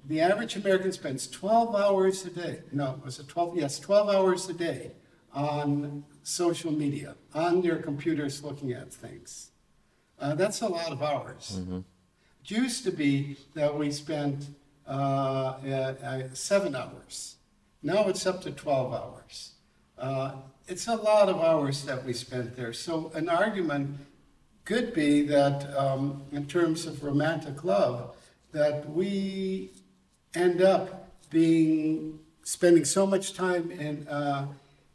The 0.05 0.19
average 0.19 0.57
American 0.57 0.91
spends 0.91 1.27
12 1.27 1.75
hours 1.75 2.25
a 2.25 2.29
day, 2.29 2.59
no, 2.73 2.99
was 3.05 3.19
it 3.19 3.27
12? 3.29 3.55
Yes, 3.55 3.79
12 3.79 4.09
hours 4.09 4.49
a 4.49 4.53
day 4.53 4.91
on 5.33 6.03
social 6.23 6.71
media, 6.71 7.15
on 7.33 7.61
their 7.61 7.77
computers 7.77 8.43
looking 8.43 8.73
at 8.73 8.93
things. 8.93 9.51
Uh, 10.19 10.35
that's 10.35 10.61
a 10.61 10.67
lot 10.67 10.91
of 10.91 11.01
hours. 11.01 11.59
Mm-hmm. 11.59 11.79
It 12.43 12.51
used 12.51 12.83
to 12.83 12.91
be 12.91 13.37
that 13.55 13.77
we 13.77 13.91
spent 13.91 14.47
uh, 14.87 15.55
at, 15.65 16.01
at 16.01 16.37
seven 16.37 16.75
hours. 16.75 17.35
Now 17.81 18.07
it's 18.07 18.25
up 18.25 18.41
to 18.43 18.51
12 18.51 18.93
hours. 18.93 19.51
Uh, 19.97 20.35
it's 20.67 20.87
a 20.87 20.95
lot 20.95 21.29
of 21.29 21.39
hours 21.41 21.83
that 21.83 22.03
we 22.05 22.13
spent 22.13 22.55
there. 22.55 22.73
So 22.73 23.11
an 23.13 23.29
argument 23.29 23.97
could 24.65 24.93
be 24.93 25.23
that, 25.23 25.77
um, 25.77 26.23
in 26.31 26.45
terms 26.47 26.85
of 26.85 27.03
romantic 27.03 27.63
love, 27.63 28.15
that 28.53 28.89
we 28.89 29.71
end 30.33 30.61
up 30.61 31.11
being 31.29 32.19
spending 32.43 32.85
so 32.85 33.05
much 33.05 33.33
time 33.33 33.71
in 33.71 34.07
uh, 34.07 34.47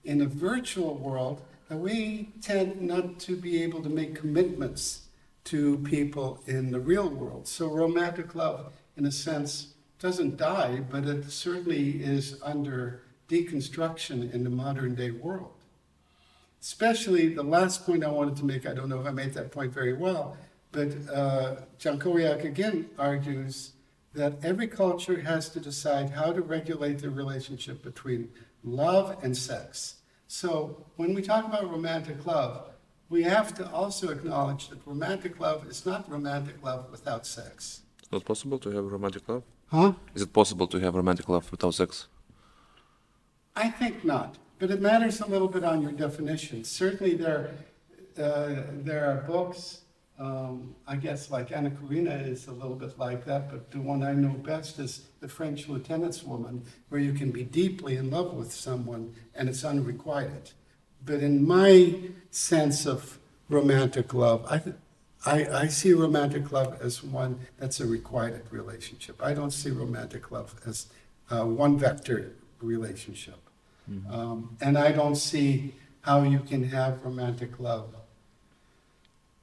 in 0.05 0.23
a 0.23 0.27
virtual 0.27 0.95
world 0.95 1.43
that 1.69 1.77
we 1.77 2.31
tend 2.41 2.81
not 2.81 3.19
to 3.21 3.37
be 3.37 3.63
able 3.63 3.83
to 3.83 3.89
make 3.89 4.15
commitments 4.15 5.09
to 5.45 5.79
people 5.79 6.43
in 6.47 6.71
the 6.71 6.81
real 6.81 7.09
world. 7.09 7.47
So 7.47 7.69
romantic 7.69 8.35
love, 8.35 8.73
in 8.97 9.05
a 9.05 9.13
sense, 9.13 9.75
doesn't 9.99 10.37
die, 10.37 10.81
but 10.91 11.05
it 11.05 11.31
certainly 11.31 12.03
is 12.03 12.41
under 12.43 13.03
deconstruction 13.29 14.33
in 14.33 14.45
the 14.45 14.51
modern 14.51 14.95
day 14.95 15.11
world. 15.11 15.53
Especially 16.61 17.35
the 17.35 17.43
last 17.43 17.87
point 17.87 18.05
I 18.05 18.09
wanted 18.09 18.37
to 18.37 18.45
make, 18.45 18.67
I 18.67 18.75
don't 18.75 18.89
know 18.89 19.01
if 19.01 19.07
I 19.07 19.11
made 19.11 19.35
that 19.35 19.53
point 19.53 19.73
very 19.73 19.93
well, 19.93 20.37
but 20.73 20.89
uh, 21.13 21.57
Jankowiak 21.79 22.45
again 22.45 22.91
argues 22.99 23.73
that 24.15 24.35
every 24.43 24.67
culture 24.67 25.21
has 25.21 25.49
to 25.51 25.61
decide 25.61 26.11
how 26.11 26.33
to 26.33 26.43
regulate 26.43 26.99
the 26.99 27.11
relationship 27.11 27.83
between 27.83 28.31
love 28.65 29.23
and 29.23 29.37
sex. 29.37 29.97
So 30.27 30.85
when 30.97 31.15
we 31.15 31.23
talk 31.23 31.45
about 31.45 31.71
romantic 31.71 32.27
love, 32.27 32.71
we 33.09 33.23
have 33.23 33.55
to 33.55 33.71
also 33.71 34.11
acknowledge 34.11 34.69
that 34.69 34.79
romantic 34.87 35.41
love 35.41 35.67
is 35.67 35.87
not 35.87 36.11
romantic 36.11 36.63
love 36.63 36.91
without 36.91 37.27
sex. 37.27 37.83
It's 38.01 38.13
not 38.13 38.25
possible 38.25 38.59
to 38.59 38.71
have 38.71 38.85
romantic 38.85 39.29
love? 39.29 39.45
Huh? 39.71 39.93
Is 40.15 40.23
it 40.23 40.33
possible 40.33 40.67
to 40.67 40.79
have 40.81 40.95
romantic 40.95 41.29
love 41.29 41.51
without 41.51 41.75
sex? 41.75 42.07
I 43.55 43.71
think 43.71 44.05
not, 44.05 44.39
but 44.59 44.71
it 44.71 44.81
matters 44.81 45.21
a 45.21 45.27
little 45.27 45.49
bit 45.49 45.65
on 45.65 45.83
your 45.83 45.93
definition. 45.93 46.65
Certainly, 46.65 47.17
there, 47.17 47.51
uh, 48.19 48.63
there 48.73 49.11
are 49.11 49.23
books, 49.27 49.83
um, 50.19 50.75
I 50.87 50.97
guess, 50.97 51.31
like 51.31 51.53
Anna 51.53 51.71
Karenina 51.71 52.15
is 52.15 52.47
a 52.47 52.53
little 52.53 52.77
bit 52.77 52.99
like 52.99 53.25
that, 53.27 53.51
but 53.51 53.71
the 53.71 53.81
one 53.81 54.03
I 54.03 54.13
know 54.13 54.31
best 54.31 54.79
is 54.79 55.03
The 55.21 55.29
French 55.29 55.69
Lieutenant's 55.69 56.23
Woman, 56.23 56.65
where 56.89 57.01
you 57.01 57.13
can 57.13 57.31
be 57.31 57.45
deeply 57.45 57.97
in 57.97 58.11
love 58.11 58.33
with 58.35 58.53
someone 58.53 59.15
and 59.35 59.49
it's 59.49 59.65
unrequited. 59.65 60.53
But 61.05 61.21
in 61.23 61.47
my 61.47 61.95
sense 62.31 62.87
of 62.87 63.19
romantic 63.49 64.15
love, 64.15 64.47
I, 64.49 64.59
th- 64.59 64.77
I, 65.27 65.47
I 65.47 65.67
see 65.67 65.93
romantic 65.93 66.53
love 66.53 66.81
as 66.81 67.03
one 67.03 67.41
that's 67.59 67.81
a 67.81 67.87
requited 67.87 68.43
relationship. 68.51 69.21
I 69.23 69.35
don't 69.35 69.51
see 69.51 69.71
romantic 69.71 70.31
love 70.31 70.55
as 70.67 70.87
uh, 71.31 71.45
one 71.45 71.79
vector 71.79 72.33
relationship. 72.61 73.39
Um, 74.11 74.57
and 74.61 74.77
I 74.77 74.93
don't 74.93 75.17
see 75.17 75.75
how 76.03 76.23
you 76.23 76.41
can 76.41 76.65
have 76.65 77.05
romantic 77.05 77.59
love. 77.59 77.95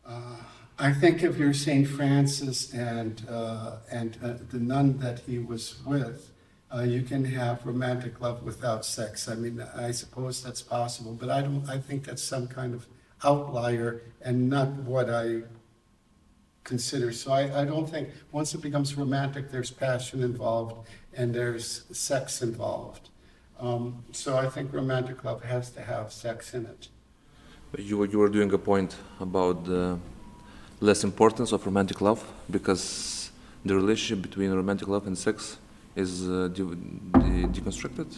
Uh, 0.05 0.37
I 0.77 0.93
think 0.93 1.23
of 1.23 1.39
your 1.39 1.53
St. 1.53 1.87
Francis 1.87 2.73
and, 2.73 3.25
uh, 3.29 3.77
and 3.91 4.17
uh, 4.23 4.33
the 4.51 4.59
nun 4.59 4.99
that 4.99 5.19
he 5.19 5.39
was 5.39 5.75
with. 5.85 6.31
Uh, 6.73 6.81
you 6.81 7.01
can 7.01 7.25
have 7.25 7.65
romantic 7.65 8.19
love 8.19 8.43
without 8.43 8.85
sex. 8.85 9.27
I 9.29 9.35
mean, 9.35 9.65
I 9.75 9.91
suppose 9.91 10.43
that's 10.43 10.61
possible, 10.61 11.13
but 11.13 11.29
I 11.29 11.41
don't. 11.41 11.69
I 11.69 11.79
think 11.79 12.03
that's 12.05 12.23
some 12.23 12.47
kind 12.47 12.73
of 12.73 12.87
outlier 13.23 14.01
and 14.21 14.49
not 14.49 14.69
what 14.69 15.09
I 15.09 15.43
consider. 16.65 17.13
So 17.13 17.31
I, 17.31 17.61
I 17.61 17.63
don't 17.63 17.89
think 17.89 18.09
once 18.33 18.53
it 18.53 18.61
becomes 18.61 18.97
romantic, 18.97 19.43
there's 19.51 19.71
passion 19.71 20.21
involved 20.21 20.75
and 21.15 21.33
there's 21.33 21.85
sex 21.91 22.41
involved. 22.41 23.09
Um, 23.59 24.03
so 24.11 24.29
I 24.37 24.47
think 24.49 24.73
romantic 24.73 25.23
love 25.23 25.41
has 25.43 25.69
to 25.71 25.81
have 25.81 26.11
sex 26.11 26.53
in 26.53 26.65
it. 26.65 26.89
You 27.77 27.97
were, 27.99 28.05
you 28.05 28.19
were 28.19 28.29
doing 28.29 28.51
a 28.53 28.57
point 28.57 28.95
about 29.19 29.65
the 29.65 29.97
less 30.81 31.03
importance 31.03 31.51
of 31.53 31.65
romantic 31.65 32.01
love 32.01 32.21
because 32.51 33.31
the 33.63 33.75
relationship 33.75 34.21
between 34.21 34.51
romantic 34.51 34.87
love 34.87 35.07
and 35.07 35.17
sex 35.17 35.57
is 35.95 36.29
uh, 36.29 36.49
de- 36.49 36.75
de- 36.75 37.47
deconstructed. 37.55 38.13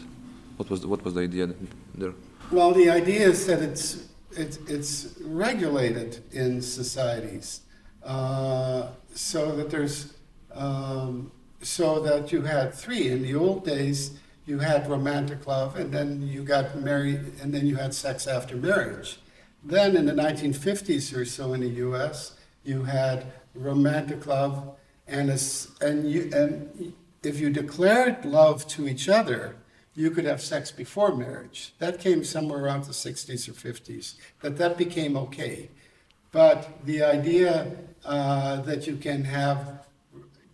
What 0.57 0.69
was 0.69 0.81
the, 0.81 0.87
what 0.87 1.03
was 1.05 1.13
the 1.13 1.21
idea 1.21 1.49
there? 1.93 2.13
Well, 2.51 2.71
the 2.71 2.89
idea 2.89 3.27
is 3.27 3.45
that 3.47 3.61
it's 3.61 4.07
it's, 4.37 4.57
it's 4.67 5.15
regulated 5.21 6.23
in 6.31 6.61
societies, 6.61 7.61
uh, 8.07 8.87
so 9.13 9.51
that 9.51 9.69
there's 9.69 10.13
um, 10.55 11.31
so 11.61 11.99
that 11.99 12.31
you 12.31 12.41
had 12.41 12.73
three 12.73 13.09
in 13.09 13.21
the 13.21 13.35
old 13.35 13.65
days. 13.65 14.17
You 14.45 14.59
had 14.59 14.89
romantic 14.89 15.45
love, 15.45 15.75
and 15.75 15.91
then 15.91 16.21
you 16.21 16.41
got 16.43 16.79
married, 16.79 17.33
and 17.41 17.53
then 17.53 17.67
you 17.67 17.75
had 17.75 17.93
sex 17.93 18.25
after 18.25 18.55
marriage. 18.55 19.19
Then 19.61 19.97
in 19.97 20.05
the 20.05 20.13
1950s 20.13 21.13
or 21.15 21.25
so 21.25 21.53
in 21.53 21.59
the 21.59 21.67
U.S., 21.67 22.37
you 22.63 22.83
had 22.83 23.25
romantic 23.53 24.25
love, 24.25 24.77
and 25.05 25.29
a 25.29 25.37
and 25.81 26.09
you 26.09 26.31
and 26.33 26.93
if 27.23 27.39
you 27.41 27.49
declared 27.49 28.23
love 28.23 28.65
to 28.69 28.87
each 28.87 29.09
other, 29.09 29.57
you 29.95 30.11
could 30.11 30.25
have 30.25 30.41
sex 30.41 30.71
before 30.71 31.13
marriage. 31.13 31.73
That 31.79 31.99
came 31.99 32.23
somewhere 32.23 32.63
around 32.63 32.85
the 32.85 32.93
60s 32.93 33.49
or 33.49 33.53
50s, 33.53 34.13
that 34.41 34.57
that 34.57 34.77
became 34.77 35.17
okay. 35.17 35.69
But 36.31 36.85
the 36.85 37.03
idea 37.03 37.75
uh, 38.05 38.61
that 38.61 38.87
you 38.87 38.97
can 38.97 39.23
have 39.25 39.85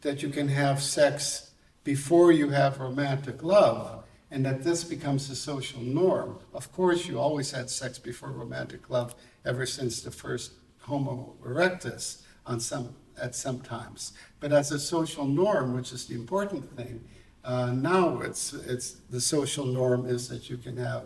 that 0.02 0.22
you 0.22 0.30
can 0.30 0.50
have 0.50 0.82
sex 0.82 1.52
before 1.84 2.32
you 2.32 2.50
have 2.50 2.80
romantic 2.80 3.42
love, 3.42 4.04
and 4.30 4.46
that 4.46 4.64
this 4.64 4.84
becomes 4.84 5.30
a 5.30 5.36
social 5.36 5.80
norm. 5.82 6.40
Of 6.54 6.72
course, 6.74 7.08
you 7.08 7.20
always 7.20 7.52
had 7.52 7.70
sex 7.70 8.00
before 8.00 8.30
romantic 8.30 8.90
love 8.90 9.16
ever 9.46 9.66
since 9.66 10.02
the 10.02 10.12
first 10.12 10.52
Homo 10.82 11.36
erectus 11.46 12.24
on 12.46 12.60
some 12.60 12.96
at 13.22 13.36
some 13.36 13.62
times. 13.62 14.14
But 14.40 14.52
as 14.52 14.72
a 14.72 14.80
social 14.80 15.26
norm, 15.26 15.74
which 15.74 15.94
is 15.94 16.06
the 16.08 16.16
important 16.16 16.76
thing, 16.76 17.04
uh, 17.44 17.72
now 17.72 18.20
it's 18.22 18.54
it's 18.54 18.98
the 19.10 19.22
social 19.22 19.66
norm 19.66 20.06
is 20.06 20.28
that 20.30 20.50
you 20.50 20.58
can 20.58 20.78
have 20.78 21.04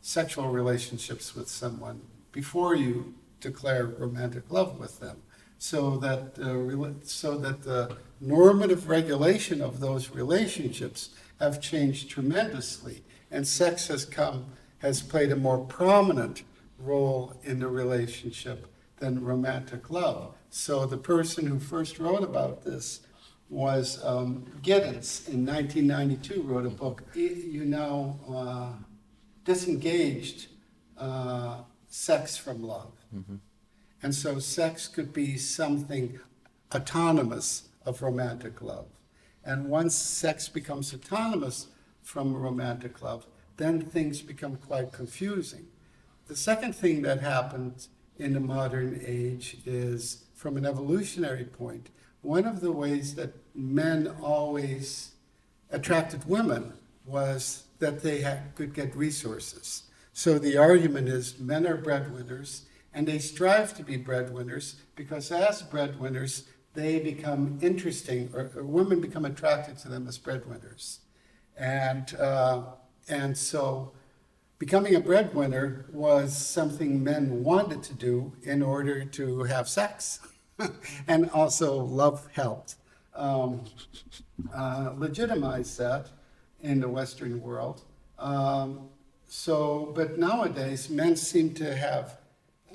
sexual 0.00 0.48
relationships 0.48 1.34
with 1.34 1.48
someone 1.48 2.02
before 2.32 2.74
you 2.74 3.14
declare 3.44 3.86
romantic 3.86 4.50
love 4.50 4.78
with 4.80 4.98
them, 5.00 5.22
so 5.58 5.96
that 5.98 6.38
uh, 6.38 7.04
so 7.04 7.38
that 7.38 7.62
the 7.62 7.96
normative 8.20 8.88
regulation 8.88 9.60
of 9.60 9.80
those 9.80 10.10
relationships 10.10 11.10
have 11.38 11.60
changed 11.60 12.10
tremendously, 12.10 13.02
and 13.30 13.46
sex 13.46 13.88
has 13.88 14.04
come 14.04 14.46
has 14.78 15.00
played 15.00 15.30
a 15.30 15.36
more 15.36 15.58
prominent 15.58 16.42
role 16.78 17.34
in 17.44 17.58
the 17.60 17.68
relationship 17.68 18.66
than 18.98 19.24
romantic 19.24 19.90
love. 19.90 20.34
So 20.50 20.86
the 20.86 20.98
person 20.98 21.46
who 21.46 21.58
first 21.58 21.98
wrote 21.98 22.22
about 22.22 22.64
this 22.64 23.00
was 23.48 24.02
um, 24.04 24.44
Giddens 24.62 25.28
in 25.28 25.46
1992 25.46 26.42
wrote 26.42 26.66
a 26.66 26.70
book, 26.70 27.02
you 27.14 27.64
know, 27.64 28.18
uh, 28.28 28.72
disengaged 29.44 30.48
uh, 30.98 31.58
sex 31.88 32.36
from 32.36 32.62
love. 32.62 32.92
Mm-hmm. 33.14 33.36
And 34.02 34.14
so 34.14 34.38
sex 34.38 34.88
could 34.88 35.12
be 35.12 35.36
something 35.38 36.20
autonomous 36.74 37.68
of 37.86 38.02
romantic 38.02 38.60
love. 38.60 38.86
And 39.44 39.68
once 39.68 39.94
sex 39.94 40.48
becomes 40.48 40.92
autonomous 40.92 41.68
from 42.02 42.34
romantic 42.34 43.02
love, 43.02 43.26
then 43.56 43.80
things 43.80 44.20
become 44.20 44.56
quite 44.56 44.92
confusing. 44.92 45.66
The 46.26 46.36
second 46.36 46.74
thing 46.74 47.02
that 47.02 47.20
happened 47.20 47.86
in 48.18 48.32
the 48.32 48.40
modern 48.40 49.00
age 49.04 49.58
is, 49.66 50.24
from 50.34 50.56
an 50.56 50.66
evolutionary 50.66 51.44
point, 51.44 51.90
one 52.22 52.46
of 52.46 52.60
the 52.60 52.72
ways 52.72 53.14
that 53.16 53.34
men 53.54 54.08
always 54.22 55.12
attracted 55.70 56.26
women 56.26 56.72
was 57.06 57.64
that 57.78 58.02
they 58.02 58.20
had, 58.20 58.54
could 58.54 58.74
get 58.74 58.96
resources. 58.96 59.84
So 60.12 60.38
the 60.38 60.56
argument 60.56 61.08
is 61.08 61.38
men 61.38 61.66
are 61.66 61.76
breadwinners 61.76 62.62
and 62.94 63.06
they 63.08 63.18
strive 63.18 63.74
to 63.76 63.82
be 63.82 63.96
breadwinners 63.96 64.76
because 64.94 65.30
as 65.32 65.62
breadwinners, 65.62 66.44
they 66.74 66.98
become 67.00 67.58
interesting, 67.60 68.30
or, 68.32 68.50
or 68.56 68.64
women 68.64 69.00
become 69.00 69.24
attracted 69.24 69.78
to 69.78 69.88
them 69.88 70.06
as 70.08 70.18
breadwinners. 70.18 71.00
And, 71.56 72.14
uh, 72.16 72.62
and 73.08 73.36
so 73.36 73.92
becoming 74.58 74.94
a 74.94 75.00
breadwinner 75.00 75.86
was 75.92 76.36
something 76.36 77.02
men 77.02 77.44
wanted 77.44 77.82
to 77.84 77.94
do 77.94 78.32
in 78.42 78.62
order 78.62 79.04
to 79.04 79.42
have 79.44 79.68
sex. 79.68 80.20
and 81.08 81.28
also 81.30 81.76
love 81.76 82.28
helped 82.32 82.76
um, 83.14 83.64
uh, 84.54 84.92
legitimize 84.96 85.76
that 85.76 86.08
in 86.60 86.80
the 86.80 86.88
Western 86.88 87.40
world. 87.40 87.82
Um, 88.18 88.88
so, 89.26 89.92
but 89.94 90.18
nowadays, 90.18 90.88
men 90.88 91.16
seem 91.16 91.54
to 91.54 91.74
have 91.74 92.18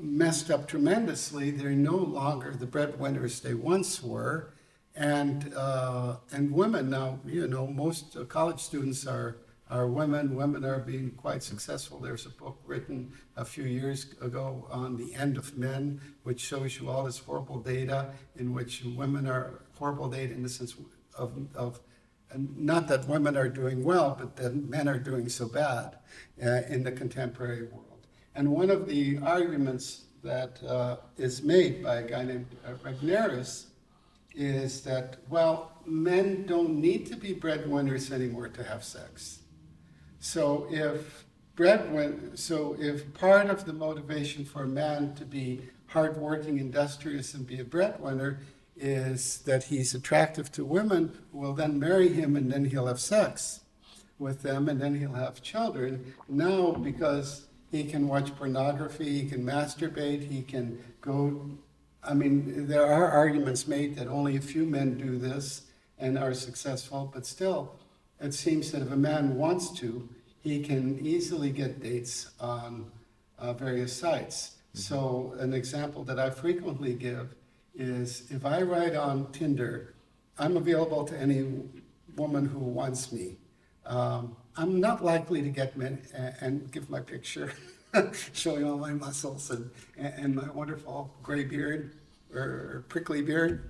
messed 0.01 0.49
up 0.51 0.67
tremendously. 0.67 1.51
They're 1.51 1.71
no 1.71 1.95
longer 1.95 2.51
the 2.51 2.65
breadwinners 2.65 3.39
they 3.41 3.53
once 3.53 4.03
were. 4.03 4.53
And, 4.95 5.53
uh, 5.55 6.17
and 6.31 6.51
women 6.51 6.89
now, 6.89 7.19
you 7.25 7.47
know, 7.47 7.67
most 7.67 8.17
college 8.27 8.59
students 8.59 9.07
are 9.07 9.37
are 9.69 9.87
women. 9.87 10.35
Women 10.35 10.65
are 10.65 10.79
being 10.79 11.11
quite 11.11 11.43
successful. 11.43 11.99
There's 11.99 12.25
a 12.25 12.29
book 12.29 12.59
written 12.65 13.13
a 13.37 13.45
few 13.45 13.65
years 13.65 14.15
ago 14.21 14.67
on 14.71 14.97
the 14.97 15.13
end 15.13 15.37
of 15.37 15.57
men, 15.57 16.01
which 16.23 16.39
shows 16.39 16.79
you 16.79 16.89
all 16.89 17.03
this 17.03 17.19
horrible 17.19 17.59
data 17.59 18.13
in 18.35 18.53
which 18.53 18.83
women 18.83 19.27
are 19.27 19.61
horrible 19.77 20.09
data 20.09 20.33
in 20.33 20.43
the 20.43 20.49
sense 20.49 20.75
of, 21.15 21.33
of 21.55 21.79
not 22.35 22.87
that 22.87 23.07
women 23.07 23.37
are 23.37 23.49
doing 23.49 23.83
well, 23.83 24.15
but 24.19 24.35
that 24.37 24.55
men 24.55 24.87
are 24.87 24.99
doing 24.99 25.29
so 25.29 25.47
bad 25.47 25.97
uh, 26.43 26.61
in 26.69 26.83
the 26.83 26.91
contemporary 26.91 27.63
world. 27.63 27.88
And 28.39 28.51
one 28.51 28.69
of 28.69 28.87
the 28.87 29.17
arguments 29.17 30.05
that 30.23 30.63
uh, 30.63 30.95
is 31.17 31.43
made 31.43 31.83
by 31.83 31.95
a 31.97 32.07
guy 32.07 32.23
named 32.23 32.47
uh, 32.65 32.71
Regnerus 32.85 33.65
is 34.33 34.79
that, 34.83 35.17
well, 35.27 35.73
men 35.85 36.45
don't 36.45 36.79
need 36.79 37.05
to 37.07 37.17
be 37.17 37.33
breadwinners 37.33 38.13
anymore 38.13 38.47
to 38.47 38.63
have 38.63 38.81
sex. 38.85 39.39
So 40.21 40.67
if 40.71 41.25
breadwinner, 41.57 42.37
so 42.37 42.77
if 42.79 43.13
part 43.13 43.49
of 43.49 43.65
the 43.65 43.73
motivation 43.73 44.45
for 44.45 44.63
a 44.63 44.67
man 44.67 45.15
to 45.15 45.25
be 45.25 45.59
hardworking, 45.87 46.59
industrious, 46.59 47.33
and 47.33 47.45
be 47.45 47.59
a 47.59 47.65
breadwinner 47.65 48.39
is 48.77 49.39
that 49.39 49.65
he's 49.65 49.93
attractive 49.93 50.49
to 50.53 50.63
women 50.63 51.11
who 51.33 51.39
will 51.39 51.53
then 51.53 51.77
marry 51.77 52.07
him 52.07 52.37
and 52.37 52.49
then 52.49 52.63
he'll 52.63 52.87
have 52.87 53.01
sex 53.01 53.59
with 54.17 54.43
them 54.43 54.69
and 54.69 54.79
then 54.79 54.95
he'll 54.95 55.11
have 55.11 55.41
children. 55.41 56.13
Now, 56.29 56.71
because 56.71 57.48
he 57.71 57.83
can 57.83 58.07
watch 58.07 58.35
pornography, 58.35 59.21
he 59.21 59.29
can 59.29 59.43
masturbate, 59.43 60.27
he 60.27 60.41
can 60.41 60.83
go. 61.01 61.49
I 62.03 62.13
mean, 62.13 62.67
there 62.67 62.85
are 62.85 63.07
arguments 63.11 63.67
made 63.67 63.95
that 63.97 64.07
only 64.07 64.37
a 64.37 64.41
few 64.41 64.65
men 64.65 64.97
do 64.97 65.17
this 65.17 65.63
and 65.97 66.17
are 66.17 66.33
successful, 66.33 67.11
but 67.13 67.25
still, 67.25 67.75
it 68.19 68.33
seems 68.33 68.71
that 68.71 68.81
if 68.81 68.91
a 68.91 68.97
man 68.97 69.35
wants 69.35 69.69
to, 69.79 70.09
he 70.41 70.63
can 70.63 70.99
easily 71.05 71.51
get 71.51 71.81
dates 71.81 72.31
on 72.39 72.91
uh, 73.37 73.53
various 73.53 73.95
sites. 73.95 74.55
So, 74.73 75.35
an 75.39 75.53
example 75.53 76.03
that 76.05 76.19
I 76.19 76.29
frequently 76.29 76.93
give 76.93 77.35
is 77.75 78.29
if 78.29 78.45
I 78.45 78.61
write 78.61 78.95
on 78.95 79.31
Tinder, 79.31 79.95
I'm 80.37 80.57
available 80.57 81.05
to 81.05 81.17
any 81.17 81.63
woman 82.15 82.45
who 82.45 82.59
wants 82.59 83.11
me. 83.11 83.37
Um, 83.85 84.35
I'm 84.55 84.79
not 84.79 85.03
likely 85.03 85.41
to 85.41 85.49
get 85.49 85.77
men 85.77 86.01
and, 86.41 86.71
give 86.71 86.89
my 86.89 86.99
picture 86.99 87.53
showing 88.33 88.65
all 88.65 88.77
my 88.77 88.91
muscles 88.91 89.51
and, 89.51 89.69
and 89.97 90.35
my 90.35 90.49
wonderful 90.49 91.13
gray 91.23 91.43
beard 91.43 91.95
or 92.33 92.85
prickly 92.89 93.21
beard. 93.21 93.69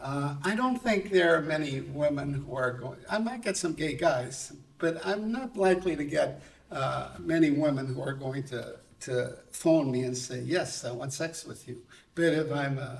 Uh, 0.00 0.34
I 0.42 0.56
don't 0.56 0.82
think 0.82 1.10
there 1.10 1.36
are 1.36 1.42
many 1.42 1.80
women 1.80 2.32
who 2.32 2.56
are 2.56 2.72
going, 2.72 2.98
I 3.08 3.18
might 3.18 3.42
get 3.42 3.56
some 3.56 3.74
gay 3.74 3.94
guys, 3.94 4.52
but 4.78 5.04
I'm 5.06 5.30
not 5.30 5.56
likely 5.56 5.94
to 5.94 6.04
get 6.04 6.42
uh, 6.72 7.10
many 7.18 7.50
women 7.50 7.86
who 7.86 8.02
are 8.02 8.14
going 8.14 8.42
to, 8.44 8.78
to 9.00 9.36
phone 9.52 9.90
me 9.90 10.02
and 10.02 10.16
say, 10.16 10.40
yes, 10.40 10.84
I 10.84 10.90
want 10.90 11.12
sex 11.12 11.44
with 11.44 11.68
you. 11.68 11.82
But 12.14 12.32
if 12.32 12.50
I'm 12.50 12.78
uh, 12.78 12.96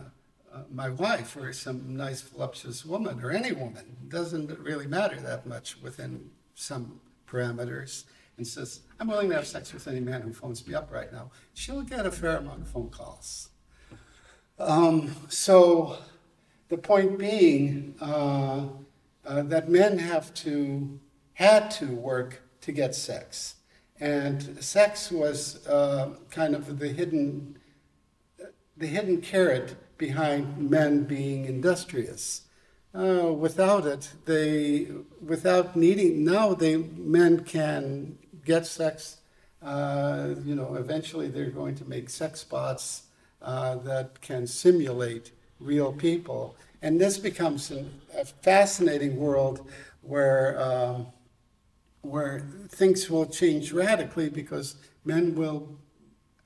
my 0.70 0.90
wife 0.90 1.36
or 1.36 1.52
some 1.52 1.96
nice 1.96 2.20
voluptuous 2.20 2.84
woman 2.84 3.20
or 3.22 3.30
any 3.30 3.52
woman, 3.52 3.96
it 4.00 4.08
doesn't 4.08 4.58
really 4.58 4.86
matter 4.86 5.18
that 5.20 5.46
much 5.46 5.80
within 5.82 6.30
some 6.54 7.00
parameters, 7.26 8.04
and 8.36 8.46
says, 8.46 8.80
I'm 8.98 9.08
willing 9.08 9.28
to 9.30 9.36
have 9.36 9.46
sex 9.46 9.72
with 9.72 9.86
any 9.88 10.00
man 10.00 10.22
who 10.22 10.32
phones 10.32 10.66
me 10.66 10.74
up 10.74 10.90
right 10.90 11.12
now, 11.12 11.30
she'll 11.54 11.82
get 11.82 12.06
a 12.06 12.10
fair 12.10 12.36
amount 12.36 12.62
of 12.62 12.68
phone 12.68 12.90
calls. 12.90 13.50
Um, 14.58 15.14
so 15.28 15.98
the 16.68 16.78
point 16.78 17.18
being 17.18 17.94
uh, 18.00 18.66
uh, 19.24 19.42
that 19.42 19.68
men 19.68 19.98
have 19.98 20.32
to, 20.34 20.98
had 21.34 21.70
to 21.72 21.86
work 21.86 22.42
to 22.62 22.72
get 22.72 22.94
sex. 22.94 23.56
And 24.00 24.62
sex 24.62 25.10
was 25.12 25.66
uh, 25.66 26.14
kind 26.30 26.54
of 26.54 26.78
the 26.78 26.88
hidden, 26.88 27.58
the 28.76 28.86
hidden 28.86 29.20
carrot 29.20 29.76
behind 29.98 30.70
men 30.70 31.04
being 31.04 31.44
industrious. 31.44 32.42
Uh, 32.94 33.32
without 33.32 33.86
it, 33.86 34.12
they, 34.26 34.86
without 35.24 35.74
needing, 35.74 36.24
now 36.24 36.52
they, 36.52 36.76
men 36.76 37.42
can 37.42 38.18
get 38.44 38.66
sex. 38.66 39.18
Uh, 39.62 40.34
you 40.44 40.54
know, 40.54 40.74
eventually 40.74 41.28
they're 41.28 41.50
going 41.50 41.74
to 41.74 41.88
make 41.88 42.10
sex 42.10 42.44
bots 42.44 43.04
uh, 43.40 43.76
that 43.76 44.20
can 44.20 44.46
simulate 44.46 45.30
real 45.58 45.92
people. 45.92 46.54
And 46.82 47.00
this 47.00 47.16
becomes 47.16 47.70
an, 47.70 48.02
a 48.14 48.24
fascinating 48.26 49.16
world 49.16 49.66
where, 50.02 50.60
um, 50.60 51.06
where 52.02 52.40
things 52.68 53.08
will 53.08 53.26
change 53.26 53.72
radically 53.72 54.28
because 54.28 54.76
men 55.04 55.34
will. 55.34 55.78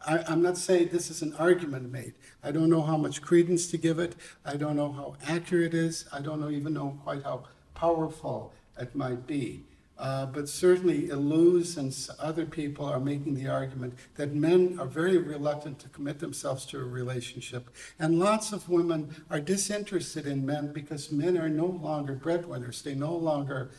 I, 0.07 0.23
I'm 0.29 0.43
not 0.43 0.59
saying 0.59 0.91
this 0.93 1.11
is 1.11 1.23
an 1.23 1.35
argument 1.35 1.91
made. 1.91 2.15
I 2.47 2.53
don't 2.53 2.71
know 2.71 2.83
how 2.83 2.97
much 2.97 3.23
credence 3.23 3.67
to 3.73 3.77
give 3.77 3.99
it. 3.99 4.15
I 4.45 4.57
don't 4.57 4.77
know 4.77 4.93
how 4.93 5.17
accurate 5.27 5.75
it 5.75 5.79
is. 5.79 6.05
I 6.13 6.21
don't 6.21 6.41
know, 6.41 6.49
even 6.49 6.75
know 6.75 6.97
quite 7.03 7.25
how 7.25 7.43
powerful 7.75 8.53
it 8.79 8.95
might 8.95 9.27
be. 9.27 9.65
Uh, 9.99 10.27
but 10.27 10.49
certainly, 10.49 11.09
Illouz 11.09 11.77
and 11.77 11.93
other 12.21 12.47
people 12.47 12.87
are 12.87 13.01
making 13.01 13.35
the 13.35 13.49
argument 13.49 13.95
that 14.15 14.33
men 14.33 14.77
are 14.79 14.87
very 14.87 15.19
reluctant 15.19 15.81
to 15.81 15.89
commit 15.89 16.21
themselves 16.21 16.65
to 16.67 16.79
a 16.79 16.85
relationship. 16.85 17.69
And 17.99 18.21
lots 18.21 18.53
of 18.53 18.69
women 18.69 19.25
are 19.29 19.41
disinterested 19.41 20.25
in 20.25 20.47
men 20.47 20.73
because 20.73 21.11
men 21.11 21.37
are 21.37 21.49
no 21.49 21.67
longer 21.67 22.13
breadwinners. 22.13 22.81
They 22.81 22.95
no 22.95 23.17
longer, 23.17 23.71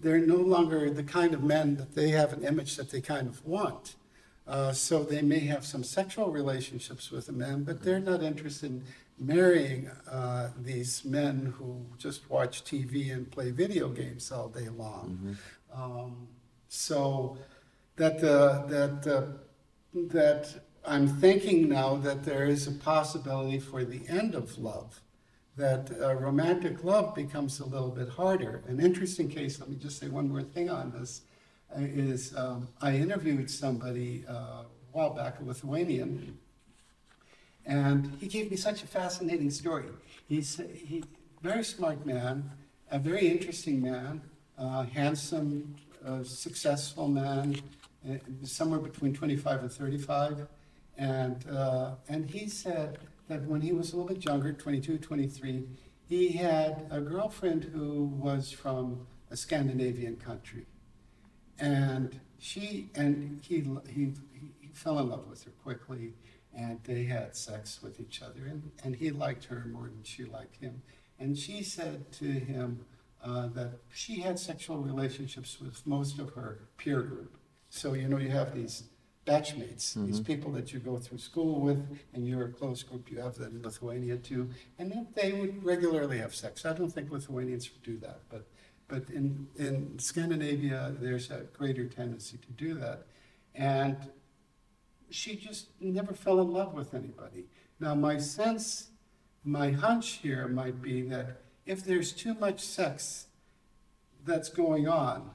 they're 0.00 0.18
no 0.18 0.36
longer 0.36 0.88
the 0.88 1.02
kind 1.02 1.34
of 1.34 1.42
men 1.42 1.76
that 1.76 1.94
they 1.94 2.08
have 2.10 2.32
an 2.32 2.42
image 2.42 2.76
that 2.76 2.90
they 2.90 3.02
kind 3.02 3.28
of 3.28 3.44
want. 3.44 3.96
Uh, 4.46 4.72
so 4.72 5.02
they 5.02 5.22
may 5.22 5.40
have 5.40 5.64
some 5.64 5.82
sexual 5.82 6.30
relationships 6.30 7.10
with 7.10 7.28
a 7.28 7.32
man, 7.32 7.64
but 7.64 7.82
they're 7.82 8.00
not 8.00 8.22
interested 8.22 8.70
in 8.70 8.84
marrying 9.18 9.88
uh, 10.10 10.50
these 10.60 11.04
men 11.04 11.54
who 11.56 11.86
just 11.96 12.28
watch 12.28 12.62
TV 12.64 13.12
and 13.12 13.30
play 13.30 13.50
video 13.50 13.88
games 13.88 14.30
all 14.30 14.48
day 14.48 14.68
long. 14.68 15.36
Um, 15.72 16.28
so 16.68 17.38
that 17.96 18.20
the, 18.20 18.64
that 18.68 19.02
the, 19.02 19.38
that 19.94 20.54
I'm 20.84 21.08
thinking 21.08 21.68
now 21.68 21.96
that 21.96 22.24
there 22.24 22.44
is 22.44 22.66
a 22.66 22.72
possibility 22.72 23.58
for 23.58 23.84
the 23.84 24.02
end 24.08 24.34
of 24.34 24.58
love, 24.58 25.00
that 25.56 25.90
uh, 26.02 26.14
romantic 26.16 26.84
love 26.84 27.14
becomes 27.14 27.60
a 27.60 27.64
little 27.64 27.90
bit 27.90 28.08
harder. 28.08 28.62
An 28.66 28.80
interesting 28.80 29.28
case. 29.28 29.60
Let 29.60 29.70
me 29.70 29.76
just 29.76 29.98
say 29.98 30.08
one 30.08 30.28
more 30.28 30.42
thing 30.42 30.68
on 30.68 30.90
this. 30.90 31.22
Is 31.76 32.36
um, 32.36 32.68
I 32.80 32.96
interviewed 32.96 33.50
somebody 33.50 34.24
uh, 34.28 34.32
a 34.32 34.66
while 34.92 35.10
back, 35.10 35.40
a 35.40 35.44
Lithuanian, 35.44 36.38
and 37.66 38.16
he 38.20 38.28
gave 38.28 38.50
me 38.50 38.56
such 38.56 38.82
a 38.82 38.86
fascinating 38.86 39.50
story. 39.50 39.88
He's 40.28 40.60
he 40.72 41.02
very 41.44 41.62
smart 41.62 42.06
man, 42.06 42.50
a 42.90 42.98
very 42.98 43.28
interesting 43.28 43.82
man, 43.82 44.22
uh, 44.56 44.84
handsome, 44.84 45.74
uh, 46.06 46.24
successful 46.24 47.06
man, 47.06 47.54
uh, 48.08 48.14
somewhere 48.44 48.80
between 48.80 49.12
25 49.12 49.60
and 49.60 49.70
35. 49.70 50.46
And, 50.96 51.44
uh, 51.50 51.96
and 52.08 52.30
he 52.30 52.48
said 52.48 52.98
that 53.28 53.42
when 53.42 53.60
he 53.60 53.72
was 53.72 53.92
a 53.92 53.96
little 53.96 54.14
bit 54.14 54.24
younger, 54.24 54.54
22, 54.54 54.98
23, 54.98 55.64
he 56.08 56.28
had 56.28 56.86
a 56.90 57.00
girlfriend 57.00 57.64
who 57.64 58.04
was 58.04 58.50
from 58.50 59.06
a 59.30 59.36
Scandinavian 59.36 60.16
country. 60.16 60.64
And 61.58 62.20
she, 62.38 62.90
and 62.94 63.40
he, 63.42 63.64
he, 63.88 64.12
he 64.60 64.68
fell 64.74 64.98
in 64.98 65.08
love 65.08 65.28
with 65.28 65.44
her 65.44 65.52
quickly, 65.62 66.14
and 66.56 66.80
they 66.84 67.04
had 67.04 67.36
sex 67.36 67.80
with 67.82 68.00
each 68.00 68.22
other, 68.22 68.46
and, 68.46 68.70
and 68.82 68.96
he 68.96 69.10
liked 69.10 69.44
her 69.46 69.64
more 69.72 69.84
than 69.84 70.02
she 70.02 70.24
liked 70.24 70.56
him. 70.56 70.82
And 71.18 71.38
she 71.38 71.62
said 71.62 72.12
to 72.12 72.24
him 72.24 72.84
uh, 73.24 73.48
that 73.54 73.78
she 73.92 74.20
had 74.20 74.38
sexual 74.38 74.78
relationships 74.78 75.58
with 75.60 75.86
most 75.86 76.18
of 76.18 76.34
her 76.34 76.68
peer 76.76 77.02
group. 77.02 77.38
So, 77.70 77.94
you 77.94 78.08
know, 78.08 78.18
you 78.18 78.30
have 78.30 78.54
these 78.54 78.84
batchmates, 79.26 79.94
these 80.06 80.20
people 80.20 80.52
that 80.52 80.72
you 80.72 80.78
go 80.78 80.98
through 80.98 81.18
school 81.18 81.60
with, 81.60 81.82
and 82.12 82.28
you're 82.28 82.44
a 82.44 82.52
close 82.52 82.82
group, 82.82 83.10
you 83.10 83.18
have 83.20 83.36
that 83.36 83.52
in 83.52 83.62
Lithuania 83.62 84.16
too, 84.18 84.50
and 84.78 84.92
then 84.92 85.06
they 85.14 85.32
would 85.32 85.64
regularly 85.64 86.18
have 86.18 86.34
sex. 86.34 86.66
I 86.66 86.74
don't 86.74 86.90
think 86.90 87.10
Lithuanians 87.10 87.70
would 87.72 87.82
do 87.82 87.96
that, 88.06 88.20
but, 88.28 88.46
but 88.94 89.10
in, 89.10 89.48
in 89.56 89.98
Scandinavia, 89.98 90.94
there's 91.00 91.28
a 91.32 91.40
greater 91.52 91.84
tendency 91.84 92.36
to 92.36 92.52
do 92.52 92.74
that. 92.74 93.06
And 93.56 93.96
she 95.10 95.34
just 95.34 95.66
never 95.80 96.14
fell 96.14 96.40
in 96.40 96.52
love 96.52 96.74
with 96.74 96.94
anybody. 96.94 97.46
Now, 97.80 97.96
my 97.96 98.18
sense, 98.18 98.90
my 99.42 99.72
hunch 99.72 100.20
here 100.22 100.46
might 100.46 100.80
be 100.80 101.02
that 101.08 101.42
if 101.66 101.84
there's 101.84 102.12
too 102.12 102.34
much 102.34 102.60
sex 102.60 103.26
that's 104.24 104.48
going 104.48 104.86
on, 104.86 105.30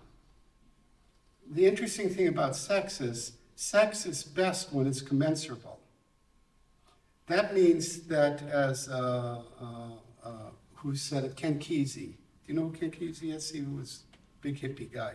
the 1.52 1.66
interesting 1.66 2.08
thing 2.10 2.30
about 2.30 2.56
sex 2.56 3.02
is 3.02 3.34
sex 3.58 4.06
is 4.06 4.24
best 4.24 4.72
when 4.72 4.88
it's 4.88 5.02
commensurable. 5.02 5.82
That 7.28 7.54
means 7.54 8.04
that, 8.08 8.42
as 8.44 8.88
uh, 8.88 9.42
uh, 9.62 9.66
uh, 10.24 10.30
who 10.76 10.96
said 10.96 11.26
it, 11.26 11.36
Ken 11.36 11.60
Kesey. 11.60 12.14
You 12.50 12.56
know 12.56 12.64
who 12.64 12.72
Kesey 12.72 13.32
is? 13.32 13.52
He 13.52 13.62
was 13.62 14.06
a 14.12 14.42
big 14.42 14.60
hippie 14.60 14.92
guy 14.92 15.14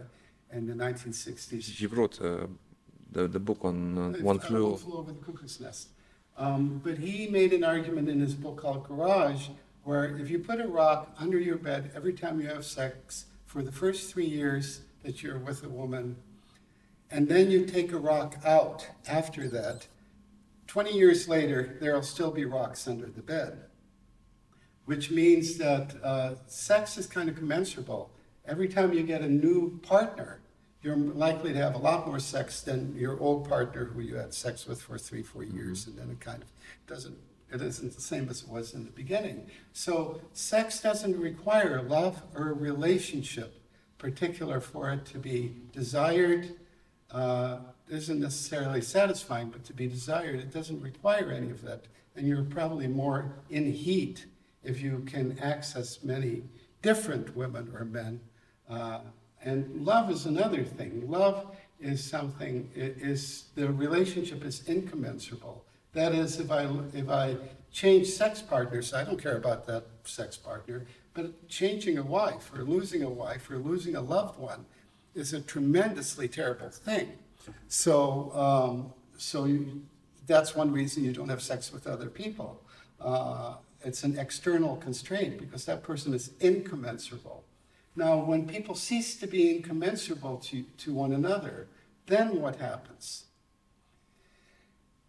in 0.53 0.69
the 0.69 0.73
1960s. 0.73 1.65
He 1.65 1.87
wrote 1.87 2.23
uh, 2.23 2.47
the, 3.11 3.27
the 3.27 3.41
book 3.41 3.65
on 3.65 3.99
uh, 3.99 4.23
One 4.23 4.39
Flew. 4.39 4.71
One 4.71 4.79
Flew 4.79 4.99
Over 4.99 5.13
the 5.13 5.19
Cuckoo's 5.19 5.59
Nest. 5.59 5.89
Um, 6.39 6.81
but 6.85 6.97
he 6.97 7.27
made 7.27 7.53
an 7.53 7.65
argument 7.65 8.09
in 8.09 8.21
his 8.21 8.35
book 8.35 8.59
called 8.59 8.87
Garage, 8.87 9.49
where 9.83 10.17
if 10.17 10.31
you 10.31 10.39
put 10.39 10.61
a 10.61 10.69
rock 10.69 11.13
under 11.19 11.41
your 11.41 11.57
bed 11.57 11.91
every 11.97 12.13
time 12.13 12.41
you 12.41 12.47
have 12.47 12.65
sex 12.65 13.25
for 13.47 13.63
the 13.63 13.73
first 13.73 14.13
three 14.13 14.27
years 14.27 14.83
that 15.03 15.21
you're 15.21 15.41
with 15.41 15.65
a 15.65 15.69
woman, 15.69 16.15
and 17.11 17.27
then 17.27 17.51
you 17.51 17.67
take 17.67 17.91
a 17.91 17.99
rock 17.99 18.37
out 18.45 18.89
after 19.09 19.49
that, 19.49 19.89
20 20.69 20.93
years 20.93 21.27
later, 21.27 21.79
there'll 21.81 22.01
still 22.01 22.31
be 22.31 22.45
rocks 22.45 22.87
under 22.87 23.07
the 23.07 23.23
bed. 23.23 23.65
Which 24.87 25.11
means 25.11 25.57
that 25.59 25.95
uh, 26.03 26.35
sex 26.47 26.99
is 26.99 27.07
kind 27.07 27.29
of 27.29 27.37
commensurable. 27.37 28.11
Every 28.47 28.69
time 28.69 28.93
you 28.93 29.03
get 29.03 29.23
a 29.23 29.29
new 29.29 29.81
partner, 29.83 30.41
you're 30.83 30.97
likely 30.97 31.55
to 31.55 31.59
have 31.59 31.75
a 31.75 31.79
lot 31.79 32.07
more 32.07 32.19
sex 32.19 32.61
than 32.61 32.95
your 32.95 33.19
old 33.19 33.49
partner 33.49 33.87
who 33.87 34.01
you 34.01 34.17
had 34.17 34.35
sex 34.35 34.67
with 34.67 34.83
for 34.83 34.99
three, 34.99 35.23
four 35.23 35.43
years, 35.43 35.87
and 35.87 35.97
then 35.97 36.11
it 36.11 36.21
kind 36.21 36.43
of 36.43 36.49
doesn't, 36.87 37.17
it 37.51 37.63
isn't 37.63 37.95
the 37.95 38.01
same 38.03 38.29
as 38.29 38.43
it 38.43 38.49
was 38.49 38.75
in 38.75 38.85
the 38.85 38.91
beginning. 38.91 39.47
So 39.73 40.21
sex 40.35 40.83
doesn't 40.83 41.19
require 41.19 41.81
love 41.81 42.23
or 42.35 42.51
a 42.51 42.53
relationship 42.53 43.55
particular 43.97 44.61
for 44.61 44.91
it 44.91 45.07
to 45.07 45.19
be 45.19 45.57
desired, 45.73 46.51
uh, 47.11 47.61
isn't 47.89 48.21
necessarily 48.21 48.83
satisfying, 48.83 49.49
but 49.49 49.65
to 49.65 49.73
be 49.73 49.87
desired. 49.87 50.37
It 50.37 50.53
doesn't 50.53 50.83
require 50.83 51.31
any 51.31 51.51
of 51.51 51.63
that. 51.63 51.85
And 52.15 52.29
you're 52.29 52.45
probably 52.45 52.87
more 52.87 53.37
in 53.49 53.73
heat 53.73 54.27
if 54.65 54.81
you 54.81 55.03
can 55.07 55.39
access 55.39 56.03
many 56.03 56.43
different 56.83 57.37
women 57.37 57.73
or 57.77 57.85
men. 57.85 58.21
Uh, 58.69 59.01
and 59.43 59.85
love 59.85 60.11
is 60.11 60.27
another 60.27 60.65
thing. 60.65 61.09
Love 61.11 61.55
is 61.81 62.03
something, 62.03 62.71
i- 62.77 62.81
is, 62.81 63.45
the 63.55 63.71
relationship 63.71 64.45
is 64.45 64.67
incommensurable. 64.69 65.65
That 65.93 66.15
is, 66.15 66.41
if 66.41 66.51
I, 66.51 66.69
if 66.93 67.09
I 67.09 67.37
change 67.71 68.09
sex 68.09 68.41
partners, 68.43 68.93
I 68.95 69.05
don't 69.05 69.21
care 69.23 69.37
about 69.37 69.67
that 69.67 69.85
sex 70.05 70.37
partner, 70.37 70.87
but 71.13 71.49
changing 71.49 71.99
a 71.99 72.03
wife 72.03 72.51
or 72.55 72.65
losing 72.65 73.03
a 73.03 73.11
wife 73.11 73.51
or 73.51 73.59
losing 73.59 73.95
a 73.97 74.01
loved 74.01 74.39
one 74.39 74.65
is 75.15 75.33
a 75.33 75.41
tremendously 75.41 76.27
terrible 76.27 76.71
thing. 76.71 77.13
So, 77.69 78.33
um, 78.35 78.93
so 79.19 79.45
you, 79.45 79.83
that's 80.27 80.57
one 80.57 80.73
reason 80.73 81.05
you 81.05 81.13
don't 81.13 81.29
have 81.29 81.43
sex 81.43 81.73
with 81.73 81.87
other 81.87 82.09
people. 82.09 82.63
Uh, 83.01 83.55
it's 83.85 84.03
an 84.05 84.19
external 84.19 84.77
constraint 84.77 85.39
because 85.39 85.65
that 85.67 85.83
person 85.83 86.15
is 86.15 86.31
incommensurable. 86.41 87.45
Now, 87.97 88.19
when 88.19 88.47
people 88.47 88.75
cease 88.75 89.17
to 89.17 89.27
be 89.27 89.51
incommensurable 89.57 90.39
to, 90.39 90.65
to 90.79 90.93
one 90.93 91.13
another, 91.13 91.69
then 92.07 92.41
what 92.41 92.57
happens? 92.57 93.25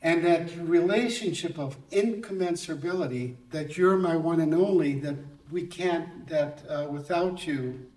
And 0.01 0.23
that 0.23 0.55
relationship 0.57 1.57
of 1.57 1.77
incommensurability, 1.89 3.37
that 3.49 3.75
you're 3.77 3.97
my 3.97 4.15
one 4.15 4.39
and 4.39 4.53
only, 4.53 4.99
that 4.99 5.15
we 5.49 5.63
can't, 5.63 6.27
that 6.27 6.61
uh, 6.69 6.87
without 6.89 7.47
you, 7.47 7.87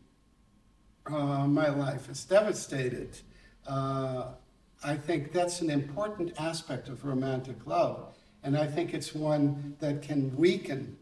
uh, 1.07 1.47
my 1.47 1.69
life 1.69 2.09
is 2.09 2.25
devastated. 2.25 3.19
Uh, 3.67 4.29
I 4.83 4.97
think 4.97 5.33
that's 5.33 5.61
an 5.61 5.71
important 5.71 6.33
aspect 6.39 6.89
of 6.89 7.05
romantic 7.05 7.67
love. 7.67 8.08
And 8.49 8.57
I 8.57 8.67
think 8.67 8.95
it's 8.95 9.15
one 9.15 9.77
that 9.81 10.01
can 10.01 10.35
weaken 10.35 10.97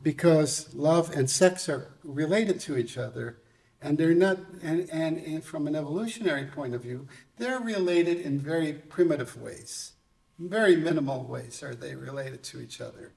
because 0.00 0.72
love 0.76 1.10
and 1.10 1.28
sex 1.28 1.68
are 1.68 1.90
related 2.04 2.60
to 2.60 2.76
each 2.76 2.96
other. 2.96 3.38
And 3.82 3.98
they're 3.98 4.14
not, 4.14 4.38
and, 4.62 4.88
and, 4.92 5.18
and 5.18 5.42
from 5.42 5.66
an 5.66 5.74
evolutionary 5.74 6.44
point 6.44 6.72
of 6.72 6.82
view, 6.84 7.08
they're 7.36 7.58
related 7.58 8.20
in 8.20 8.38
very 8.38 8.74
primitive 8.74 9.36
ways. 9.42 9.94
Very 10.38 10.76
minimal 10.76 11.24
ways 11.24 11.64
are 11.64 11.74
they 11.74 11.96
related 11.96 12.44
to 12.44 12.60
each 12.60 12.80
other. 12.80 13.12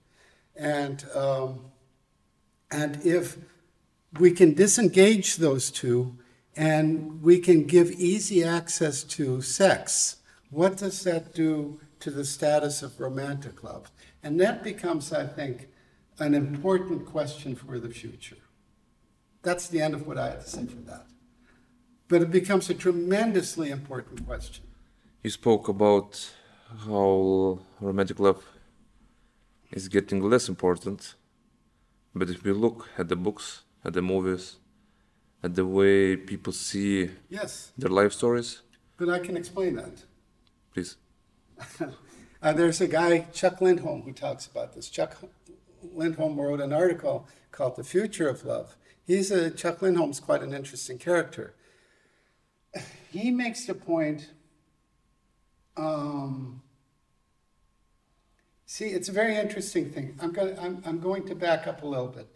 And, 0.55 1.05
um, 1.13 1.65
and 2.71 3.05
if 3.05 3.37
we 4.19 4.31
can 4.31 4.55
disengage 4.55 5.35
those 5.35 5.69
two 5.69 6.17
and 6.55 7.21
we 7.21 7.37
can 7.37 7.65
give 7.65 7.91
easy 7.91 8.43
access 8.43 9.03
to 9.03 9.43
sex, 9.43 10.15
what 10.49 10.77
does 10.77 11.03
that 11.03 11.35
do 11.35 11.79
to 11.99 12.11
the 12.11 12.25
status 12.25 12.81
of 12.83 12.99
romantic 12.99 13.63
love? 13.63 13.91
And 14.23 14.39
that 14.39 14.63
becomes, 14.63 15.11
I 15.13 15.25
think, 15.25 15.69
an 16.19 16.33
important 16.33 17.05
question 17.05 17.55
for 17.55 17.79
the 17.79 17.89
future. 17.89 18.37
That's 19.43 19.67
the 19.67 19.81
end 19.81 19.93
of 19.93 20.05
what 20.07 20.17
I 20.17 20.27
have 20.31 20.43
to 20.43 20.49
say 20.49 20.65
for 20.65 20.81
that. 20.91 21.05
But 22.07 22.21
it 22.21 22.31
becomes 22.31 22.69
a 22.69 22.73
tremendously 22.73 23.69
important 23.69 24.25
question. 24.25 24.65
You 25.23 25.29
spoke 25.29 25.67
about 25.67 26.29
how 26.85 27.59
romantic 27.79 28.19
love 28.19 28.43
is 29.71 29.87
getting 29.87 30.21
less 30.21 30.47
important, 30.49 31.15
but 32.15 32.29
if 32.29 32.43
we 32.43 32.51
look 32.51 32.87
at 32.97 33.09
the 33.09 33.15
books, 33.15 33.63
at 33.83 33.93
the 33.93 34.01
movies, 34.01 34.55
at 35.43 35.55
the 35.55 35.65
way 35.65 36.15
people 36.15 36.51
see 36.53 37.09
Yes, 37.29 37.71
their 37.77 37.89
life 37.91 38.13
stories, 38.13 38.61
but 38.97 39.09
I 39.09 39.19
can 39.19 39.37
explain 39.37 39.75
that. 39.75 40.03
please. 40.73 40.95
Uh, 42.41 42.53
there's 42.53 42.79
a 42.81 42.87
guy, 42.87 43.19
Chuck 43.33 43.61
Lindholm, 43.61 44.03
who 44.03 44.11
talks 44.11 44.45
about 44.45 44.73
this. 44.73 44.89
Chuck 44.89 45.17
Lindholm 45.93 46.39
wrote 46.39 46.61
an 46.61 46.71
article 46.71 47.27
called 47.51 47.75
The 47.75 47.83
Future 47.83 48.29
of 48.29 48.45
Love. 48.45 48.75
He's 49.05 49.31
a, 49.31 49.49
Chuck 49.49 49.81
Lindholm's 49.81 50.19
quite 50.19 50.43
an 50.43 50.53
interesting 50.53 50.97
character. 50.97 51.55
He 53.11 53.31
makes 53.31 53.65
the 53.65 53.73
point, 53.73 54.29
um, 55.77 56.61
see, 58.65 58.85
it's 58.85 59.09
a 59.09 59.13
very 59.13 59.35
interesting 59.35 59.89
thing. 59.89 60.17
I'm, 60.21 60.31
gonna, 60.31 60.55
I'm, 60.61 60.83
I'm 60.85 60.99
going 60.99 61.25
to 61.27 61.35
back 61.35 61.65
up 61.65 61.81
a 61.81 61.87
little 61.87 62.07
bit 62.07 62.27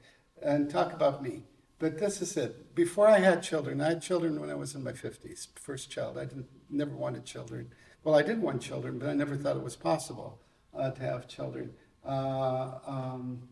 and 0.41 0.69
talk 0.69 0.93
about 0.93 1.21
me. 1.21 1.43
But 1.77 1.99
this 1.99 2.21
is 2.21 2.37
it. 2.37 2.73
Before 2.73 3.07
I 3.07 3.19
had 3.19 3.43
children, 3.43 3.81
I 3.81 3.89
had 3.89 4.01
children 4.01 4.39
when 4.39 4.49
I 4.49 4.55
was 4.55 4.75
in 4.75 4.83
my 4.83 4.93
50s, 4.93 5.47
first 5.55 5.91
child. 5.91 6.17
I 6.17 6.25
didn't, 6.25 6.47
never 6.69 6.95
wanted 6.95 7.25
children. 7.25 7.71
Well, 8.03 8.15
I 8.15 8.23
did 8.23 8.41
want 8.41 8.61
children, 8.61 8.97
but 8.97 9.09
I 9.09 9.13
never 9.13 9.35
thought 9.35 9.57
it 9.57 9.63
was 9.63 9.75
possible 9.75 10.39
uh, 10.73 10.91
to 10.91 11.01
have 11.01 11.27
children. 11.27 11.73
Uh, 12.05 12.79
um, 12.87 13.47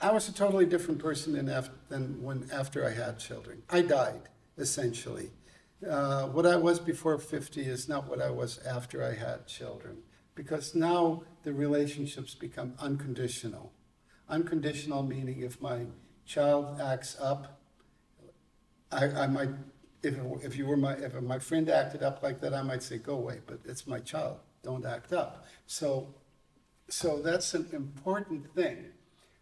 I 0.00 0.10
was 0.10 0.28
a 0.28 0.34
totally 0.34 0.64
different 0.64 1.00
person 1.00 1.34
than, 1.34 1.48
af- 1.48 1.70
than 1.88 2.22
when 2.22 2.48
after 2.52 2.84
I 2.86 2.90
had 2.90 3.18
children. 3.18 3.62
I 3.68 3.82
died, 3.82 4.22
essentially. 4.56 5.30
Uh, 5.88 6.26
what 6.28 6.46
I 6.46 6.56
was 6.56 6.80
before 6.80 7.18
50 7.18 7.60
is 7.60 7.88
not 7.88 8.08
what 8.08 8.22
I 8.22 8.30
was 8.30 8.58
after 8.64 9.04
I 9.04 9.14
had 9.14 9.46
children, 9.46 9.98
because 10.34 10.74
now 10.74 11.24
the 11.42 11.52
relationships 11.52 12.34
become 12.34 12.74
unconditional. 12.78 13.72
Unconditional 14.28 15.02
meaning 15.02 15.40
if 15.42 15.60
my 15.60 15.86
child 16.24 16.80
acts 16.80 17.16
up, 17.20 17.60
I, 18.90 19.06
I 19.08 19.26
might, 19.26 19.50
if, 20.02 20.16
if 20.42 20.56
you 20.56 20.66
were 20.66 20.76
my, 20.76 20.94
if 20.94 21.14
my 21.22 21.38
friend 21.38 21.68
acted 21.68 22.02
up 22.02 22.22
like 22.22 22.40
that, 22.40 22.54
I 22.54 22.62
might 22.62 22.82
say, 22.82 22.98
go 22.98 23.14
away, 23.14 23.40
but 23.46 23.60
it's 23.64 23.86
my 23.86 24.00
child, 24.00 24.38
don't 24.62 24.84
act 24.84 25.12
up. 25.12 25.46
So, 25.66 26.14
so 26.88 27.20
that's 27.20 27.54
an 27.54 27.68
important 27.72 28.52
thing. 28.54 28.86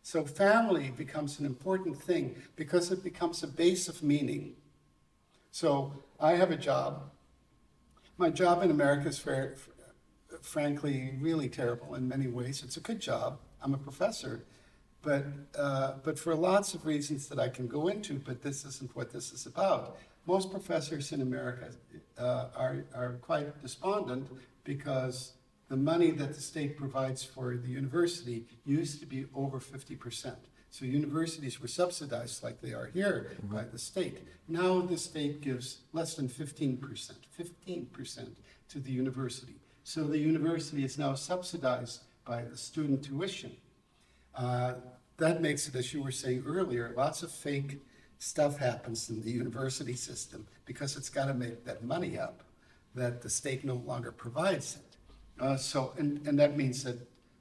So 0.02 0.24
family 0.24 0.92
becomes 0.96 1.38
an 1.40 1.46
important 1.46 2.00
thing 2.00 2.36
because 2.56 2.90
it 2.90 3.04
becomes 3.04 3.42
a 3.42 3.46
base 3.46 3.88
of 3.88 4.02
meaning. 4.02 4.54
So 5.50 5.92
I 6.18 6.32
have 6.32 6.50
a 6.50 6.56
job. 6.56 7.10
My 8.16 8.30
job 8.30 8.62
in 8.62 8.70
America 8.70 9.08
is 9.08 9.18
fair, 9.18 9.56
frankly 10.42 11.14
really 11.20 11.48
terrible 11.48 11.94
in 11.94 12.08
many 12.08 12.28
ways. 12.28 12.62
It's 12.62 12.76
a 12.76 12.80
good 12.80 13.00
job. 13.00 13.38
I'm 13.62 13.74
a 13.74 13.78
professor, 13.78 14.44
but 15.02 15.24
uh, 15.58 15.94
but 16.02 16.18
for 16.18 16.34
lots 16.34 16.74
of 16.74 16.86
reasons 16.86 17.28
that 17.28 17.38
I 17.38 17.48
can 17.48 17.66
go 17.66 17.88
into. 17.88 18.14
But 18.18 18.42
this 18.42 18.64
isn't 18.64 18.94
what 18.96 19.12
this 19.12 19.32
is 19.32 19.46
about. 19.46 19.98
Most 20.26 20.50
professors 20.50 21.12
in 21.12 21.22
America 21.22 21.70
uh, 22.18 22.48
are 22.56 22.84
are 22.94 23.12
quite 23.22 23.60
despondent 23.62 24.28
because 24.64 25.32
the 25.68 25.76
money 25.76 26.10
that 26.10 26.34
the 26.34 26.40
state 26.40 26.76
provides 26.76 27.24
for 27.24 27.56
the 27.56 27.68
university 27.68 28.46
used 28.64 29.00
to 29.00 29.06
be 29.06 29.26
over 29.34 29.60
fifty 29.60 29.96
percent. 29.96 30.38
So 30.72 30.84
universities 30.84 31.60
were 31.60 31.68
subsidized 31.68 32.44
like 32.44 32.60
they 32.60 32.72
are 32.72 32.90
here 32.92 33.36
by 33.42 33.64
the 33.64 33.78
state. 33.78 34.18
Now 34.46 34.80
the 34.80 34.98
state 34.98 35.40
gives 35.40 35.78
less 35.92 36.14
than 36.14 36.28
fifteen 36.28 36.76
percent, 36.76 37.18
fifteen 37.30 37.86
percent 37.86 38.36
to 38.68 38.78
the 38.78 38.92
university. 38.92 39.56
So 39.82 40.04
the 40.04 40.18
university 40.18 40.84
is 40.84 40.98
now 40.98 41.14
subsidized 41.14 42.02
by 42.24 42.42
the 42.42 42.56
student 42.56 43.02
tuition. 43.02 43.56
Uh, 44.34 44.74
that 45.16 45.42
makes 45.42 45.66
it, 45.66 45.74
as 45.74 45.92
you 45.92 46.02
were 46.02 46.12
saying 46.12 46.44
earlier, 46.46 46.92
lots 46.96 47.22
of 47.22 47.32
fake 47.32 47.80
stuff 48.20 48.58
happens 48.58 49.08
in 49.08 49.22
the 49.22 49.30
university 49.30 49.94
system 49.94 50.46
because 50.66 50.96
it's 50.96 51.08
got 51.08 51.24
to 51.24 51.34
make 51.34 51.64
that 51.64 51.82
money 51.82 52.18
up 52.18 52.42
that 52.94 53.22
the 53.22 53.30
state 53.30 53.64
no 53.64 53.76
longer 53.86 54.12
provides 54.12 54.76
it. 54.76 55.42
Uh, 55.42 55.56
so, 55.56 55.94
and, 55.96 56.24
and 56.26 56.38
that 56.38 56.54
means 56.56 56.84
that 56.84 56.98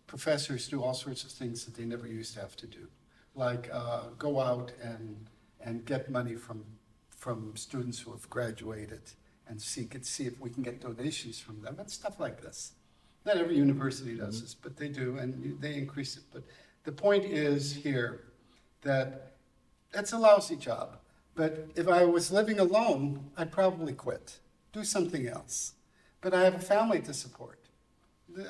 professors 0.08 0.70
do 0.70 0.82
all 0.82 0.94
sorts 0.94 1.26
of 1.26 1.32
things 1.32 1.66
that 1.66 1.76
they 1.76 1.84
never 1.84 2.08
used 2.08 2.34
to 2.34 2.40
have 2.40 2.56
to 2.56 2.66
do, 2.66 2.88
like 3.36 3.70
uh, 3.74 4.04
go 4.18 4.40
out 4.40 4.72
and, 4.82 5.28
and 5.62 5.86
get 5.86 6.10
money 6.10 6.36
from, 6.36 6.64
from 7.10 7.52
students 7.58 8.00
who 8.00 8.12
have 8.12 8.30
graduated 8.30 9.02
and 9.50 9.62
seek 9.62 9.96
it, 9.96 10.06
see 10.06 10.28
if 10.28 10.40
we 10.40 10.50
can 10.50 10.64
get 10.64 10.80
donations 10.80 11.40
from 11.40 11.62
them 11.62 11.76
and 11.78 11.92
stuff 11.92 12.22
like 12.22 12.42
this. 12.42 12.72
Not 13.26 13.36
every 13.36 13.58
university 13.58 14.16
does 14.16 14.42
this, 14.42 14.54
but 14.54 14.78
they 14.78 14.88
do, 14.88 15.18
and 15.18 15.44
you- 15.44 15.58
they 15.60 15.76
increase 15.76 16.16
it. 16.16 16.24
But 16.32 16.44
the 16.86 16.92
point 16.94 17.26
is 17.26 17.74
here 17.74 18.24
that 18.82 19.29
that's 19.92 20.14
a 20.14 20.18
lousy 20.18 20.56
job. 20.56 20.98
But 21.36 21.70
if 21.76 21.88
I 21.88 22.06
was 22.06 22.32
living 22.32 22.60
alone, 22.60 23.32
I'd 23.38 23.52
probably 23.52 23.94
quit, 23.94 24.40
do 24.74 24.84
something 24.84 25.28
else. 25.28 25.74
But 26.22 26.34
I 26.34 26.44
have 26.44 26.56
a 26.56 26.60
family 26.60 27.00
to 27.02 27.14
support. 27.14 27.60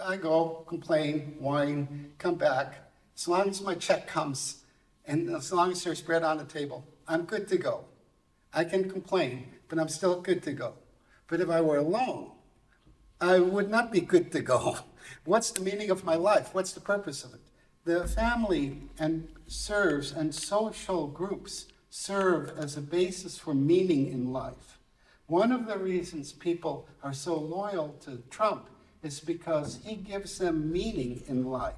I 0.04 0.18
go, 0.18 0.66
complain, 0.68 1.36
whine, 1.40 2.14
come 2.18 2.36
back. 2.36 2.76
As 3.16 3.28
long 3.28 3.50
as 3.50 3.62
my 3.62 3.76
check 3.76 4.08
comes 4.08 4.64
and 5.06 5.30
as 5.30 5.52
long 5.54 5.72
as 5.72 5.84
there's 5.84 6.02
bread 6.02 6.24
on 6.24 6.38
the 6.38 6.46
table, 6.46 6.84
I'm 7.08 7.24
good 7.24 7.48
to 7.50 7.58
go. 7.58 7.86
I 8.54 8.64
can 8.64 8.90
complain, 8.90 9.48
but 9.68 9.80
I'm 9.80 9.90
still 9.90 10.22
good 10.22 10.42
to 10.44 10.52
go. 10.52 10.74
But 11.28 11.42
if 11.42 11.50
I 11.50 11.62
were 11.62 11.78
alone, 11.78 12.32
I 13.22 13.40
would 13.40 13.70
not 13.70 13.92
be 13.92 14.02
good 14.02 14.32
to 14.32 14.42
go. 14.42 14.80
What's 15.26 15.52
the 15.52 15.62
meaning 15.62 15.92
of 15.92 16.04
my 16.04 16.16
life? 16.16 16.54
What's 16.54 16.72
the 16.72 16.82
purpose 16.82 17.24
of 17.24 17.34
it? 17.34 17.42
The 17.86 18.08
family 18.08 18.84
and 18.98 19.28
serves 19.50 20.12
and 20.12 20.34
social 20.34 21.08
groups 21.08 21.68
serve 21.90 22.54
as 22.58 22.78
a 22.78 22.82
basis 22.82 23.38
for 23.38 23.54
meaning 23.54 24.08
in 24.08 24.32
life. 24.32 24.80
One 25.28 25.52
of 25.52 25.68
the 25.68 25.78
reasons 25.78 26.32
people 26.32 26.88
are 27.04 27.14
so 27.14 27.36
loyal 27.36 27.96
to 28.02 28.22
Trump 28.30 28.70
is 29.04 29.20
because 29.20 29.80
he 29.84 29.96
gives 29.96 30.38
them 30.38 30.72
meaning 30.72 31.24
in 31.28 31.46
life. 31.46 31.76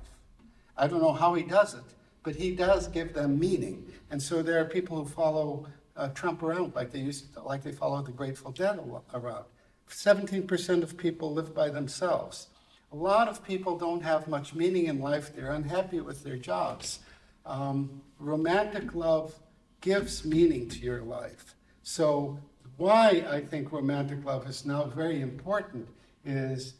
I 0.77 0.87
don't 0.87 1.01
know 1.01 1.13
how 1.13 1.33
he 1.33 1.43
does 1.43 1.73
it, 1.73 1.83
but 2.23 2.35
he 2.35 2.55
does 2.55 2.87
give 2.87 3.13
them 3.13 3.39
meaning. 3.39 3.85
And 4.09 4.21
so 4.21 4.41
there 4.41 4.59
are 4.59 4.65
people 4.65 4.97
who 4.97 5.09
follow 5.09 5.67
uh, 5.95 6.09
Trump 6.09 6.43
around 6.43 6.75
like 6.75 6.91
they 6.91 6.99
used 6.99 7.33
to, 7.33 7.41
like 7.41 7.63
they 7.63 7.71
follow 7.71 8.01
the 8.01 8.11
Grateful 8.11 8.51
Dead 8.51 8.79
around. 9.13 9.45
17% 9.89 10.83
of 10.83 10.97
people 10.97 11.33
live 11.33 11.53
by 11.53 11.69
themselves. 11.69 12.47
A 12.93 12.95
lot 12.95 13.27
of 13.27 13.43
people 13.43 13.77
don't 13.77 14.01
have 14.01 14.27
much 14.27 14.53
meaning 14.53 14.85
in 14.85 14.99
life. 14.99 15.35
They're 15.35 15.51
unhappy 15.51 16.01
with 16.01 16.23
their 16.23 16.37
jobs. 16.37 16.99
Um, 17.45 18.01
romantic 18.19 18.93
love 18.95 19.33
gives 19.81 20.23
meaning 20.23 20.69
to 20.69 20.79
your 20.79 21.01
life. 21.01 21.55
So, 21.83 22.39
why 22.77 23.25
I 23.29 23.41
think 23.41 23.71
romantic 23.71 24.23
love 24.25 24.47
is 24.49 24.65
now 24.65 24.85
very 24.85 25.21
important 25.21 25.87
is 26.25 26.75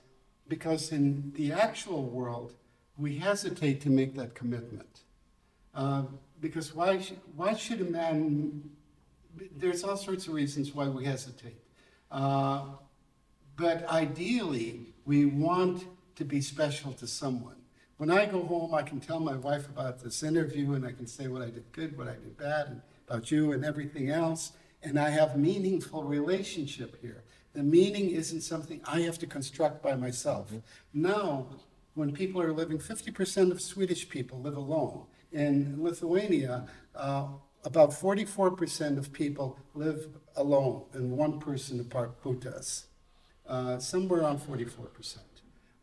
because 0.47 0.91
in 0.91 1.31
the 1.35 1.51
actual 1.51 2.03
world, 2.03 2.53
we 2.97 3.17
hesitate 3.17 3.81
to 3.81 3.89
make 3.89 4.15
that 4.15 4.35
commitment. 4.35 5.01
Uh, 5.73 6.03
because 6.39 6.75
why, 6.75 6.99
sh- 6.99 7.13
why 7.35 7.53
should 7.53 7.81
a 7.81 7.85
man, 7.85 8.69
there's 9.55 9.83
all 9.83 9.95
sorts 9.97 10.27
of 10.27 10.33
reasons 10.33 10.73
why 10.73 10.87
we 10.87 11.05
hesitate. 11.05 11.57
Uh, 12.11 12.63
but 13.55 13.87
ideally, 13.87 14.93
we 15.05 15.25
want 15.25 15.85
to 16.15 16.25
be 16.25 16.41
special 16.41 16.93
to 16.93 17.07
someone. 17.07 17.60
When 18.01 18.09
I 18.09 18.25
go 18.25 18.43
home, 18.43 18.73
I 18.73 18.81
can 18.81 18.99
tell 18.99 19.19
my 19.19 19.35
wife 19.35 19.69
about 19.69 19.99
this 19.99 20.23
interview 20.23 20.73
and 20.73 20.83
I 20.83 20.91
can 20.91 21.05
say 21.05 21.27
what 21.27 21.43
I 21.43 21.51
did 21.51 21.71
good, 21.71 21.95
what 21.95 22.07
I 22.07 22.13
did 22.13 22.35
bad, 22.35 22.65
and 22.69 22.81
about 23.07 23.29
you 23.29 23.51
and 23.51 23.63
everything 23.63 24.09
else. 24.09 24.53
And 24.81 24.97
I 24.97 25.11
have 25.11 25.37
meaningful 25.37 26.01
relationship 26.01 26.99
here. 26.99 27.23
The 27.53 27.61
meaning 27.61 28.09
isn't 28.09 28.41
something 28.41 28.81
I 28.85 29.01
have 29.01 29.19
to 29.19 29.27
construct 29.27 29.83
by 29.83 29.93
myself. 29.93 30.51
Now, 30.95 31.45
when 31.93 32.11
people 32.11 32.41
are 32.41 32.51
living, 32.51 32.79
50% 32.79 33.51
of 33.51 33.61
Swedish 33.61 34.09
people 34.09 34.41
live 34.41 34.57
alone. 34.57 35.05
In 35.31 35.75
Lithuania, 35.77 36.65
uh, 36.95 37.27
about 37.63 37.91
44% 37.91 38.97
of 38.97 39.13
people 39.13 39.59
live 39.75 40.07
alone 40.35 40.85
in 40.95 41.11
one 41.11 41.39
person 41.39 41.79
apart 41.79 42.19
putas 42.23 42.85
uh, 43.47 43.77
somewhere 43.77 44.21
around 44.21 44.39
44%. 44.39 45.19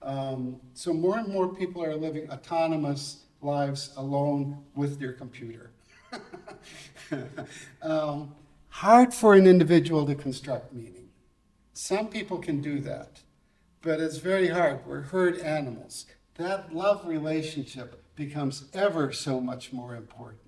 Um, 0.02 0.60
so 0.74 0.92
more 0.92 1.18
and 1.18 1.28
more 1.28 1.48
people 1.48 1.82
are 1.82 1.94
living 1.94 2.30
autonomous 2.30 3.24
lives 3.42 3.92
alone 3.96 4.64
with 4.74 4.98
their 4.98 5.12
computer. 5.12 5.70
um, 7.82 8.34
hard 8.68 9.12
for 9.12 9.34
an 9.34 9.46
individual 9.46 10.06
to 10.06 10.14
construct 10.14 10.72
meaning. 10.72 11.08
Some 11.72 12.08
people 12.08 12.38
can 12.38 12.60
do 12.60 12.80
that, 12.80 13.20
but 13.82 14.00
it's 14.00 14.18
very 14.18 14.48
hard. 14.48 14.86
We're 14.86 15.02
herd 15.02 15.38
animals. 15.38 16.06
That 16.36 16.74
love 16.74 17.06
relationship 17.06 18.02
becomes 18.14 18.64
ever 18.72 19.12
so 19.12 19.40
much 19.40 19.72
more 19.72 19.94
important. 19.94 20.40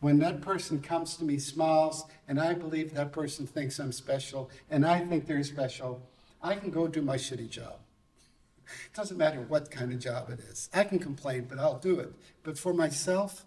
When 0.00 0.18
that 0.18 0.42
person 0.42 0.82
comes 0.82 1.16
to 1.16 1.24
me, 1.24 1.38
smiles, 1.38 2.04
and 2.28 2.38
I 2.38 2.52
believe 2.52 2.92
that 2.92 3.12
person 3.12 3.46
thinks 3.46 3.78
I'm 3.78 3.92
special, 3.92 4.50
and 4.70 4.84
I 4.84 5.00
think 5.00 5.26
they're 5.26 5.42
special, 5.42 6.02
I 6.42 6.56
can 6.56 6.70
go 6.70 6.86
do 6.86 7.00
my 7.00 7.16
shitty 7.16 7.48
job. 7.48 7.78
It 8.86 8.94
doesn't 8.96 9.16
matter 9.16 9.40
what 9.40 9.70
kind 9.70 9.92
of 9.92 9.98
job 9.98 10.30
it 10.30 10.40
is. 10.40 10.68
I 10.72 10.84
can 10.84 10.98
complain, 10.98 11.46
but 11.48 11.58
I'll 11.58 11.78
do 11.78 11.98
it. 11.98 12.12
But 12.42 12.58
for 12.58 12.72
myself, 12.74 13.44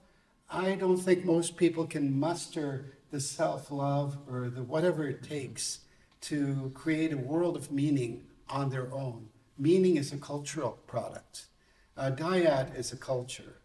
I 0.50 0.76
don't 0.76 0.98
think 0.98 1.26
most 1.26 1.58
people 1.58 1.86
can 1.86 2.18
muster 2.18 2.98
the 3.12 3.20
self 3.20 3.72
love 3.72 4.18
or 4.30 4.50
the 4.50 4.64
whatever 4.64 5.08
it 5.08 5.24
takes 5.24 5.80
to 6.22 6.72
create 6.74 7.14
a 7.14 7.18
world 7.18 7.56
of 7.56 7.72
meaning 7.72 8.26
on 8.50 8.70
their 8.70 8.92
own. 8.94 9.30
Meaning 9.58 9.98
is 9.98 10.14
a 10.14 10.18
cultural 10.18 10.80
product. 10.88 11.48
Uh, 11.96 12.12
dyad 12.12 12.78
is 12.78 12.92
a 12.92 12.98
culture. 12.98 13.60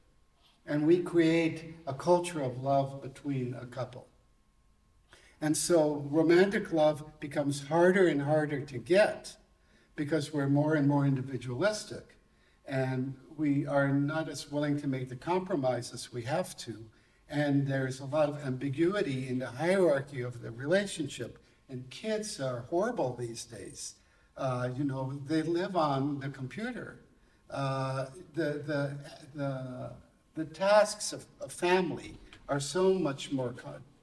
And 0.66 0.86
we 0.86 0.98
create 1.00 1.74
a 1.86 1.94
culture 1.94 2.40
of 2.40 2.62
love 2.62 3.03
between 3.03 3.55
a 3.55 3.66
couple. 3.66 4.07
And 5.40 5.57
so 5.57 6.07
romantic 6.09 6.72
love 6.72 7.05
becomes 7.18 7.66
harder 7.66 8.07
and 8.07 8.22
harder 8.22 8.61
to 8.61 8.78
get 8.78 9.36
because 9.97 10.32
we're 10.32 10.49
more 10.49 10.74
and 10.74 10.88
more 10.88 11.07
individualistic. 11.07 12.16
And 12.66 13.14
we 13.36 13.66
are 13.66 13.88
not 13.88 14.28
as 14.28 14.51
willing 14.51 14.80
to 14.80 14.86
make 14.86 15.09
the 15.09 15.16
compromises 15.16 16.12
we 16.12 16.22
have 16.22 16.57
to. 16.59 16.84
And 17.28 17.66
there's 17.66 18.01
a 18.01 18.05
lot 18.05 18.28
of 18.28 18.45
ambiguity 18.45 19.28
in 19.28 19.38
the 19.38 19.47
hierarchy 19.47 20.22
of 20.22 20.43
the 20.43 20.51
relationship. 20.51 21.38
And 21.68 21.88
kids 21.90 22.40
are 22.40 22.66
horrible 22.70 23.16
these 23.18 23.45
days. 23.45 23.95
Uh, 24.36 24.68
you 24.76 24.84
know, 24.84 25.12
they 25.26 25.43
live 25.43 25.76
on 25.76 26.20
the 26.20 26.28
computer. 26.28 27.01
Uh, 27.51 28.07
the, 28.34 28.62
the, 28.66 28.97
the, 29.34 29.90
the 30.34 30.45
tasks 30.45 31.12
of 31.12 31.24
a 31.40 31.49
family 31.49 32.14
are 32.49 32.61
so 32.61 32.95
much 32.95 33.32
more 33.32 33.55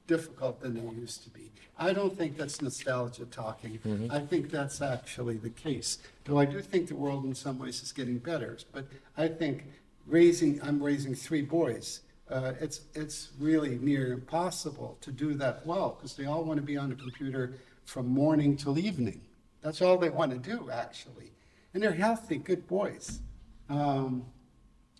difficult 0.07 0.59
than 0.61 0.73
they 0.73 0.99
used 0.99 1.23
to 1.23 1.29
be. 1.29 1.51
I 1.79 1.93
don't 1.93 2.15
think 2.15 2.37
that's 2.37 2.61
nostalgia 2.61 3.25
talking. 3.25 3.79
I 4.11 4.19
think 4.19 4.51
that's 4.51 4.81
actually 4.81 5.37
the 5.37 5.49
case. 5.49 5.99
Though 6.25 6.37
I 6.37 6.45
do 6.45 6.61
think 6.61 6.89
the 6.89 6.95
world 6.95 7.23
in 7.23 7.33
some 7.33 7.57
ways 7.57 7.81
is 7.81 7.93
getting 7.93 8.17
better. 8.17 8.57
But 8.73 8.85
I 9.17 9.29
think 9.29 9.63
raising, 10.05 10.61
I'm 10.61 10.83
raising 10.83 11.15
three 11.15 11.41
boys. 11.41 12.01
Uh, 12.29 12.51
it's, 12.59 12.81
it's 12.93 13.29
really 13.39 13.79
near 13.79 14.11
impossible 14.11 14.97
to 15.01 15.11
do 15.11 15.33
that 15.35 15.65
well 15.65 15.95
because 15.97 16.15
they 16.15 16.25
all 16.25 16.43
want 16.43 16.57
to 16.57 16.65
be 16.65 16.77
on 16.77 16.91
a 16.91 16.95
computer 16.95 17.55
from 17.85 18.07
morning 18.07 18.57
till 18.57 18.77
evening. 18.77 19.21
That's 19.61 19.81
all 19.81 19.97
they 19.97 20.09
want 20.09 20.31
to 20.31 20.37
do, 20.37 20.69
actually. 20.69 21.31
And 21.73 21.81
they're 21.81 21.93
healthy, 21.93 22.37
good 22.37 22.67
boys. 22.67 23.21
Um, 23.69 24.25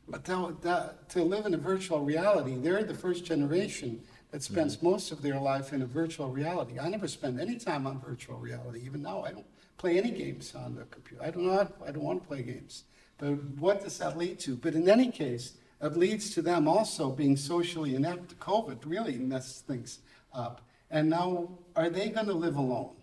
but 0.07 0.23
to, 0.25 0.57
that, 0.61 1.09
to 1.09 1.23
live 1.23 1.45
in 1.45 1.53
a 1.53 1.57
virtual 1.57 1.99
reality, 1.99 2.55
they're 2.55 2.83
the 2.83 2.95
first 2.95 3.25
generation 3.25 4.01
that 4.31 4.43
spends 4.43 4.77
mm-hmm. 4.77 4.87
most 4.91 5.11
of 5.11 5.21
their 5.21 5.39
life 5.39 5.73
in 5.73 5.81
a 5.81 5.85
virtual 5.85 6.29
reality. 6.29 6.79
I 6.79 6.89
never 6.89 7.07
spend 7.07 7.39
any 7.39 7.57
time 7.57 7.87
on 7.87 7.99
virtual 7.99 8.37
reality. 8.37 8.81
Even 8.85 9.01
now, 9.01 9.23
I 9.23 9.31
don't 9.31 9.45
play 9.77 9.97
any 9.97 10.11
games 10.11 10.53
on 10.55 10.75
the 10.75 10.83
computer. 10.85 11.23
I 11.23 11.31
don't 11.31 11.45
know. 11.45 11.67
I 11.85 11.91
don't 11.91 12.03
want 12.03 12.21
to 12.21 12.27
play 12.27 12.43
games. 12.43 12.83
But 13.17 13.43
what 13.57 13.81
does 13.83 13.97
that 13.97 14.17
lead 14.17 14.39
to? 14.41 14.55
But 14.55 14.75
in 14.75 14.87
any 14.87 15.11
case, 15.11 15.53
it 15.81 15.97
leads 15.97 16.33
to 16.35 16.41
them 16.41 16.67
also 16.67 17.09
being 17.09 17.37
socially 17.37 17.95
inept. 17.95 18.39
COVID 18.39 18.79
really 18.85 19.17
messed 19.17 19.65
things 19.65 19.99
up. 20.33 20.61
And 20.91 21.09
now, 21.09 21.49
are 21.75 21.89
they 21.89 22.09
going 22.09 22.27
to 22.27 22.33
live 22.33 22.55
alone? 22.55 22.95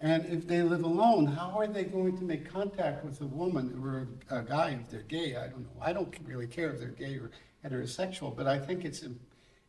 And 0.00 0.26
if 0.26 0.46
they 0.46 0.62
live 0.62 0.84
alone, 0.84 1.26
how 1.26 1.58
are 1.58 1.66
they 1.66 1.84
going 1.84 2.18
to 2.18 2.24
make 2.24 2.50
contact 2.52 3.04
with 3.04 3.20
a 3.20 3.26
woman 3.26 3.80
or 3.82 4.36
a 4.36 4.42
guy 4.42 4.78
if 4.80 4.90
they're 4.90 5.02
gay? 5.02 5.36
I 5.36 5.48
don't 5.48 5.62
know. 5.62 5.80
I 5.80 5.92
don't 5.92 6.14
really 6.26 6.46
care 6.46 6.70
if 6.70 6.78
they're 6.78 6.88
gay 6.88 7.16
or 7.16 7.30
heterosexual, 7.64 8.36
but 8.36 8.46
I 8.46 8.58
think 8.58 8.84
it's, 8.84 9.02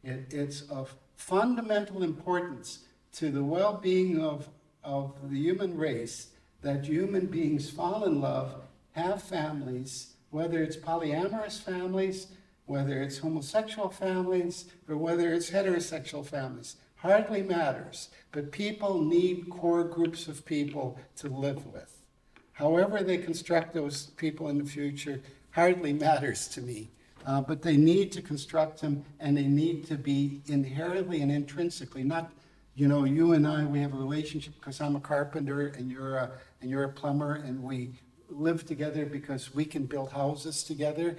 it, 0.06 0.34
it's 0.34 0.62
of 0.64 0.95
fundamental 1.16 2.03
importance 2.03 2.80
to 3.14 3.32
the 3.32 3.43
well-being 3.43 4.22
of, 4.22 4.49
of 4.84 5.14
the 5.30 5.38
human 5.38 5.78
race 5.78 6.28
that 6.62 6.86
human 6.86 7.26
beings 7.28 7.70
fall 7.70 8.06
in 8.06 8.22
love, 8.22 8.62
have 8.91 9.22
families, 9.22 10.14
whether 10.30 10.62
it's 10.64 10.78
polyamorous 10.78 11.62
families, 11.62 12.28
whether 12.66 13.01
it's 13.01 13.20
homosexual 13.20 13.89
families, 13.89 14.66
or 14.89 14.97
whether 14.97 15.34
it's 15.34 15.51
heterosexual 15.51 16.26
families 16.26 16.78
hardly 17.06 17.43
matters, 17.43 18.10
but 18.32 18.51
people 18.51 19.01
need 19.01 19.47
core 19.49 19.84
groups 19.84 20.28
of 20.28 20.43
people 20.45 20.97
to 21.16 21.28
live 21.30 21.66
with. 21.68 22.06
However, 22.53 23.03
they 23.03 23.18
construct 23.18 23.74
those 23.74 24.08
people 24.18 24.49
in 24.49 24.58
the 24.58 24.66
future 24.66 25.22
hardly 25.51 25.93
matters 26.08 26.47
to 26.49 26.62
me. 26.62 26.89
Uh, 27.26 27.41
but 27.41 27.61
they 27.61 27.76
need 27.76 28.11
to 28.11 28.21
construct 28.21 28.82
them 28.82 29.03
and 29.19 29.36
they 29.36 29.47
need 29.47 29.86
to 29.88 29.95
be 29.95 30.41
inherently 30.47 31.21
and 31.21 31.32
intrinsically, 31.32 32.03
not, 32.03 32.32
you 32.76 32.88
know, 32.88 33.03
you 33.03 33.34
and 33.34 33.47
I, 33.47 33.65
we 33.65 33.80
have 33.80 33.93
a 33.93 33.97
relationship 33.97 34.53
because 34.59 34.80
I'm 34.80 34.95
a 34.95 34.99
carpenter 34.99 35.67
and 35.67 35.91
you're 35.91 36.17
a, 36.17 36.32
and 36.61 36.69
you're 36.69 36.84
a 36.84 36.89
plumber 36.89 37.36
and 37.36 37.63
we 37.63 37.99
live 38.30 38.65
together 38.65 39.05
because 39.05 39.55
we 39.55 39.65
can 39.65 39.86
build 39.86 40.11
houses 40.11 40.63
together. 40.63 41.15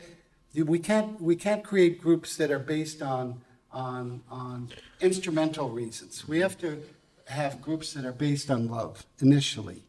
We 0.54 0.78
can't, 0.78 1.20
we 1.20 1.34
can't 1.34 1.64
create 1.64 2.00
groups 2.00 2.36
that 2.36 2.50
are 2.50 2.58
based 2.60 3.02
on 3.02 3.42
on, 3.76 4.22
on 4.30 4.70
instrumental 5.00 5.68
reasons. 5.68 6.26
We 6.26 6.40
have 6.40 6.56
to 6.58 6.82
have 7.26 7.60
groups 7.60 7.92
that 7.92 8.04
are 8.04 8.12
based 8.12 8.50
on 8.50 8.68
love 8.68 9.04
initially. 9.20 9.84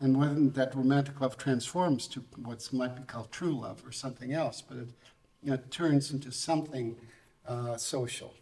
And 0.00 0.18
when 0.18 0.50
that 0.52 0.74
romantic 0.74 1.20
love 1.20 1.36
transforms 1.36 2.06
to 2.08 2.24
what 2.44 2.68
might 2.72 2.96
be 2.96 3.02
called 3.02 3.30
true 3.30 3.60
love 3.60 3.86
or 3.86 3.92
something 3.92 4.32
else, 4.32 4.60
but 4.60 4.78
it, 4.78 4.88
you 5.42 5.50
know, 5.50 5.54
it 5.54 5.70
turns 5.70 6.10
into 6.10 6.30
something 6.32 6.96
uh, 7.46 7.76
social. 7.76 8.34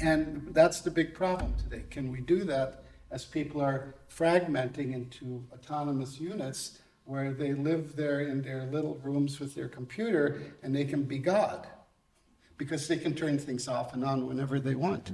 And 0.00 0.48
that's 0.52 0.80
the 0.80 0.90
big 0.90 1.14
problem 1.14 1.54
today. 1.56 1.84
Can 1.90 2.10
we 2.10 2.20
do 2.20 2.44
that 2.44 2.84
as 3.10 3.24
people 3.24 3.60
are 3.60 3.94
fragmenting 4.10 4.92
into 4.94 5.44
autonomous 5.52 6.20
units 6.20 6.80
where 7.04 7.32
they 7.32 7.52
live 7.52 7.94
there 7.94 8.20
in 8.20 8.42
their 8.42 8.64
little 8.64 8.98
rooms 9.02 9.38
with 9.38 9.54
their 9.54 9.68
computer 9.68 10.40
and 10.62 10.74
they 10.74 10.84
can 10.84 11.04
be 11.04 11.18
God? 11.18 11.66
because 12.62 12.86
they 12.86 12.96
can 12.96 13.12
turn 13.12 13.38
things 13.38 13.66
off 13.66 13.92
and 13.92 14.04
on 14.04 14.26
whenever 14.26 14.60
they 14.60 14.76
want. 14.76 15.10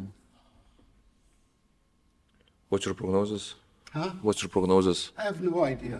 What's 2.69 2.85
your 2.85 2.95
prognosis 2.95 3.55
Huh? 3.95 4.11
What's 4.21 4.43
your 4.43 4.51
prognosis? 4.51 5.13
I 5.17 5.23
have 5.23 5.41
no 5.41 5.65
idea. 5.65 5.99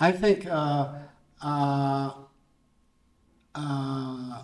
I 0.00 0.12
think, 0.12 0.46
uh, 0.46 0.94
uh, 1.42 2.12
uh, 3.56 4.42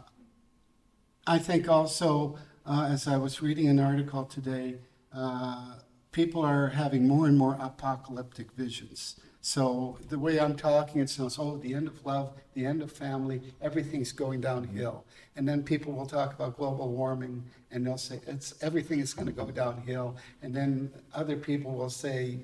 I 1.27 1.39
think 1.39 1.69
also, 1.69 2.37
uh, 2.67 2.89
as 2.91 3.07
I 3.07 3.17
was 3.17 3.43
reading 3.43 3.69
an 3.69 3.79
article 3.79 4.25
today, 4.25 4.77
uh, 5.15 5.75
people 6.11 6.43
are 6.43 6.69
having 6.69 7.07
more 7.07 7.27
and 7.27 7.37
more 7.39 7.57
apocalyptic 7.61 8.53
visions. 8.53 9.17
So 9.45 9.99
the 10.09 10.19
way 10.19 10.39
I'm 10.39 10.55
talking, 10.57 11.01
it 11.01 11.11
sounds, 11.11 11.37
oh, 11.39 11.57
the 11.59 11.75
end 11.75 11.89
of 11.89 12.07
love, 12.07 12.33
the 12.55 12.65
end 12.65 12.81
of 12.81 12.93
family, 12.93 13.43
everything's 13.61 14.13
going 14.13 14.41
downhill. 14.41 15.05
And 15.35 15.49
then 15.49 15.65
people 15.65 15.93
will 15.93 16.07
talk 16.07 16.33
about 16.33 16.57
global 16.57 16.91
warming, 16.93 17.45
and 17.73 17.85
they'll 17.85 17.99
say 17.99 18.21
it's 18.27 18.55
everything 18.63 19.01
is 19.01 19.15
going 19.15 19.27
to 19.27 19.33
go 19.33 19.51
downhill. 19.51 20.17
And 20.43 20.55
then 20.55 20.93
other 21.13 21.37
people 21.37 21.73
will 21.73 21.91
say, 21.91 22.39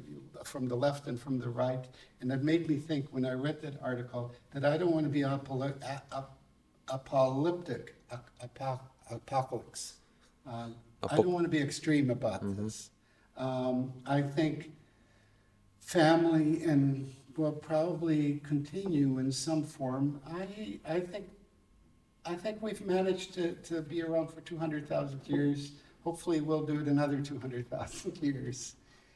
from 0.45 0.69
the 0.69 0.75
left 0.75 1.07
and 1.07 1.21
from 1.21 1.39
the 1.39 1.49
right, 1.49 1.85
and 2.21 2.33
it 2.33 2.43
made 2.43 2.69
me 2.69 2.77
think 2.77 3.07
when 3.11 3.25
I 3.25 3.33
read 3.33 3.63
that 3.63 3.75
article 3.83 4.35
that 4.53 4.65
I 4.65 4.77
don't 4.77 4.93
want 4.93 5.05
to 5.05 5.11
be 5.11 5.21
apolo- 5.21 5.81
a- 5.83 6.03
ap- 6.17 6.38
apocalyptic, 6.91 7.95
ap- 8.11 8.83
apocalypse. 9.11 9.95
Uh, 10.49 10.69
I 11.09 11.17
don't 11.17 11.33
want 11.33 11.45
to 11.45 11.51
be 11.51 11.61
extreme 11.61 12.11
about 12.11 12.41
this. 12.57 12.91
Um, 13.37 13.93
I 14.07 14.23
think 14.23 14.73
family 15.81 16.63
and 16.65 17.15
will 17.37 17.53
probably 17.53 18.41
continue 18.45 19.19
in 19.19 19.31
some 19.31 19.63
form. 19.63 20.21
I, 20.27 20.81
I 20.89 21.01
think, 21.01 21.27
I 22.27 22.35
think 22.35 22.61
we've 22.61 22.85
managed 22.85 23.35
to, 23.35 23.53
to 23.53 23.81
be 23.81 24.03
around 24.03 24.29
for 24.31 24.41
two 24.41 24.59
hundred 24.59 24.89
thousand 24.89 25.21
years. 25.27 25.73
Hopefully, 26.03 26.41
we'll 26.41 26.67
do 26.67 26.81
it 26.81 26.87
another 26.89 27.21
two 27.21 27.39
hundred 27.39 27.71
thousand 27.71 28.19
years. 28.23 28.75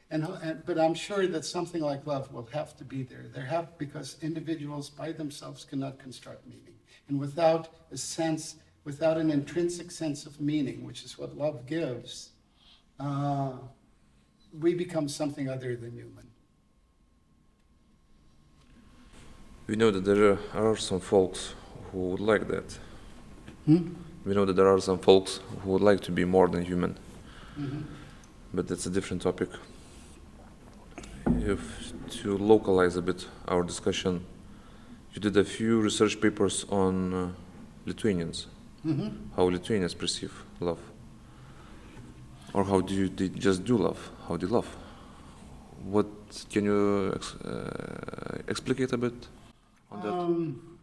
And, 0.09 0.25
and, 0.43 0.63
but 0.65 0.77
I'm 0.77 0.93
sure 0.93 1.25
that 1.25 1.43
something 1.43 1.81
like 1.81 2.05
love 2.05 2.31
will 2.31 2.47
have 2.53 2.77
to 2.77 2.83
be 2.83 3.01
there. 3.01 3.25
There 3.33 3.45
have, 3.45 3.75
because 3.79 4.17
individuals 4.21 4.89
by 4.89 5.11
themselves 5.11 5.65
cannot 5.65 5.97
construct 5.97 6.45
meaning. 6.45 6.75
And 7.09 7.19
without 7.19 7.69
a 7.91 7.97
sense, 7.97 8.55
without 8.83 9.17
an 9.17 9.29
intrinsic 9.29 9.91
sense 9.91 10.25
of 10.25 10.39
meaning, 10.39 10.83
which 10.85 11.03
is 11.03 11.17
what 11.17 11.37
love 11.37 11.65
gives, 11.65 12.29
uh, 12.99 13.53
we 14.59 14.73
become 14.73 15.07
something 15.07 15.49
other 15.49 15.75
than 15.75 15.91
human. 15.91 16.27
We 19.67 19.75
know 19.75 19.91
that 19.91 20.03
there 20.03 20.37
are 20.53 20.75
some 20.75 20.99
folks 20.99 21.53
who 21.91 22.09
would 22.09 22.19
like 22.19 22.47
that. 22.49 22.77
Hmm? 23.65 23.93
We 24.25 24.33
know 24.33 24.45
that 24.45 24.53
there 24.53 24.67
are 24.67 24.79
some 24.79 24.99
folks 24.99 25.39
who 25.61 25.71
would 25.71 25.81
like 25.81 26.01
to 26.01 26.11
be 26.11 26.25
more 26.25 26.47
than 26.47 26.63
human, 26.65 26.97
Mhm. 27.57 27.83
but 28.53 28.67
that's 28.67 28.85
a 28.85 28.89
different 28.89 29.21
topic. 29.21 29.49
If 31.25 31.93
to 32.21 32.37
localize 32.37 32.95
a 32.97 33.01
bit 33.01 33.27
our 33.47 33.63
discussion, 33.63 34.25
you 35.13 35.19
did 35.21 35.37
a 35.37 35.43
few 35.43 35.79
research 35.81 36.19
papers 36.19 36.65
on 36.69 37.13
uh, 37.13 37.31
Lithuanians, 37.85 38.47
Mhm. 38.85 39.11
how 39.35 39.43
Lithuanians 39.43 39.93
perceive 39.93 40.33
love, 40.59 40.79
or 42.53 42.63
how 42.63 42.81
do 42.81 42.93
you 42.93 43.09
they 43.09 43.29
just 43.29 43.63
do 43.63 43.77
love, 43.77 43.99
how 44.27 44.37
they 44.37 44.47
love. 44.47 44.67
What 45.95 46.07
can 46.49 46.65
you 46.65 47.11
ex- 47.15 47.35
uh, 47.35 48.41
explicate 48.47 48.91
a 48.93 48.97
bit 48.97 49.27
on 49.91 50.01
that? 50.01 50.13
Um, 50.13 50.77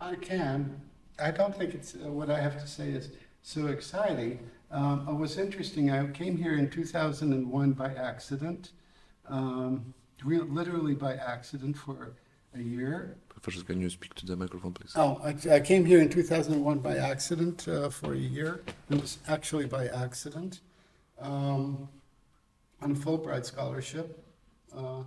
I 0.00 0.14
can. 0.16 0.80
I 1.18 1.30
don't 1.30 1.54
think 1.56 1.74
it's, 1.74 1.94
uh, 1.94 2.10
what 2.18 2.28
I 2.30 2.38
have 2.40 2.60
to 2.60 2.66
say 2.66 2.88
is 2.90 3.10
so 3.42 3.66
exciting. 3.68 4.38
Um, 4.70 5.06
it 5.08 5.14
was 5.14 5.38
interesting, 5.38 5.90
I 5.90 6.06
came 6.08 6.36
here 6.36 6.54
in 6.58 6.68
2001 6.68 7.72
by 7.72 7.94
accident, 7.94 8.72
um, 9.28 9.94
real, 10.24 10.44
literally 10.46 10.94
by 10.94 11.14
accident 11.14 11.76
for 11.76 12.12
a 12.58 12.62
year. 12.62 13.16
Professor, 13.28 13.64
can 13.64 13.80
you 13.80 13.90
speak 13.90 14.14
to 14.14 14.26
the 14.26 14.36
microphone, 14.36 14.72
please? 14.72 14.92
Oh, 14.96 15.20
I, 15.22 15.54
I 15.54 15.60
came 15.60 15.84
here 15.84 16.00
in 16.00 16.08
2001 16.08 16.78
by 16.78 16.96
accident 16.96 17.68
uh, 17.68 17.90
for 17.90 18.14
a 18.14 18.18
year. 18.18 18.62
It 18.90 19.00
was 19.00 19.18
actually 19.28 19.66
by 19.66 19.88
accident 19.88 20.60
um, 21.20 21.88
on 22.82 22.92
a 22.92 22.94
Fulbright 22.94 23.44
scholarship 23.44 24.24
uh, 24.76 25.02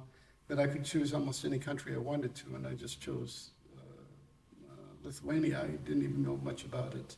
that 0.48 0.60
I 0.60 0.68
could 0.68 0.86
choose 0.86 1.14
almost 1.14 1.46
any 1.46 1.60
country 1.60 1.94
I 1.94 1.98
wanted 1.98 2.36
to, 2.36 2.56
and 2.56 2.66
I 2.66 2.74
just 2.74 3.02
chose 3.02 3.52
uh, 3.78 4.72
uh, 4.72 4.76
Lithuania. 5.04 5.62
I 5.64 5.68
didn't 5.88 6.04
even 6.04 6.24
know 6.24 6.40
much 6.44 6.64
about 6.64 6.94
it. 6.96 7.16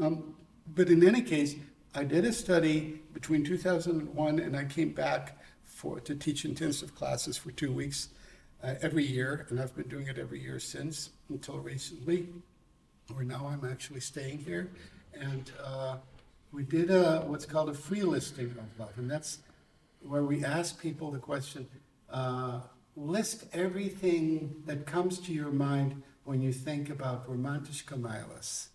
Um, 0.00 0.34
but 0.74 0.88
in 0.88 1.06
any 1.06 1.22
case, 1.22 1.56
I 1.94 2.04
did 2.04 2.24
a 2.24 2.32
study 2.32 3.00
between 3.12 3.44
2001 3.44 4.38
and 4.38 4.56
I 4.56 4.64
came 4.64 4.90
back 4.90 5.38
for 5.62 6.00
to 6.00 6.14
teach 6.14 6.44
intensive 6.44 6.94
classes 6.94 7.36
for 7.36 7.50
two 7.52 7.72
weeks 7.72 8.08
uh, 8.64 8.74
every 8.80 9.04
year, 9.04 9.46
and 9.50 9.60
I've 9.60 9.74
been 9.76 9.88
doing 9.88 10.06
it 10.06 10.18
every 10.18 10.40
year 10.40 10.58
since 10.58 11.10
until 11.28 11.58
recently, 11.58 12.28
where 13.12 13.24
now 13.24 13.46
I'm 13.46 13.68
actually 13.70 14.00
staying 14.00 14.38
here. 14.38 14.70
And 15.12 15.50
uh, 15.62 15.96
we 16.52 16.62
did 16.62 16.90
a, 16.90 17.24
what's 17.26 17.44
called 17.44 17.68
a 17.68 17.74
free 17.74 18.02
listing 18.02 18.46
of 18.46 18.80
love, 18.80 18.92
and 18.96 19.10
that's 19.10 19.38
where 20.00 20.24
we 20.24 20.44
ask 20.44 20.80
people 20.80 21.10
the 21.10 21.18
question 21.18 21.66
uh, 22.10 22.60
list 22.96 23.44
everything 23.52 24.62
that 24.66 24.86
comes 24.86 25.18
to 25.18 25.32
your 25.32 25.50
mind 25.50 26.02
when 26.24 26.40
you 26.40 26.52
think 26.52 26.90
about 26.90 27.28
romantiška 27.28 27.98
meilas. 27.98 28.68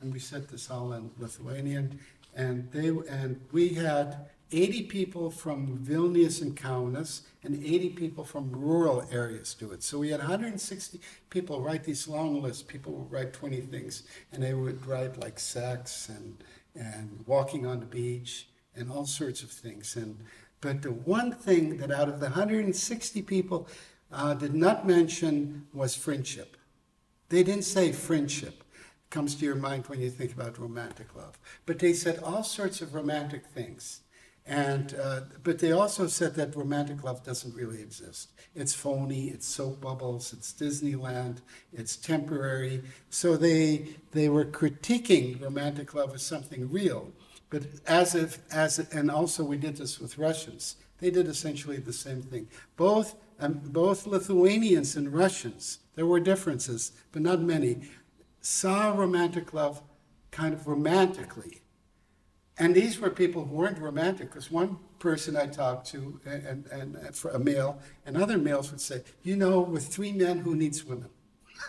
And 0.00 0.12
we 0.12 0.18
said 0.18 0.48
this 0.48 0.70
all 0.70 0.92
in 0.92 1.10
Lithuanian, 1.18 2.00
and 2.34 2.70
they 2.72 2.88
and 2.88 3.40
we 3.52 3.70
had 3.70 4.26
80 4.54 4.82
people 4.84 5.30
from 5.30 5.78
Vilnius 5.78 6.40
and 6.40 6.56
Kaunas 6.56 7.22
and 7.42 7.62
80 7.62 7.90
people 7.90 8.24
from 8.24 8.52
rural 8.52 9.04
areas 9.10 9.52
do 9.54 9.72
it. 9.72 9.82
So 9.82 9.98
we 9.98 10.10
had 10.10 10.20
160 10.20 11.00
people 11.28 11.60
write 11.60 11.82
these 11.82 12.06
long 12.06 12.40
lists. 12.40 12.62
People 12.62 12.92
would 12.92 13.10
write 13.10 13.32
20 13.32 13.60
things, 13.62 14.04
and 14.32 14.42
they 14.42 14.54
would 14.54 14.86
write 14.86 15.18
like 15.18 15.38
sex 15.38 16.08
and 16.08 16.42
and 16.76 17.24
walking 17.26 17.66
on 17.66 17.80
the 17.80 17.86
beach 17.86 18.48
and 18.74 18.90
all 18.90 19.06
sorts 19.06 19.42
of 19.42 19.50
things. 19.50 19.96
And 19.96 20.24
but 20.60 20.82
the 20.82 20.92
one 20.92 21.32
thing 21.32 21.76
that 21.78 21.90
out 21.90 22.08
of 22.08 22.20
the 22.20 22.26
160 22.26 23.22
people 23.22 23.68
uh, 24.12 24.34
did 24.34 24.54
not 24.54 24.86
mention 24.86 25.66
was 25.72 25.96
friendship. 25.96 26.56
They 27.28 27.42
didn't 27.42 27.64
say 27.64 27.90
friendship 27.92 28.62
comes 29.10 29.34
to 29.36 29.44
your 29.44 29.56
mind 29.56 29.86
when 29.86 30.00
you 30.00 30.10
think 30.10 30.32
about 30.32 30.58
romantic 30.58 31.14
love. 31.14 31.38
But 31.66 31.80
they 31.80 31.92
said 31.92 32.20
all 32.22 32.42
sorts 32.42 32.80
of 32.80 32.94
romantic 32.94 33.46
things. 33.46 34.00
And, 34.46 34.94
uh, 35.00 35.20
but 35.42 35.58
they 35.58 35.72
also 35.72 36.06
said 36.06 36.34
that 36.34 36.54
romantic 36.54 37.02
love 37.02 37.24
doesn't 37.24 37.54
really 37.54 37.80
exist. 37.80 38.32
It's 38.54 38.74
phony, 38.74 39.28
it's 39.28 39.46
soap 39.46 39.80
bubbles, 39.80 40.34
it's 40.34 40.52
Disneyland, 40.52 41.38
it's 41.72 41.96
temporary. 41.96 42.82
So 43.08 43.36
they, 43.36 43.94
they 44.12 44.28
were 44.28 44.44
critiquing 44.44 45.40
romantic 45.40 45.94
love 45.94 46.14
as 46.14 46.22
something 46.22 46.70
real. 46.70 47.12
But 47.48 47.62
as 47.86 48.14
if, 48.14 48.38
as, 48.52 48.78
and 48.78 49.10
also 49.10 49.44
we 49.44 49.56
did 49.56 49.76
this 49.76 49.98
with 49.98 50.18
Russians. 50.18 50.76
They 50.98 51.10
did 51.10 51.26
essentially 51.26 51.78
the 51.78 51.92
same 51.92 52.20
thing. 52.22 52.48
Both, 52.76 53.14
um, 53.40 53.60
both 53.64 54.06
Lithuanians 54.06 54.94
and 54.94 55.12
Russians, 55.12 55.78
there 55.94 56.06
were 56.06 56.20
differences, 56.20 56.92
but 57.12 57.22
not 57.22 57.40
many, 57.40 57.88
saw 58.42 58.92
romantic 58.92 59.54
love 59.54 59.82
kind 60.30 60.52
of 60.52 60.66
romantically. 60.66 61.62
And 62.58 62.74
these 62.74 63.00
were 63.00 63.10
people 63.10 63.44
who 63.44 63.56
weren't 63.56 63.78
romantic, 63.78 64.30
because 64.30 64.50
one 64.50 64.78
person 65.00 65.36
I 65.36 65.46
talked 65.46 65.88
to, 65.88 66.20
and, 66.24 66.66
and, 66.70 66.94
and 66.94 67.14
for 67.14 67.30
a 67.32 67.38
male, 67.38 67.80
and 68.06 68.16
other 68.16 68.38
males 68.38 68.70
would 68.70 68.80
say, 68.80 69.02
you 69.22 69.36
know, 69.36 69.60
with 69.60 69.86
three 69.88 70.12
men, 70.12 70.38
who 70.38 70.54
needs 70.54 70.84
women? 70.84 71.10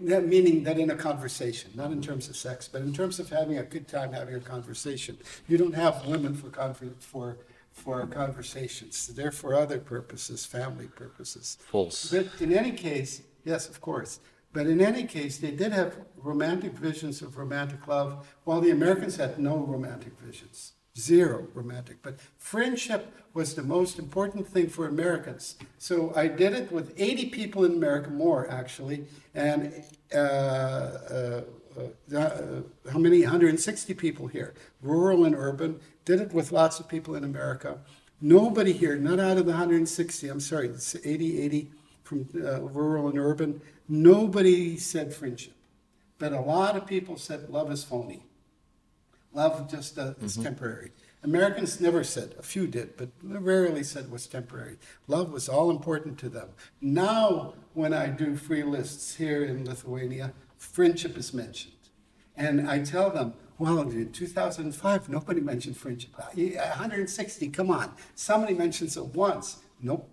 that 0.00 0.26
meaning 0.26 0.62
that 0.64 0.78
in 0.78 0.90
a 0.90 0.94
conversation, 0.94 1.70
not 1.74 1.90
in 1.90 2.00
terms 2.00 2.28
of 2.28 2.36
sex, 2.36 2.68
but 2.68 2.82
in 2.82 2.92
terms 2.92 3.18
of 3.18 3.28
having 3.28 3.58
a 3.58 3.64
good 3.64 3.88
time 3.88 4.12
having 4.12 4.34
a 4.34 4.40
conversation. 4.40 5.18
You 5.48 5.58
don't 5.58 5.74
have 5.74 6.06
women 6.06 6.34
for 6.34 6.48
conver- 6.48 7.00
for 7.00 7.38
for 7.72 8.06
conversations. 8.06 9.06
They're 9.08 9.30
for 9.30 9.54
other 9.54 9.78
purposes, 9.78 10.44
family 10.44 10.88
purposes. 10.88 11.58
False. 11.70 12.10
But 12.10 12.26
in 12.40 12.52
any 12.52 12.72
case, 12.72 13.22
yes, 13.44 13.68
of 13.68 13.80
course. 13.80 14.20
But 14.52 14.66
in 14.66 14.80
any 14.80 15.04
case, 15.04 15.38
they 15.38 15.50
did 15.50 15.72
have 15.72 15.96
romantic 16.16 16.72
visions 16.72 17.22
of 17.22 17.36
romantic 17.36 17.86
love, 17.86 18.26
while 18.44 18.60
the 18.60 18.70
Americans 18.70 19.16
had 19.16 19.38
no 19.38 19.58
romantic 19.58 20.18
visions. 20.18 20.72
Zero 20.96 21.46
romantic. 21.54 22.02
But 22.02 22.18
friendship 22.38 23.12
was 23.34 23.54
the 23.54 23.62
most 23.62 23.98
important 23.98 24.48
thing 24.48 24.68
for 24.68 24.86
Americans. 24.86 25.56
So 25.78 26.12
I 26.16 26.26
did 26.26 26.54
it 26.54 26.72
with 26.72 26.92
80 26.96 27.26
people 27.26 27.64
in 27.64 27.72
America, 27.72 28.10
more 28.10 28.50
actually, 28.50 29.04
and 29.34 29.72
uh, 30.12 30.16
uh, 30.18 31.42
uh, 31.78 32.16
uh, 32.16 32.62
how 32.90 32.98
many? 32.98 33.22
160 33.22 33.94
people 33.94 34.26
here, 34.26 34.54
rural 34.82 35.24
and 35.24 35.34
urban. 35.34 35.80
Did 36.04 36.20
it 36.20 36.32
with 36.32 36.50
lots 36.50 36.80
of 36.80 36.88
people 36.88 37.14
in 37.14 37.22
America. 37.22 37.78
Nobody 38.20 38.72
here, 38.72 38.96
not 38.96 39.20
out 39.20 39.36
of 39.36 39.46
the 39.46 39.52
160, 39.52 40.28
I'm 40.28 40.40
sorry, 40.40 40.68
it's 40.68 40.96
80, 40.96 41.40
80 41.40 41.70
from 42.08 42.26
uh, 42.42 42.62
rural 42.62 43.08
and 43.08 43.18
urban, 43.18 43.60
nobody 43.86 44.78
said 44.78 45.14
friendship. 45.14 45.52
But 46.18 46.32
a 46.32 46.40
lot 46.40 46.74
of 46.74 46.86
people 46.86 47.18
said 47.18 47.50
love 47.50 47.70
is 47.70 47.84
phony. 47.84 48.22
Love 49.34 49.70
just 49.70 49.98
uh, 49.98 50.14
is 50.22 50.36
temporary. 50.36 50.90
Americans 51.22 51.80
never 51.80 52.02
said, 52.02 52.34
a 52.38 52.42
few 52.42 52.66
did, 52.66 52.96
but 52.96 53.10
rarely 53.22 53.82
said 53.82 54.04
it 54.04 54.10
was 54.10 54.26
temporary. 54.26 54.78
Love 55.06 55.30
was 55.30 55.48
all 55.48 55.70
important 55.70 56.16
to 56.20 56.28
them. 56.28 56.48
Now, 56.80 57.54
when 57.74 57.92
I 57.92 58.06
do 58.06 58.36
free 58.36 58.62
lists 58.62 59.16
here 59.16 59.44
in 59.44 59.66
Lithuania, 59.66 60.32
friendship 60.56 61.18
is 61.18 61.34
mentioned. 61.34 61.72
And 62.36 62.70
I 62.70 62.82
tell 62.82 63.10
them, 63.10 63.34
well, 63.58 63.80
in 63.80 64.12
2005, 64.12 65.08
nobody 65.08 65.40
mentioned 65.40 65.76
friendship. 65.76 66.12
160, 66.16 67.48
come 67.48 67.70
on. 67.70 67.92
Somebody 68.14 68.54
mentions 68.54 68.96
it 68.96 69.04
once. 69.06 69.58
Nope. 69.82 70.08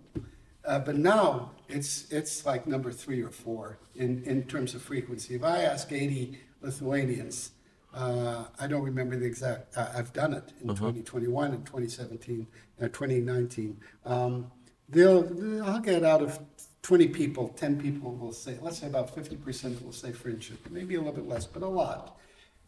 Uh, 0.66 0.80
but 0.80 0.96
now 0.96 1.52
it's, 1.68 2.10
it's 2.10 2.44
like 2.44 2.66
number 2.66 2.90
three 2.90 3.22
or 3.22 3.30
four 3.30 3.78
in, 3.94 4.22
in 4.24 4.42
terms 4.44 4.74
of 4.74 4.82
frequency. 4.82 5.34
If 5.34 5.44
I 5.44 5.62
ask 5.62 5.92
80 5.92 6.38
Lithuanians, 6.60 7.52
uh, 7.94 8.44
I 8.58 8.66
don't 8.66 8.82
remember 8.82 9.16
the 9.16 9.26
exact, 9.26 9.76
uh, 9.76 9.88
I've 9.94 10.12
done 10.12 10.34
it 10.34 10.52
in 10.60 10.68
2021 10.68 11.52
and 11.52 11.64
2017, 11.64 12.46
uh, 12.80 12.88
2019. 12.88 13.80
Um, 14.04 14.50
they'll, 14.88 15.64
I'll 15.64 15.80
get 15.80 16.04
out 16.04 16.20
of 16.20 16.38
20 16.82 17.08
people, 17.08 17.48
10 17.56 17.80
people 17.80 18.14
will 18.14 18.32
say, 18.32 18.58
let's 18.60 18.78
say 18.78 18.86
about 18.86 19.14
50% 19.14 19.84
will 19.84 19.92
say 19.92 20.12
friendship, 20.12 20.58
maybe 20.70 20.96
a 20.96 20.98
little 20.98 21.14
bit 21.14 21.28
less, 21.28 21.46
but 21.46 21.62
a 21.62 21.68
lot. 21.68 22.18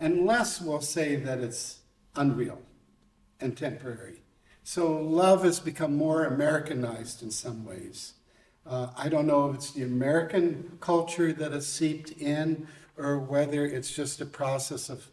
And 0.00 0.24
less 0.24 0.60
will 0.60 0.80
say 0.80 1.16
that 1.16 1.40
it's 1.40 1.80
unreal 2.16 2.60
and 3.40 3.56
temporary. 3.56 4.22
So 4.70 5.00
love 5.00 5.44
has 5.44 5.60
become 5.60 5.96
more 5.96 6.26
Americanized 6.26 7.22
in 7.22 7.30
some 7.30 7.64
ways. 7.64 8.12
Uh, 8.66 8.88
I 8.98 9.08
don't 9.08 9.26
know 9.26 9.48
if 9.48 9.54
it's 9.54 9.70
the 9.70 9.82
American 9.82 10.76
culture 10.78 11.32
that 11.32 11.52
has 11.52 11.66
seeped 11.66 12.10
in 12.20 12.68
or 12.98 13.18
whether 13.18 13.64
it's 13.64 13.90
just 13.90 14.20
a 14.20 14.26
process 14.26 14.90
of 14.90 15.06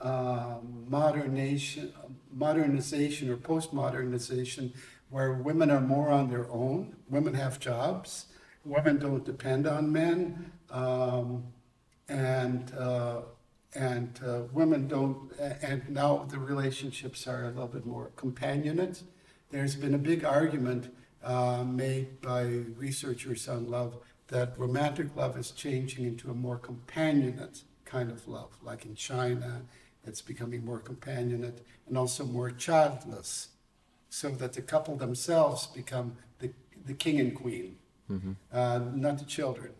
uh, 0.00 0.58
modernization, 0.88 1.92
modernization 2.32 3.28
or 3.28 3.36
post-modernization 3.36 4.72
where 5.10 5.32
women 5.32 5.72
are 5.72 5.80
more 5.80 6.10
on 6.10 6.30
their 6.30 6.48
own. 6.48 6.94
Women 7.10 7.34
have 7.34 7.58
jobs. 7.58 8.26
Women 8.64 9.00
don't 9.00 9.24
depend 9.24 9.66
on 9.66 9.90
men. 9.90 10.52
Um, 10.70 11.42
and 12.08 12.72
uh, 12.78 13.22
and 13.74 14.20
uh, 14.26 14.42
women 14.52 14.86
don't, 14.88 15.32
and 15.40 15.88
now 15.88 16.26
the 16.28 16.38
relationships 16.38 17.26
are 17.26 17.44
a 17.44 17.48
little 17.48 17.68
bit 17.68 17.86
more 17.86 18.10
companionate. 18.16 19.02
There's 19.50 19.76
been 19.76 19.94
a 19.94 19.98
big 19.98 20.24
argument 20.24 20.94
uh, 21.22 21.64
made 21.64 22.20
by 22.20 22.42
researchers 22.76 23.48
on 23.48 23.70
love 23.70 23.96
that 24.28 24.58
romantic 24.58 25.14
love 25.16 25.38
is 25.38 25.50
changing 25.50 26.04
into 26.04 26.30
a 26.30 26.34
more 26.34 26.58
companionate 26.58 27.62
kind 27.84 28.10
of 28.10 28.26
love, 28.26 28.50
like 28.62 28.84
in 28.84 28.94
China 28.94 29.62
it's 30.04 30.20
becoming 30.20 30.64
more 30.64 30.80
companionate 30.80 31.60
and 31.88 31.96
also 31.96 32.24
more 32.24 32.50
childless, 32.50 33.48
so 34.08 34.30
that 34.30 34.52
the 34.52 34.62
couple 34.62 34.96
themselves 34.96 35.66
become 35.68 36.16
the, 36.38 36.50
the 36.86 36.94
king 36.94 37.20
and 37.20 37.34
queen, 37.34 37.76
mm-hmm. 38.10 38.32
uh, 38.52 38.80
not 38.94 39.18
the 39.18 39.24
children. 39.24 39.72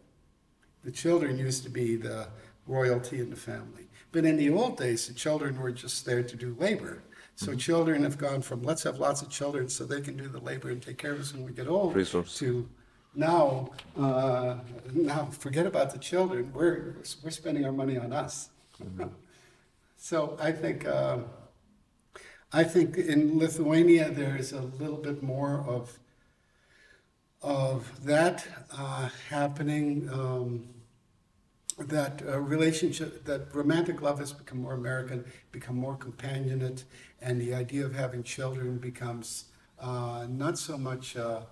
The 0.85 0.93
children 0.93 1.39
used 1.39 1.63
to 1.65 1.71
be 1.71 1.97
the 1.97 2.29
royalty 2.67 3.21
in 3.21 3.31
the 3.31 3.37
family. 3.37 3.89
But 4.13 4.25
in 4.25 4.37
the 4.37 4.51
old 4.51 4.77
days, 4.77 5.09
the 5.09 5.15
children 5.15 5.59
were 5.59 5.73
just 5.73 6.05
there 6.05 6.23
to 6.23 6.37
do 6.37 6.57
labor. 6.59 7.03
So 7.35 7.49
mm-hmm. 7.49 7.59
children 7.59 8.03
have 8.03 8.19
gone 8.19 8.43
from 8.43 8.63
let's 8.63 8.83
have 8.83 8.99
lots 8.99 9.23
of 9.23 9.31
children 9.31 9.69
so 9.69 9.85
they 9.85 10.01
can 10.01 10.17
do 10.17 10.29
the 10.29 10.41
labor 10.41 10.71
and 10.71 10.83
take 10.83 10.99
care 10.99 11.13
of 11.13 11.21
us 11.21 11.33
when 11.33 11.45
we 11.45 11.53
get 11.53 11.67
old 11.67 11.95
Resource. 11.95 12.39
to 12.39 12.69
now, 13.15 13.71
uh, 13.99 14.57
now 14.93 15.27
forget 15.27 15.67
about 15.67 15.93
the 15.93 15.99
children. 15.99 16.51
We're, 16.55 16.97
we're 17.23 17.31
spending 17.31 17.65
our 17.65 17.73
money 17.73 17.99
on 17.99 18.13
us. 18.13 18.51
Mm-hmm. 18.83 19.09
So 19.97 20.37
I 20.41 20.51
think, 20.51 20.85
uh, 20.85 21.19
I 22.53 22.65
think 22.65 22.97
in 22.97 23.39
Lithuania 23.39 24.11
there 24.11 24.37
is 24.37 24.51
a 24.51 24.61
little 24.61 24.97
bit 24.97 25.23
more 25.23 25.65
of, 25.65 25.97
of 27.41 28.05
that 28.05 28.45
uh, 28.77 29.11
happening. 29.31 30.11
Um, 30.13 30.72
that 31.79 32.23
uh, 32.27 32.39
relationship, 32.39 33.25
that 33.25 33.55
romantic 33.55 34.03
love 34.03 34.19
has 34.19 34.33
become 34.33 34.63
more 34.63 34.75
American, 34.75 35.25
become 35.53 35.77
more 35.77 35.97
companionate, 35.97 36.85
and 37.21 37.41
the 37.41 37.55
idea 37.55 37.85
of 37.85 37.95
having 37.95 38.23
children 38.23 38.79
becomes 38.79 39.47
uh, 39.81 40.27
not 40.29 40.59
so 40.59 40.77
much 40.77 41.17
a, 41.17 41.47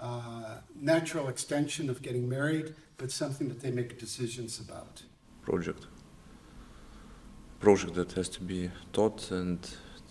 a 0.00 0.62
natural 0.74 1.28
extension 1.28 1.88
of 1.88 2.02
getting 2.02 2.28
married, 2.28 2.74
but 2.98 3.10
something 3.10 3.48
that 3.48 3.60
they 3.60 3.70
make 3.70 3.98
decisions 3.98 4.60
about. 4.60 5.02
Project 5.42 5.86
project 7.60 7.94
that 7.94 8.12
has 8.12 8.28
to 8.28 8.40
be 8.40 8.70
taught 8.92 9.30
and 9.30 9.58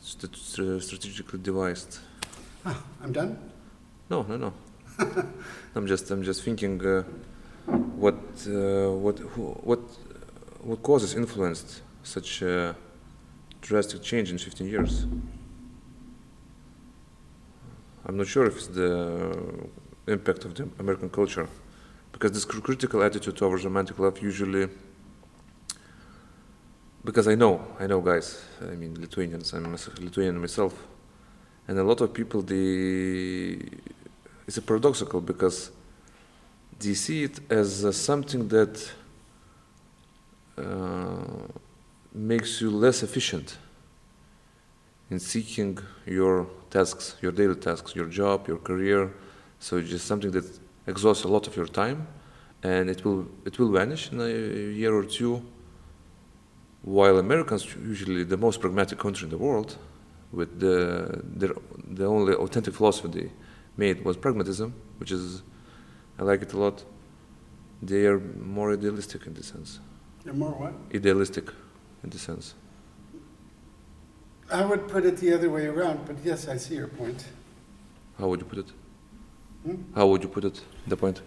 st 0.02 0.36
strategically 0.82 1.40
devised. 1.40 2.00
Ah, 2.66 2.82
I'm 3.04 3.12
done. 3.12 3.38
No, 4.10 4.22
no, 4.22 4.38
no. 4.38 4.54
I'm 5.76 5.88
just 5.88 6.12
I'm 6.12 6.24
just 6.24 6.44
thinking 6.44 6.86
uh, 6.86 7.04
what 7.98 8.16
uh, 8.48 8.92
what 8.92 9.20
who, 9.20 9.44
what 9.64 9.80
what 10.62 10.82
causes 10.84 11.16
influenced 11.16 11.82
such 12.04 12.42
a 12.42 12.76
drastic 13.62 14.02
change 14.02 14.32
in 14.32 14.38
15 14.38 14.68
years. 14.68 15.06
I'm 18.06 18.18
not 18.18 18.28
sure 18.28 18.46
if 18.46 18.56
it's 18.58 18.68
the 18.68 19.70
impact 20.08 20.46
of 20.46 20.56
the 20.56 20.70
American 20.80 21.10
culture, 21.10 21.48
because 22.12 22.32
this 22.32 22.46
critical 22.46 23.04
attitude 23.04 23.38
towards 23.38 23.64
romantic 23.64 24.00
love 24.00 24.22
usually 24.22 24.70
because 27.04 27.28
I 27.28 27.36
know, 27.36 27.66
I 27.80 27.88
know 27.88 28.02
guys, 28.02 28.44
I 28.62 28.76
mean 28.76 29.00
Lithuanians, 29.00 29.54
I'm 29.54 29.66
a 29.66 29.78
Lithuanian 30.02 30.40
myself, 30.40 30.74
and 31.68 31.80
a 31.80 31.84
lot 31.84 32.02
of 32.02 32.14
people, 32.14 32.42
they, 32.42 33.58
it's 34.48 34.58
a 34.58 34.62
paradoxical 34.62 35.22
because 35.22 35.72
they 36.80 36.94
see 36.94 37.24
it 37.24 37.40
as 37.52 37.86
uh, 37.86 37.92
something 37.92 38.48
that 38.48 38.92
uh, 40.58 41.18
makes 42.14 42.62
you 42.62 42.70
less 42.70 43.04
efficient 43.04 43.58
in 45.10 45.20
seeking 45.20 45.78
your 46.06 46.48
tasks, 46.70 47.16
your 47.22 47.32
daily 47.32 47.56
tasks, 47.56 47.96
your 47.96 48.08
job, 48.08 48.48
your 48.48 48.58
career. 48.58 49.12
So 49.60 49.78
it's 49.78 49.90
just 49.90 50.06
something 50.06 50.32
that 50.32 50.46
exhausts 50.88 51.24
a 51.24 51.28
lot 51.28 51.48
of 51.48 51.56
your 51.56 51.68
time, 51.68 52.08
and 52.64 52.90
it 52.90 53.04
will 53.04 53.28
it 53.46 53.60
will 53.60 53.72
vanish 53.72 54.12
in 54.12 54.22
a 54.22 54.30
year 54.74 54.94
or 54.94 55.04
two 55.04 55.42
while 56.84 57.18
Americans, 57.18 57.76
usually 57.76 58.24
the 58.24 58.38
most 58.38 58.62
pragmatic 58.62 58.98
country 59.00 59.26
in 59.26 59.30
the 59.30 59.38
world, 59.38 59.78
with 60.32 60.60
the, 60.60 61.22
their, 61.24 61.54
the 61.92 62.06
only 62.06 62.34
authentic 62.34 62.74
philosophy 62.74 63.08
they 63.08 63.32
made 63.78 64.04
was 64.06 64.16
pragmatism, 64.16 64.74
which 64.98 65.12
is, 65.12 65.42
I 66.20 66.24
like 66.24 66.42
it 66.42 66.52
a 66.52 66.58
lot. 66.58 66.84
They 67.82 68.06
are 68.06 68.20
more 68.20 68.74
idealistic 68.74 69.26
in 69.26 69.34
this 69.34 69.48
sense. 69.48 69.80
They're 70.26 70.34
more 70.34 70.52
what? 70.52 70.74
Idealistic 70.94 71.48
in 72.04 72.10
this 72.10 72.22
sense. 72.22 72.56
I 74.52 74.66
would 74.66 74.90
put 74.90 75.06
it 75.06 75.18
the 75.18 75.34
other 75.34 75.50
way 75.50 75.68
around, 75.68 76.06
but 76.06 76.18
yes, 76.24 76.48
I 76.50 76.58
see 76.58 76.76
your 76.76 76.88
point. 76.88 77.26
How 78.18 78.28
would 78.28 78.42
you 78.42 78.46
put 78.46 78.60
it? 78.60 78.72
Hmm? 79.64 79.76
How 79.96 80.08
would 80.08 80.24
you 80.24 80.30
put 80.30 80.44
it, 80.44 80.62
the 80.88 80.98
point? 80.98 81.22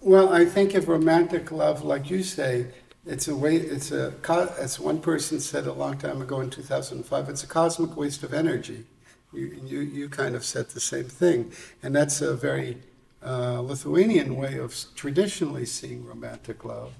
Well, 0.00 0.32
I 0.32 0.44
think 0.44 0.74
of 0.74 0.86
romantic 0.88 1.50
love, 1.50 1.82
like 1.82 2.08
you 2.08 2.22
say, 2.22 2.66
it's 3.04 3.26
a 3.26 3.34
way. 3.34 3.56
It's 3.56 3.90
a. 3.90 4.14
As 4.58 4.78
one 4.78 5.00
person 5.00 5.40
said 5.40 5.66
a 5.66 5.72
long 5.72 5.98
time 5.98 6.22
ago 6.22 6.40
in 6.40 6.50
2005, 6.50 7.28
it's 7.28 7.42
a 7.42 7.46
cosmic 7.48 7.96
waste 7.96 8.22
of 8.22 8.32
energy. 8.32 8.84
You 9.32 9.60
you, 9.64 9.80
you 9.80 10.08
kind 10.08 10.36
of 10.36 10.44
said 10.44 10.68
the 10.68 10.80
same 10.80 11.04
thing, 11.06 11.52
and 11.82 11.96
that's 11.96 12.20
a 12.20 12.34
very 12.34 12.78
uh, 13.24 13.60
Lithuanian 13.60 14.36
way 14.36 14.58
of 14.58 14.74
traditionally 14.94 15.66
seeing 15.66 16.04
romantic 16.04 16.64
love. 16.64 16.92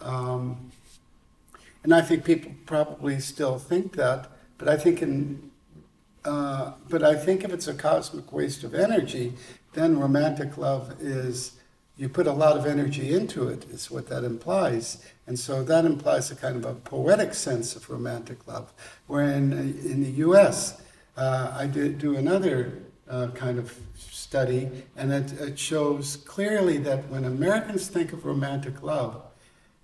Um, 0.00 0.70
and 1.82 1.94
I 1.94 2.02
think 2.02 2.24
people 2.24 2.52
probably 2.66 3.20
still 3.20 3.58
think 3.58 3.94
that, 3.94 4.30
but 4.58 4.68
I 4.68 4.76
think 4.76 5.02
in 5.02 5.50
uh, 6.26 6.72
but 6.88 7.04
I 7.04 7.14
think 7.14 7.44
if 7.44 7.52
it's 7.52 7.68
a 7.68 7.74
cosmic 7.74 8.32
waste 8.32 8.64
of 8.64 8.74
energy, 8.74 9.34
then 9.74 9.96
romantic 9.98 10.58
love 10.58 10.94
is 11.00 11.52
you 11.96 12.08
put 12.08 12.26
a 12.26 12.32
lot 12.32 12.56
of 12.56 12.66
energy 12.66 13.14
into 13.14 13.48
it, 13.48 13.64
is 13.70 13.90
what 13.90 14.08
that 14.08 14.24
implies. 14.24 15.04
And 15.26 15.38
so 15.38 15.62
that 15.62 15.84
implies 15.84 16.30
a 16.30 16.36
kind 16.36 16.56
of 16.56 16.64
a 16.64 16.74
poetic 16.74 17.32
sense 17.32 17.76
of 17.76 17.88
romantic 17.88 18.46
love. 18.46 18.72
Where 19.06 19.30
in, 19.30 19.52
in 19.52 20.02
the 20.02 20.10
US, 20.26 20.82
uh, 21.16 21.54
I 21.56 21.66
did 21.66 21.98
do 21.98 22.16
another 22.16 22.82
uh, 23.08 23.28
kind 23.28 23.58
of 23.58 23.78
study, 24.36 24.68
and 24.98 25.10
it, 25.10 25.32
it 25.40 25.58
shows 25.58 26.16
clearly 26.16 26.76
that 26.76 27.08
when 27.08 27.24
Americans 27.24 27.88
think 27.88 28.12
of 28.12 28.26
romantic 28.26 28.82
love, 28.82 29.22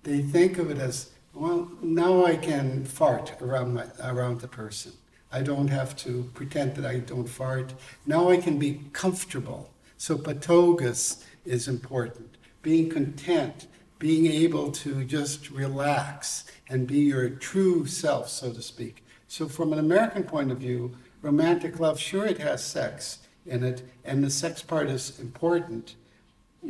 they 0.03 0.21
think 0.21 0.59
of 0.59 0.69
it 0.69 0.77
as, 0.77 1.09
well, 1.33 1.71
now 1.81 2.23
I 2.23 2.35
can 2.35 2.85
fart 2.85 3.33
around, 3.41 3.73
my, 3.73 3.85
around 4.03 4.41
the 4.41 4.47
person. 4.47 4.91
I 5.31 5.41
don't 5.41 5.69
have 5.69 5.95
to 6.05 6.29
pretend 6.35 6.75
that 6.75 6.85
I 6.85 6.99
don't 6.99 7.27
fart. 7.27 7.73
Now 8.05 8.29
I 8.29 8.37
can 8.37 8.59
be 8.59 8.81
comfortable. 8.93 9.71
So 9.97 10.19
patogas 10.19 11.23
is 11.45 11.67
important. 11.67 12.37
Being 12.61 12.91
content, 12.91 13.65
being 13.97 14.27
able 14.27 14.71
to 14.83 15.03
just 15.03 15.49
relax 15.49 16.45
and 16.69 16.85
be 16.85 16.99
your 16.99 17.27
true 17.27 17.87
self, 17.87 18.29
so 18.29 18.53
to 18.53 18.61
speak. 18.61 19.03
So, 19.27 19.47
from 19.47 19.73
an 19.73 19.79
American 19.79 20.25
point 20.25 20.51
of 20.51 20.59
view, 20.59 20.95
romantic 21.23 21.79
love, 21.79 21.99
sure, 21.99 22.27
it 22.27 22.37
has 22.37 22.63
sex 22.63 23.22
in 23.45 23.63
it, 23.63 23.83
and 24.05 24.23
the 24.23 24.29
sex 24.29 24.61
part 24.61 24.89
is 24.89 25.19
important 25.19 25.95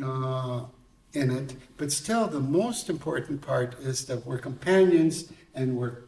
uh, 0.03 0.63
in 1.13 1.29
it, 1.31 1.55
but 1.77 1.91
still, 1.91 2.27
the 2.27 2.39
most 2.39 2.89
important 2.89 3.41
part 3.41 3.79
is 3.79 4.05
that 4.05 4.25
we're 4.25 4.39
companions 4.39 5.31
and 5.53 5.77
we're 5.77 6.03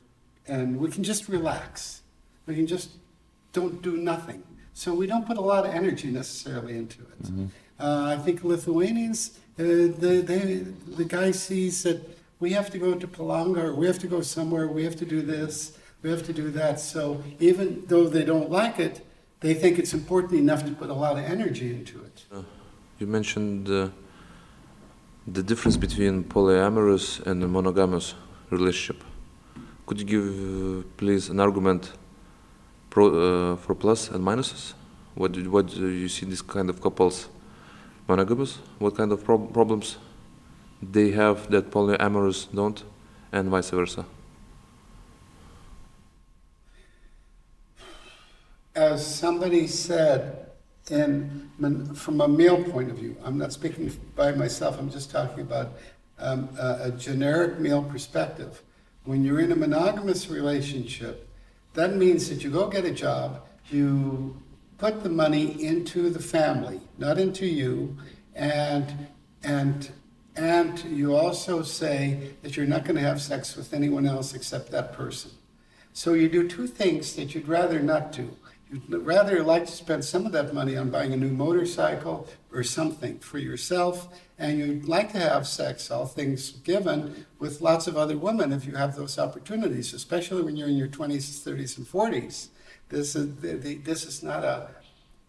and 0.47 0.79
we 0.79 0.91
can 0.91 1.03
just 1.03 1.27
relax. 1.27 2.01
We 2.45 2.55
can 2.55 2.67
just 2.67 2.91
don't 3.51 3.81
do 3.81 3.97
nothing. 3.97 4.43
So 4.73 4.93
we 4.93 5.07
don't 5.07 5.25
put 5.25 5.37
a 5.37 5.41
lot 5.41 5.65
of 5.65 5.73
energy 5.73 6.11
necessarily 6.11 6.77
into 6.77 7.01
it. 7.01 7.23
Mm-hmm. 7.23 7.45
Uh, 7.79 8.15
I 8.15 8.17
think 8.17 8.43
Lithuanians, 8.43 9.39
uh, 9.57 9.63
the, 9.63 10.21
they, 10.25 10.65
the 10.95 11.05
guy 11.05 11.31
sees 11.31 11.83
that 11.83 12.01
we 12.39 12.51
have 12.51 12.69
to 12.71 12.77
go 12.77 12.93
to 12.93 13.07
Palanga 13.07 13.63
or 13.63 13.73
we 13.73 13.87
have 13.87 13.99
to 13.99 14.07
go 14.07 14.21
somewhere, 14.21 14.67
we 14.67 14.83
have 14.83 14.95
to 14.97 15.05
do 15.05 15.21
this, 15.21 15.77
we 16.01 16.09
have 16.09 16.25
to 16.25 16.33
do 16.33 16.51
that. 16.51 16.79
So 16.79 17.23
even 17.39 17.83
though 17.87 18.07
they 18.07 18.25
don't 18.25 18.51
like 18.51 18.79
it, 18.79 19.05
they 19.45 19.53
think 19.53 19.77
it's 19.77 19.93
important 19.93 20.33
enough 20.33 20.65
to 20.65 20.71
put 20.71 20.89
a 20.89 20.93
lot 20.93 21.17
of 21.19 21.23
energy 21.23 21.69
into 21.79 22.03
it. 22.03 22.25
Uh, 22.33 22.41
you 22.99 23.05
mentioned 23.05 23.69
uh, 23.69 23.89
the 25.27 25.43
difference 25.43 25.77
between 25.77 26.23
polyamorous 26.23 27.23
and 27.27 27.47
monogamous 27.51 28.15
relationship. 28.49 29.03
Could 29.85 29.99
you 29.99 30.07
give, 30.13 30.27
uh, 30.27 30.87
please, 30.97 31.29
an 31.29 31.39
argument 31.39 31.91
pro, 32.89 33.05
uh, 33.05 33.55
for 33.57 33.75
plus 33.75 34.09
and 34.09 34.25
minuses? 34.25 34.73
What 35.13 35.33
do, 35.33 35.49
what 35.51 35.67
do 35.67 35.87
you 35.89 36.09
see 36.09 36.25
these 36.25 36.41
kind 36.41 36.69
of 36.69 36.81
couples 36.81 37.29
monogamous? 38.07 38.57
What 38.79 38.97
kind 38.97 39.11
of 39.11 39.23
prob 39.23 39.53
problems 39.53 39.97
they 40.81 41.11
have 41.11 41.49
that 41.51 41.69
polyamorous 41.69 42.47
don't, 42.51 42.83
and 43.31 43.49
vice 43.49 43.69
versa? 43.69 44.05
As 48.75 49.05
somebody 49.05 49.67
said, 49.67 50.47
in, 50.89 51.49
from 51.95 52.19
a 52.19 52.27
male 52.27 52.61
point 52.61 52.91
of 52.91 52.97
view, 52.97 53.15
I'm 53.23 53.37
not 53.37 53.53
speaking 53.53 53.89
by 54.15 54.33
myself, 54.33 54.77
I'm 54.77 54.89
just 54.91 55.09
talking 55.09 55.39
about 55.41 55.73
um, 56.19 56.49
a, 56.59 56.79
a 56.83 56.91
generic 56.91 57.57
male 57.59 57.83
perspective. 57.83 58.61
When 59.05 59.23
you're 59.23 59.39
in 59.39 59.53
a 59.53 59.55
monogamous 59.55 60.29
relationship, 60.29 61.27
that 61.73 61.95
means 61.95 62.29
that 62.29 62.43
you 62.43 62.51
go 62.51 62.67
get 62.67 62.83
a 62.83 62.91
job, 62.91 63.47
you 63.71 64.41
put 64.77 65.03
the 65.03 65.09
money 65.09 65.63
into 65.63 66.09
the 66.09 66.21
family, 66.21 66.81
not 66.97 67.17
into 67.17 67.45
you, 67.45 67.95
and 68.35 69.07
and 69.43 69.89
and 70.35 70.83
you 70.85 71.15
also 71.15 71.61
say 71.61 72.31
that 72.41 72.57
you're 72.57 72.65
not 72.65 72.83
going 72.83 72.95
to 72.95 73.01
have 73.01 73.21
sex 73.21 73.55
with 73.55 73.73
anyone 73.73 74.05
else 74.05 74.33
except 74.33 74.69
that 74.71 74.91
person. 74.91 75.31
So 75.93 76.13
you 76.13 76.27
do 76.27 76.45
two 76.45 76.67
things 76.67 77.15
that 77.15 77.33
you'd 77.33 77.47
rather 77.47 77.79
not 77.79 78.11
do. 78.11 78.35
Rather 78.87 79.43
like 79.43 79.65
to 79.65 79.71
spend 79.71 80.03
some 80.03 80.25
of 80.25 80.31
that 80.31 80.53
money 80.53 80.75
on 80.75 80.89
buying 80.89 81.13
a 81.13 81.17
new 81.17 81.29
motorcycle 81.29 82.27
or 82.51 82.63
something 82.63 83.19
for 83.19 83.37
yourself, 83.37 84.07
and 84.37 84.57
you'd 84.57 84.85
like 84.85 85.11
to 85.11 85.19
have 85.19 85.47
sex, 85.47 85.91
all 85.91 86.05
things 86.05 86.51
given, 86.51 87.25
with 87.39 87.61
lots 87.61 87.87
of 87.87 87.97
other 87.97 88.17
women 88.17 88.51
if 88.51 88.65
you 88.65 88.75
have 88.75 88.95
those 88.95 89.17
opportunities, 89.19 89.93
especially 89.93 90.41
when 90.41 90.55
you're 90.55 90.67
in 90.67 90.77
your 90.77 90.87
20s, 90.87 91.43
30s, 91.43 91.77
and 91.77 91.87
40s. 91.87 92.49
This 92.89 93.15
is, 93.15 93.35
this 93.83 94.05
is 94.05 94.23
not 94.23 94.43
a, 94.43 94.69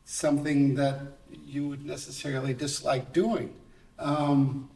something 0.05 0.74
that 0.77 1.01
you 1.31 1.68
would 1.68 1.85
necessarily 1.85 2.55
dislike 2.55 3.12
doing. 3.12 3.55
Um, 3.98 4.70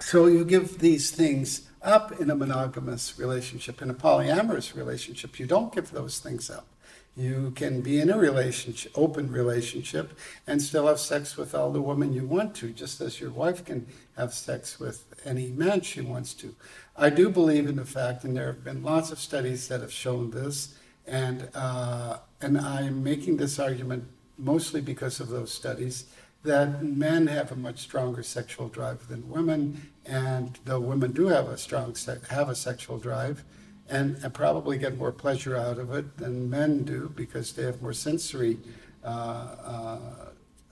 so 0.00 0.26
you 0.26 0.44
give 0.44 0.78
these 0.78 1.10
things 1.10 1.68
up 1.82 2.20
in 2.20 2.30
a 2.30 2.34
monogamous 2.34 3.18
relationship. 3.18 3.82
In 3.82 3.90
a 3.90 3.94
polyamorous 3.94 4.74
relationship, 4.74 5.38
you 5.38 5.46
don't 5.46 5.72
give 5.72 5.90
those 5.90 6.18
things 6.18 6.50
up. 6.50 6.66
You 7.16 7.52
can 7.56 7.80
be 7.80 8.00
in 8.00 8.08
a 8.08 8.16
relationship, 8.16 8.92
open 8.94 9.30
relationship, 9.30 10.16
and 10.46 10.62
still 10.62 10.86
have 10.86 11.00
sex 11.00 11.36
with 11.36 11.54
all 11.54 11.72
the 11.72 11.82
women 11.82 12.12
you 12.12 12.24
want 12.24 12.54
to, 12.56 12.70
just 12.70 13.00
as 13.00 13.20
your 13.20 13.30
wife 13.30 13.64
can 13.64 13.86
have 14.16 14.32
sex 14.32 14.78
with 14.78 15.04
any 15.24 15.48
man 15.48 15.80
she 15.80 16.00
wants 16.00 16.34
to. 16.34 16.54
I 16.96 17.10
do 17.10 17.28
believe 17.28 17.68
in 17.68 17.76
the 17.76 17.84
fact, 17.84 18.24
and 18.24 18.36
there 18.36 18.46
have 18.46 18.64
been 18.64 18.82
lots 18.82 19.10
of 19.10 19.18
studies 19.18 19.68
that 19.68 19.80
have 19.80 19.92
shown 19.92 20.30
this, 20.30 20.76
and 21.06 21.48
uh, 21.54 22.18
and 22.40 22.58
I 22.58 22.82
am 22.82 23.02
making 23.02 23.36
this 23.36 23.58
argument 23.58 24.04
mostly 24.38 24.80
because 24.80 25.20
of 25.20 25.28
those 25.28 25.52
studies 25.52 26.06
that 26.42 26.82
men 26.82 27.26
have 27.26 27.52
a 27.52 27.56
much 27.56 27.80
stronger 27.80 28.22
sexual 28.22 28.68
drive 28.68 29.08
than 29.08 29.28
women, 29.28 29.90
and 30.06 30.58
though 30.64 30.80
women 30.80 31.12
do 31.12 31.26
have 31.26 31.48
a 31.48 31.58
strong 31.58 31.94
have 32.30 32.48
a 32.48 32.54
sexual 32.54 32.98
drive, 32.98 33.44
and, 33.90 34.16
and, 34.22 34.32
probably 34.32 34.78
get 34.78 34.96
more 34.96 35.12
pleasure 35.12 35.56
out 35.56 35.78
of 35.78 35.92
it 35.92 36.16
than 36.16 36.48
men 36.48 36.84
do 36.84 37.12
because 37.16 37.52
they 37.52 37.64
have 37.64 37.82
more 37.82 37.92
sensory 37.92 38.56
uh, 39.04 39.08
uh, 39.08 39.98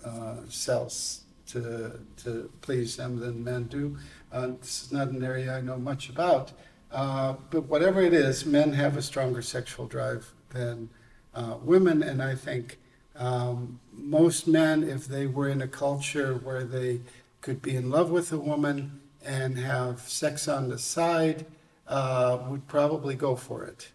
uh, 0.04 0.36
cells 0.48 1.22
to 1.46 1.98
to 2.16 2.50
please 2.60 2.96
them 2.96 3.18
than 3.18 3.42
men 3.42 3.64
do. 3.64 3.96
Uh, 4.32 4.48
this 4.60 4.84
is 4.84 4.92
not 4.92 5.08
an 5.08 5.24
area 5.24 5.56
I 5.56 5.60
know 5.60 5.78
much 5.78 6.08
about, 6.08 6.52
uh, 6.92 7.34
but 7.50 7.64
whatever 7.64 8.00
it 8.00 8.14
is, 8.14 8.46
men 8.46 8.72
have 8.74 8.96
a 8.96 9.02
stronger 9.02 9.42
sexual 9.42 9.86
drive 9.86 10.32
than 10.50 10.90
uh, 11.34 11.56
women, 11.62 12.02
and 12.02 12.22
I 12.22 12.34
think 12.34 12.78
um, 13.16 13.80
most 13.92 14.46
men, 14.46 14.84
if 14.84 15.06
they 15.06 15.26
were 15.26 15.48
in 15.48 15.60
a 15.60 15.68
culture 15.68 16.34
where 16.34 16.64
they 16.64 17.00
could 17.40 17.60
be 17.60 17.76
in 17.76 17.90
love 17.90 18.10
with 18.10 18.32
a 18.32 18.38
woman 18.38 19.00
and 19.24 19.58
have 19.58 20.00
sex 20.00 20.48
on 20.48 20.68
the 20.68 20.78
side, 20.78 21.46
uh, 21.88 22.38
would 22.48 22.66
probably 22.68 23.14
go 23.14 23.34
for 23.34 23.64
it. 23.64 23.88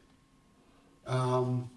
Um, 1.06 1.70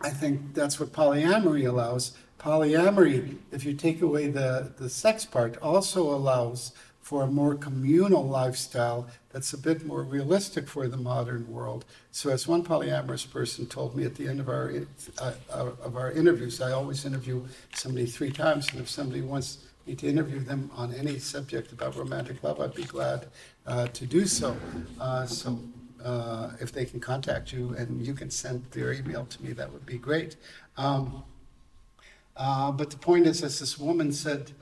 I 0.00 0.10
think 0.10 0.54
that's 0.54 0.78
what 0.78 0.92
polyamory 0.92 1.68
allows. 1.68 2.16
Polyamory, 2.38 3.38
if 3.50 3.64
you 3.64 3.74
take 3.74 4.02
away 4.02 4.28
the, 4.28 4.72
the 4.76 4.90
sex 4.90 5.24
part, 5.24 5.56
also 5.58 6.02
allows 6.02 6.72
for 7.00 7.22
a 7.22 7.26
more 7.28 7.54
communal 7.54 8.26
lifestyle 8.26 9.06
that's 9.30 9.52
a 9.52 9.58
bit 9.58 9.86
more 9.86 10.02
realistic 10.02 10.66
for 10.66 10.88
the 10.88 10.96
modern 10.96 11.48
world. 11.48 11.84
So, 12.10 12.30
as 12.30 12.48
one 12.48 12.64
polyamorous 12.64 13.30
person 13.30 13.66
told 13.66 13.94
me 13.94 14.04
at 14.04 14.16
the 14.16 14.26
end 14.26 14.40
of 14.40 14.48
our 14.48 14.72
uh, 15.18 15.32
uh, 15.50 15.70
of 15.82 15.96
our 15.96 16.10
interviews, 16.10 16.60
I 16.60 16.72
always 16.72 17.04
interview 17.04 17.44
somebody 17.74 18.06
three 18.06 18.32
times, 18.32 18.68
and 18.70 18.80
if 18.80 18.90
somebody 18.90 19.20
wants 19.20 19.58
me 19.86 19.94
to 19.94 20.08
interview 20.08 20.40
them 20.40 20.68
on 20.74 20.92
any 20.94 21.20
subject 21.20 21.70
about 21.70 21.94
romantic 21.94 22.42
love, 22.42 22.60
I'd 22.60 22.74
be 22.74 22.82
glad 22.82 23.26
uh, 23.66 23.86
to 23.88 24.06
do 24.06 24.26
so. 24.26 24.56
Uh, 25.00 25.26
so. 25.26 25.58
Uh, 26.04 26.52
if 26.60 26.70
they 26.70 26.84
can 26.84 27.00
contact 27.00 27.52
you 27.52 27.74
and 27.76 28.06
you 28.06 28.14
can 28.14 28.30
send 28.30 28.64
their 28.70 28.92
email 28.92 29.26
to 29.26 29.42
me, 29.42 29.52
that 29.52 29.72
would 29.72 29.84
be 29.84 29.98
great. 29.98 30.36
Um, 30.76 31.24
uh, 32.36 32.70
but 32.70 32.90
the 32.90 32.96
point 32.96 33.26
is, 33.26 33.42
as 33.42 33.58
this 33.58 33.76
woman 33.76 34.12
said, 34.12 34.52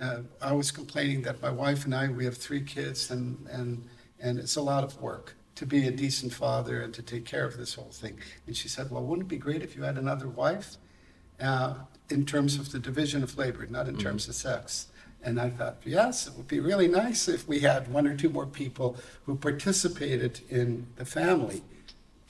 uh, 0.00 0.20
I 0.40 0.52
was 0.52 0.70
complaining 0.70 1.22
that 1.22 1.40
my 1.42 1.50
wife 1.50 1.84
and 1.84 1.94
I, 1.94 2.08
we 2.08 2.24
have 2.24 2.36
three 2.36 2.62
kids, 2.62 3.10
and, 3.10 3.46
and, 3.50 3.84
and 4.20 4.38
it's 4.38 4.56
a 4.56 4.62
lot 4.62 4.84
of 4.84 5.00
work 5.00 5.34
to 5.54 5.66
be 5.66 5.86
a 5.86 5.90
decent 5.90 6.32
father 6.32 6.82
and 6.82 6.92
to 6.94 7.02
take 7.02 7.24
care 7.24 7.44
of 7.44 7.56
this 7.56 7.74
whole 7.74 7.90
thing. 7.90 8.18
And 8.46 8.56
she 8.56 8.68
said, 8.68 8.90
Well, 8.90 9.02
wouldn't 9.02 9.26
it 9.26 9.28
be 9.28 9.36
great 9.36 9.62
if 9.62 9.76
you 9.76 9.82
had 9.82 9.98
another 9.98 10.28
wife? 10.28 10.76
Uh, 11.40 11.74
in 12.10 12.26
terms 12.26 12.56
of 12.56 12.72
the 12.72 12.78
division 12.78 13.22
of 13.22 13.36
labor, 13.36 13.66
not 13.66 13.88
in 13.88 13.94
mm-hmm. 13.94 14.02
terms 14.02 14.28
of 14.28 14.34
sex. 14.34 14.88
And 15.24 15.40
I 15.40 15.50
thought, 15.50 15.76
yes, 15.84 16.26
it 16.26 16.34
would 16.34 16.48
be 16.48 16.60
really 16.60 16.88
nice 16.88 17.28
if 17.28 17.46
we 17.46 17.60
had 17.60 17.92
one 17.92 18.06
or 18.06 18.16
two 18.16 18.28
more 18.28 18.46
people 18.46 18.96
who 19.24 19.36
participated 19.36 20.40
in 20.48 20.86
the 20.96 21.04
family. 21.04 21.62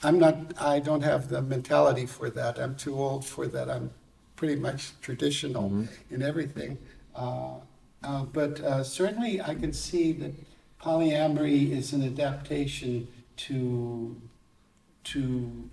I'm 0.02 0.19
not, 0.19 0.60
I 0.60 0.81
don't 0.81 1.02
have 1.02 1.28
the 1.28 1.40
mentality 1.40 2.06
for 2.06 2.28
that. 2.31 2.59
I'm 2.59 2.77
too 2.77 2.98
old 2.98 3.24
for 3.24 3.47
that. 3.47 3.70
I'm 3.70 3.90
pretty 4.36 4.56
much 4.56 4.90
traditional 5.01 5.70
mm-hmm. 5.70 6.14
in 6.14 6.23
everything. 6.23 6.78
Uh, 7.14 7.55
uh, 8.02 8.24
but 8.24 8.60
uh, 8.60 8.82
certainly, 8.82 9.40
I 9.40 9.55
can 9.55 9.73
see 9.73 10.12
that 10.12 10.32
polyamory 10.81 11.70
is 11.70 11.93
an 11.93 12.02
adaptation 12.02 13.06
to 13.36 14.20
to 15.05 15.70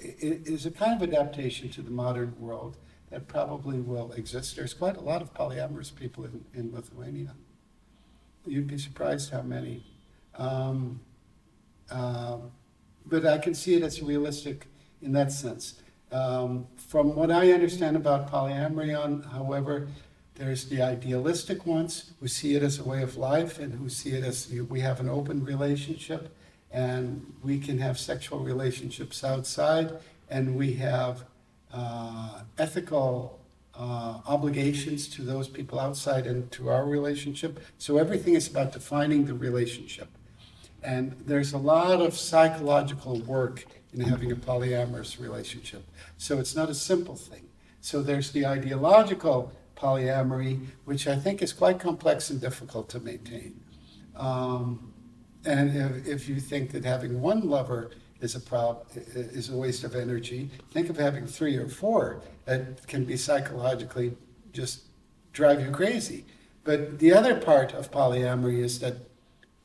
it 0.00 0.46
is 0.46 0.66
a 0.66 0.70
kind 0.70 1.00
of 1.00 1.08
adaptation 1.08 1.68
to 1.70 1.82
the 1.82 1.90
modern 1.90 2.34
world 2.38 2.76
that 3.10 3.28
probably 3.28 3.80
will 3.80 4.12
exist. 4.12 4.56
There's 4.56 4.74
quite 4.74 4.96
a 4.96 5.00
lot 5.00 5.22
of 5.22 5.32
polyamorous 5.34 5.94
people 5.94 6.24
in, 6.24 6.44
in 6.54 6.72
Lithuania. 6.72 7.34
You'd 8.46 8.66
be 8.66 8.78
surprised 8.78 9.30
how 9.30 9.42
many. 9.42 9.84
Um, 10.36 11.00
uh, 11.90 12.38
but 13.06 13.26
I 13.26 13.38
can 13.38 13.54
see 13.54 13.74
it 13.74 13.82
as 13.82 14.02
realistic 14.02 14.66
in 15.02 15.12
that 15.12 15.32
sense. 15.32 15.80
Um, 16.10 16.66
from 16.76 17.14
what 17.14 17.30
I 17.30 17.52
understand 17.52 17.96
about 17.96 18.30
polyamory, 18.30 18.98
on, 18.98 19.22
however, 19.22 19.88
there's 20.34 20.66
the 20.66 20.80
idealistic 20.80 21.66
ones 21.66 22.12
who 22.20 22.28
see 22.28 22.54
it 22.54 22.62
as 22.62 22.78
a 22.78 22.84
way 22.84 23.02
of 23.02 23.16
life 23.16 23.58
and 23.58 23.74
who 23.74 23.88
see 23.88 24.10
it 24.10 24.24
as 24.24 24.50
we 24.68 24.80
have 24.80 25.00
an 25.00 25.08
open 25.08 25.44
relationship 25.44 26.34
and 26.70 27.34
we 27.42 27.58
can 27.58 27.78
have 27.78 27.98
sexual 27.98 28.38
relationships 28.38 29.24
outside 29.24 29.98
and 30.30 30.54
we 30.54 30.74
have 30.74 31.24
uh, 31.72 32.40
ethical 32.58 33.38
uh, 33.74 34.20
obligations 34.26 35.08
to 35.08 35.22
those 35.22 35.48
people 35.48 35.78
outside 35.78 36.26
and 36.26 36.50
to 36.52 36.68
our 36.68 36.84
relationship. 36.84 37.60
So 37.78 37.98
everything 37.98 38.34
is 38.34 38.48
about 38.48 38.72
defining 38.72 39.26
the 39.26 39.34
relationship. 39.34 40.08
And 40.82 41.12
there's 41.26 41.52
a 41.52 41.58
lot 41.58 42.00
of 42.00 42.16
psychological 42.16 43.20
work 43.20 43.66
in 43.92 44.00
having 44.00 44.32
a 44.32 44.36
polyamorous 44.36 45.20
relationship. 45.20 45.84
So 46.16 46.38
it's 46.38 46.54
not 46.54 46.68
a 46.68 46.74
simple 46.74 47.16
thing. 47.16 47.48
So 47.80 48.02
there's 48.02 48.32
the 48.32 48.46
ideological 48.46 49.52
polyamory, 49.76 50.66
which 50.84 51.06
I 51.06 51.16
think 51.16 51.42
is 51.42 51.52
quite 51.52 51.78
complex 51.78 52.30
and 52.30 52.40
difficult 52.40 52.88
to 52.90 53.00
maintain. 53.00 53.60
Um, 54.16 54.92
and 55.44 55.76
if, 55.76 56.06
if 56.06 56.28
you 56.28 56.40
think 56.40 56.72
that 56.72 56.84
having 56.84 57.20
one 57.20 57.48
lover 57.48 57.92
is 58.20 58.34
a 58.34 58.40
prob, 58.40 58.86
is 58.94 59.48
a 59.50 59.56
waste 59.56 59.84
of 59.84 59.94
energy, 59.94 60.50
think 60.72 60.90
of 60.90 60.96
having 60.96 61.26
three 61.26 61.56
or 61.56 61.68
four. 61.68 62.20
That 62.44 62.86
can 62.86 63.04
be 63.04 63.16
psychologically 63.16 64.16
just 64.52 64.82
drive 65.32 65.60
you 65.60 65.70
crazy. 65.70 66.24
But 66.64 66.98
the 66.98 67.12
other 67.12 67.34
part 67.36 67.72
of 67.74 67.90
polyamory 67.90 68.58
is 68.58 68.80
that 68.80 68.96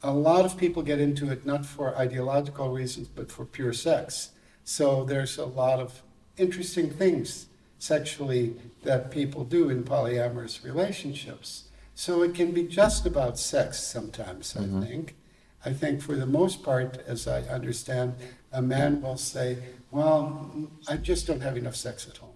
a 0.01 0.13
lot 0.13 0.45
of 0.45 0.57
people 0.57 0.83
get 0.83 0.99
into 0.99 1.31
it 1.31 1.45
not 1.45 1.65
for 1.65 1.97
ideological 1.97 2.71
reasons, 2.71 3.07
but 3.07 3.31
for 3.31 3.45
pure 3.45 3.73
sex. 3.73 4.31
So 4.63 5.03
there's 5.03 5.37
a 5.37 5.45
lot 5.45 5.79
of 5.79 6.01
interesting 6.37 6.89
things 6.89 7.47
sexually 7.79 8.55
that 8.83 9.11
people 9.11 9.43
do 9.43 9.69
in 9.69 9.83
polyamorous 9.83 10.63
relationships. 10.63 11.69
So 11.95 12.23
it 12.23 12.33
can 12.33 12.51
be 12.51 12.63
just 12.63 13.05
about 13.05 13.37
sex 13.37 13.81
sometimes, 13.81 14.55
I 14.55 14.61
mm-hmm. 14.61 14.83
think. 14.83 15.15
I 15.65 15.73
think 15.73 16.01
for 16.01 16.15
the 16.15 16.25
most 16.25 16.63
part, 16.63 16.97
as 17.07 17.27
I 17.27 17.41
understand, 17.43 18.15
a 18.51 18.61
man 18.61 19.01
will 19.01 19.17
say, 19.17 19.57
Well, 19.91 20.69
I 20.87 20.97
just 20.97 21.27
don't 21.27 21.41
have 21.41 21.57
enough 21.57 21.75
sex 21.75 22.07
at 22.07 22.17
home. 22.17 22.29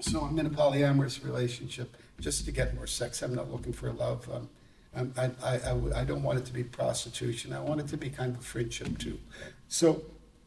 So 0.00 0.20
I'm 0.20 0.38
in 0.38 0.46
a 0.46 0.50
polyamorous 0.50 1.24
relationship 1.24 1.96
just 2.20 2.44
to 2.44 2.52
get 2.52 2.74
more 2.74 2.86
sex. 2.86 3.22
I'm 3.22 3.34
not 3.34 3.50
looking 3.50 3.72
for 3.72 3.92
love. 3.92 4.28
Um, 4.32 4.48
I, 5.16 5.30
I, 5.42 5.56
I 5.58 6.00
I 6.00 6.04
don't 6.04 6.22
want 6.22 6.38
it 6.38 6.44
to 6.46 6.52
be 6.52 6.64
prostitution. 6.64 7.52
I 7.52 7.60
want 7.60 7.80
it 7.80 7.88
to 7.88 7.96
be 7.96 8.10
kind 8.10 8.34
of 8.34 8.40
a 8.40 8.44
friendship 8.44 8.98
too. 8.98 9.18
So 9.68 10.02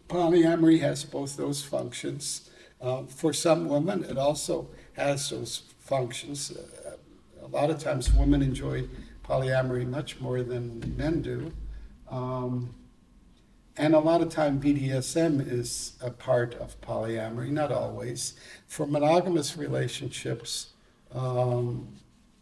polyamory 0.07 0.79
has 0.79 1.03
both 1.03 1.37
those 1.37 1.63
functions. 1.63 2.49
Um, 2.81 3.07
for 3.07 3.33
some 3.33 3.67
women, 3.67 4.03
it 4.03 4.17
also 4.17 4.69
has 4.93 5.29
those 5.29 5.63
functions. 5.79 6.51
Uh, 6.51 6.95
a 7.43 7.47
lot 7.47 7.69
of 7.69 7.79
times, 7.79 8.11
women 8.13 8.41
enjoy 8.41 8.87
polyamory 9.23 9.87
much 9.87 10.19
more 10.19 10.41
than 10.41 10.95
men 10.97 11.21
do. 11.21 11.51
Um, 12.11 12.75
and 13.77 13.95
a 13.95 13.99
lot 13.99 14.21
of 14.21 14.29
time, 14.29 14.59
BDSM 14.59 15.49
is 15.49 15.93
a 16.01 16.11
part 16.11 16.53
of 16.55 16.79
polyamory, 16.81 17.49
not 17.49 17.71
always. 17.71 18.33
For 18.67 18.85
monogamous 18.85 19.57
relationships, 19.57 20.73
um, 21.15 21.87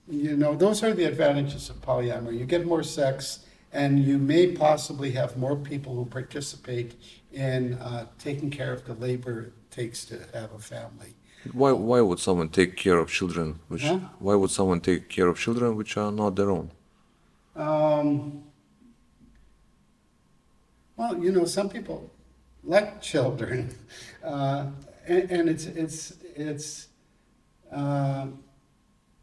you 0.09 0.35
know, 0.35 0.55
those 0.55 0.83
are 0.83 0.93
the 0.93 1.03
advantages 1.05 1.69
of 1.69 1.79
polyamory. 1.81 2.39
You 2.39 2.45
get 2.45 2.65
more 2.65 2.81
sex, 2.81 3.45
and 3.71 4.03
you 4.03 4.17
may 4.17 4.53
possibly 4.53 5.11
have 5.11 5.37
more 5.37 5.55
people 5.55 5.93
who 5.95 6.05
participate 6.05 6.95
in 7.31 7.75
uh, 7.75 8.07
taking 8.17 8.49
care 8.49 8.73
of 8.73 8.85
the 8.85 8.95
labor 8.95 9.41
it 9.43 9.53
takes 9.69 10.03
to 10.05 10.19
have 10.33 10.51
a 10.53 10.59
family. 10.59 11.13
Why, 11.53 11.71
why 11.71 12.01
would 12.01 12.19
someone 12.19 12.49
take 12.49 12.75
care 12.75 12.97
of 12.97 13.09
children? 13.09 13.59
Which, 13.67 13.83
Huh? 13.83 13.99
Why 14.17 14.33
would 14.35 14.49
someone 14.49 14.81
take 14.81 15.09
care 15.09 15.27
of 15.27 15.37
children 15.37 15.75
which 15.75 15.95
are 15.95 16.11
not 16.11 16.35
their 16.35 16.49
own? 16.49 16.71
Um, 17.55 18.43
well, 20.99 21.17
you 21.17 21.31
know, 21.31 21.45
some 21.45 21.69
people 21.69 22.11
like 22.61 23.01
children, 23.01 23.73
uh, 24.23 24.65
and, 25.07 25.31
and 25.31 25.49
it's 25.49 25.65
it's 25.65 26.13
it's 26.35 26.87
uh, 27.71 28.27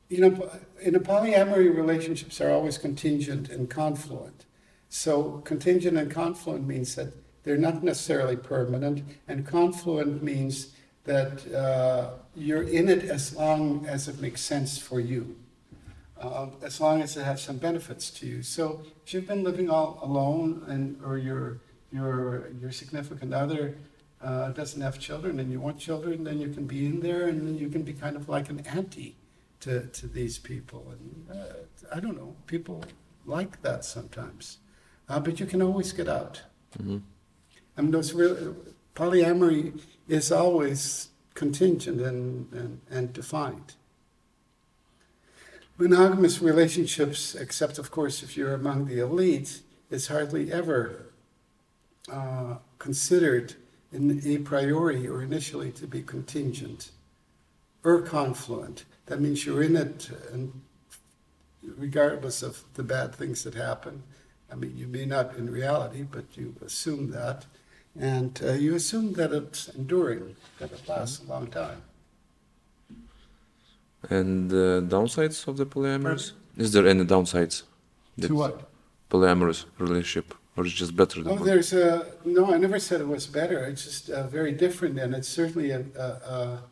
you 0.09 0.21
know, 0.21 0.51
in 0.81 0.95
a 0.95 1.01
polyamory, 1.01 1.75
relationships 1.77 2.41
are 2.41 2.51
always 2.51 2.79
contingent 2.79 3.51
and 3.51 3.69
confluent. 3.69 4.47
So 4.89 5.43
contingent 5.45 5.99
and 5.99 6.11
confluent 6.11 6.67
means 6.67 6.95
that 6.95 7.13
they're 7.45 7.59
not 7.59 7.83
necessarily 7.83 8.37
permanent, 8.37 9.03
and 9.29 9.47
confluent 9.47 10.23
means 10.23 10.75
that 11.05 11.47
uh, 11.53 12.13
you're 12.35 12.63
in 12.63 12.89
it 12.89 13.05
as 13.05 13.37
long 13.37 13.85
as 13.87 14.09
it 14.09 14.19
makes 14.19 14.41
sense 14.41 14.79
for 14.79 14.99
you 14.99 15.37
uh, 16.21 16.47
as 16.63 16.81
long 16.81 17.03
as 17.03 17.17
it 17.17 17.25
has 17.25 17.43
some 17.43 17.59
benefits 17.59 18.11
to 18.11 18.27
you. 18.27 18.43
So 18.43 18.83
if 19.05 19.13
you've 19.13 19.27
been 19.27 19.45
living 19.45 19.71
all 19.71 19.99
alone 20.03 20.65
and 20.67 20.99
or 21.05 21.19
your 21.19 21.61
your 21.93 22.51
your 22.61 22.73
significant 22.73 23.33
other 23.33 23.77
uh, 24.23 24.51
doesn't 24.51 24.81
have 24.81 24.99
children 24.99 25.39
and 25.39 25.53
you 25.53 25.61
want 25.61 25.79
children, 25.79 26.25
then 26.25 26.41
you 26.41 26.49
can 26.49 26.67
be 26.67 26.87
in 26.87 27.01
there 27.01 27.29
and 27.29 27.47
then 27.47 27.57
you 27.57 27.69
can 27.69 27.83
be 27.83 27.93
kind 27.93 28.17
of 28.17 28.29
like 28.29 28.49
an 28.49 28.61
auntie 28.61 29.17
to, 29.61 29.87
to 29.87 30.07
these 30.07 30.39
people. 30.39 30.93
And 30.93 31.39
uh, 31.39 31.95
I 31.95 32.01
don't 32.01 32.17
know, 32.17 32.35
people 32.47 32.85
like 33.25 33.63
that 33.63 33.85
sometimes, 33.85 34.59
uh, 35.09 35.21
but 35.21 35.39
you 35.41 35.47
can 35.47 35.63
always 35.63 35.93
get 35.93 36.09
out. 36.09 36.43
I 37.77 37.83
mean, 37.83 37.91
those 37.91 38.13
real, 38.13 38.57
polyamory 38.95 39.81
is 40.09 40.33
always 40.33 41.09
contingent 41.35 42.01
and, 42.01 42.53
and, 42.53 42.81
and 42.91 43.13
defined. 43.13 43.75
Monogamous 45.79 46.41
relationships, 46.41 47.35
except 47.35 47.79
of 47.79 47.91
course 47.91 48.23
if 48.23 48.37
you're 48.37 48.55
among 48.55 48.87
the 48.87 48.99
elite, 48.99 49.61
is 49.91 50.09
hardly 50.09 50.51
ever 50.51 51.13
uh, 52.11 52.57
considered 52.79 53.55
in 53.93 54.21
a 54.27 54.39
priori 54.39 55.07
or 55.07 55.23
initially 55.23 55.71
to 55.73 55.87
be 55.87 56.03
contingent 56.03 56.91
or 57.85 58.03
confluent. 58.03 58.85
That 59.07 59.21
means 59.21 59.47
you're 59.47 59.63
in 59.63 59.77
it 59.77 60.11
and 60.33 60.61
regardless 61.77 62.43
of 62.43 62.63
the 62.75 62.83
bad 62.83 63.15
things 63.15 63.45
that 63.45 63.55
happen. 63.55 64.03
I 64.51 64.55
mean, 64.55 64.77
you 64.77 64.87
may 64.87 65.07
not 65.07 65.37
in 65.37 65.51
reality, 65.51 66.03
but 66.03 66.25
you 66.37 66.55
assume 66.65 67.11
that. 67.11 67.47
And 67.99 68.41
uh, 68.45 68.53
you 68.53 68.75
assume 68.75 69.15
that 69.15 69.33
it's 69.33 69.69
enduring, 69.69 70.37
that 70.59 70.71
it 70.71 70.89
lasts 70.89 71.23
a 71.25 71.29
long 71.29 71.49
time. 71.49 71.83
And 74.11 74.51
the 74.51 74.85
downsides 74.87 75.49
of 75.49 75.57
the 75.57 75.67
polyamorous? 75.67 76.33
Is 76.57 76.73
there 76.73 76.87
any 76.87 77.05
downsides? 77.05 77.63
To 78.21 78.35
what? 78.35 78.71
Polyamorous 79.11 79.65
relationship, 79.79 80.35
or 80.57 80.67
is 80.67 80.73
it 80.73 80.77
just 80.77 80.97
better 80.97 81.23
than 81.23 81.33
Oh, 81.33 81.37
one? 81.37 81.45
there's 81.45 81.73
a, 81.73 82.07
no, 82.25 82.53
I 82.53 82.59
never 82.59 82.79
said 82.79 83.01
it 83.01 83.09
was 83.09 83.27
better. 83.27 83.65
It's 83.65 83.85
just 83.85 84.11
uh, 84.11 84.27
very 84.27 84.53
different, 84.53 84.99
and 84.99 85.15
it's 85.15 85.29
certainly 85.29 85.71
a, 85.71 85.85
a, 85.97 86.03
a- 86.03 86.63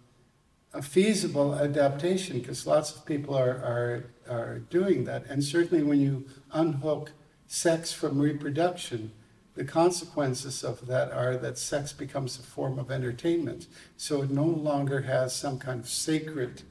a 0.77 0.82
feasible 0.82 1.55
adaptation 1.55 2.40
because 2.40 2.66
lots 2.66 2.97
of 2.97 3.06
people 3.06 3.32
are, 3.36 3.51
are, 3.73 4.05
are 4.28 4.59
doing 4.70 5.05
that. 5.05 5.24
And 5.28 5.44
certainly 5.44 5.85
when 5.85 6.01
you 6.01 6.24
unhook 6.52 7.12
sex 7.47 7.93
from 7.93 8.19
reproduction, 8.19 9.12
the 9.55 9.65
consequences 9.65 10.65
of 10.65 10.89
that 10.89 11.12
are 11.12 11.36
that 11.36 11.59
sex 11.59 11.93
becomes 11.93 12.40
a 12.40 12.43
form 12.43 12.81
of 12.81 12.90
entertainment. 12.90 13.69
So 13.97 14.23
it 14.23 14.31
no 14.31 14.43
longer 14.47 15.02
has 15.02 15.32
some 15.32 15.61
kind 15.61 15.78
of 15.78 15.89
sacred 15.89 16.62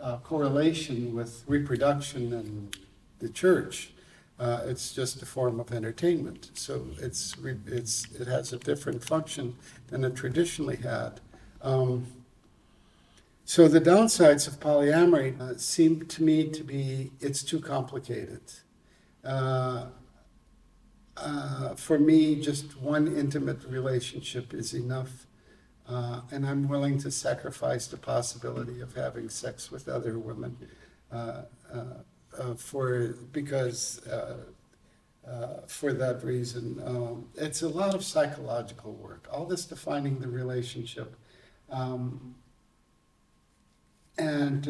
uh, 0.00 0.16
correlation 0.24 1.14
with 1.14 1.44
reproduction 1.46 2.32
and 2.32 2.74
the 3.18 3.28
church. 3.28 3.90
Uh, 4.40 4.62
it's 4.64 4.94
just 4.94 5.20
a 5.20 5.26
form 5.26 5.60
of 5.60 5.70
entertainment. 5.70 6.50
So 6.54 6.86
it's, 6.98 7.36
it's, 7.66 8.06
it 8.18 8.26
has 8.26 8.54
a 8.54 8.58
different 8.58 9.04
function 9.04 9.56
than 9.88 10.02
it 10.02 10.16
traditionally 10.16 10.76
had. 10.76 11.20
Um, 11.60 12.06
so 13.44 13.68
the 13.68 13.82
downsides 13.82 14.48
of 14.48 14.58
polyamory 14.58 15.38
uh, 15.38 15.58
seem 15.58 16.06
to 16.06 16.22
me 16.22 16.48
to 16.48 16.64
be 16.64 17.10
it's 17.20 17.42
too 17.42 17.60
complicated. 17.60 18.40
Uh, 19.22 19.86
uh, 21.18 21.74
for 21.74 21.98
me, 21.98 22.40
just 22.40 22.80
one 22.80 23.14
intimate 23.14 23.62
relationship 23.64 24.54
is 24.54 24.72
enough, 24.72 25.26
uh, 25.86 26.22
and 26.30 26.46
I'm 26.46 26.66
willing 26.66 26.96
to 27.00 27.10
sacrifice 27.10 27.88
the 27.88 27.98
possibility 27.98 28.80
of 28.80 28.94
having 28.94 29.28
sex 29.28 29.70
with 29.70 29.86
other 29.86 30.18
women 30.18 30.56
uh, 32.38 32.54
for 32.54 33.16
because 33.32 34.04
uh, 34.06 34.36
uh, 35.28 35.60
for 35.66 35.92
that 35.92 36.24
reason. 36.24 36.80
Um, 36.84 37.26
it's 37.36 37.62
a 37.62 37.68
lot 37.68 37.94
of 37.94 38.04
psychological 38.04 38.92
work. 38.92 39.28
All 39.32 39.46
this 39.46 39.64
defining 39.64 40.18
the 40.18 40.28
relationship. 40.28 41.16
Um, 41.70 42.34
and 44.18 44.68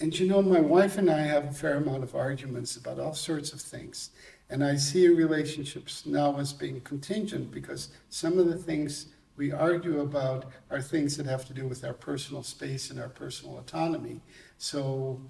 and 0.00 0.18
you 0.18 0.26
know, 0.26 0.42
my 0.42 0.60
wife 0.60 0.98
and 0.98 1.08
I 1.08 1.20
have 1.20 1.44
a 1.44 1.52
fair 1.52 1.76
amount 1.76 2.02
of 2.02 2.14
arguments 2.14 2.76
about 2.76 2.98
all 2.98 3.14
sorts 3.14 3.52
of 3.52 3.60
things. 3.60 4.10
And 4.50 4.62
I 4.62 4.76
see 4.76 5.08
relationships 5.08 6.04
now 6.04 6.36
as 6.38 6.52
being 6.52 6.80
contingent 6.80 7.50
because 7.50 7.88
some 8.10 8.38
of 8.38 8.46
the 8.46 8.56
things 8.56 9.06
we 9.36 9.52
argue 9.52 10.00
about 10.00 10.46
are 10.70 10.80
things 10.80 11.16
that 11.16 11.26
have 11.26 11.44
to 11.46 11.54
do 11.54 11.66
with 11.66 11.84
our 11.84 11.92
personal 11.92 12.42
space 12.42 12.90
and 12.90 13.00
our 13.00 13.08
personal 13.08 13.58
autonomy. 13.58 14.20
So 14.58 15.20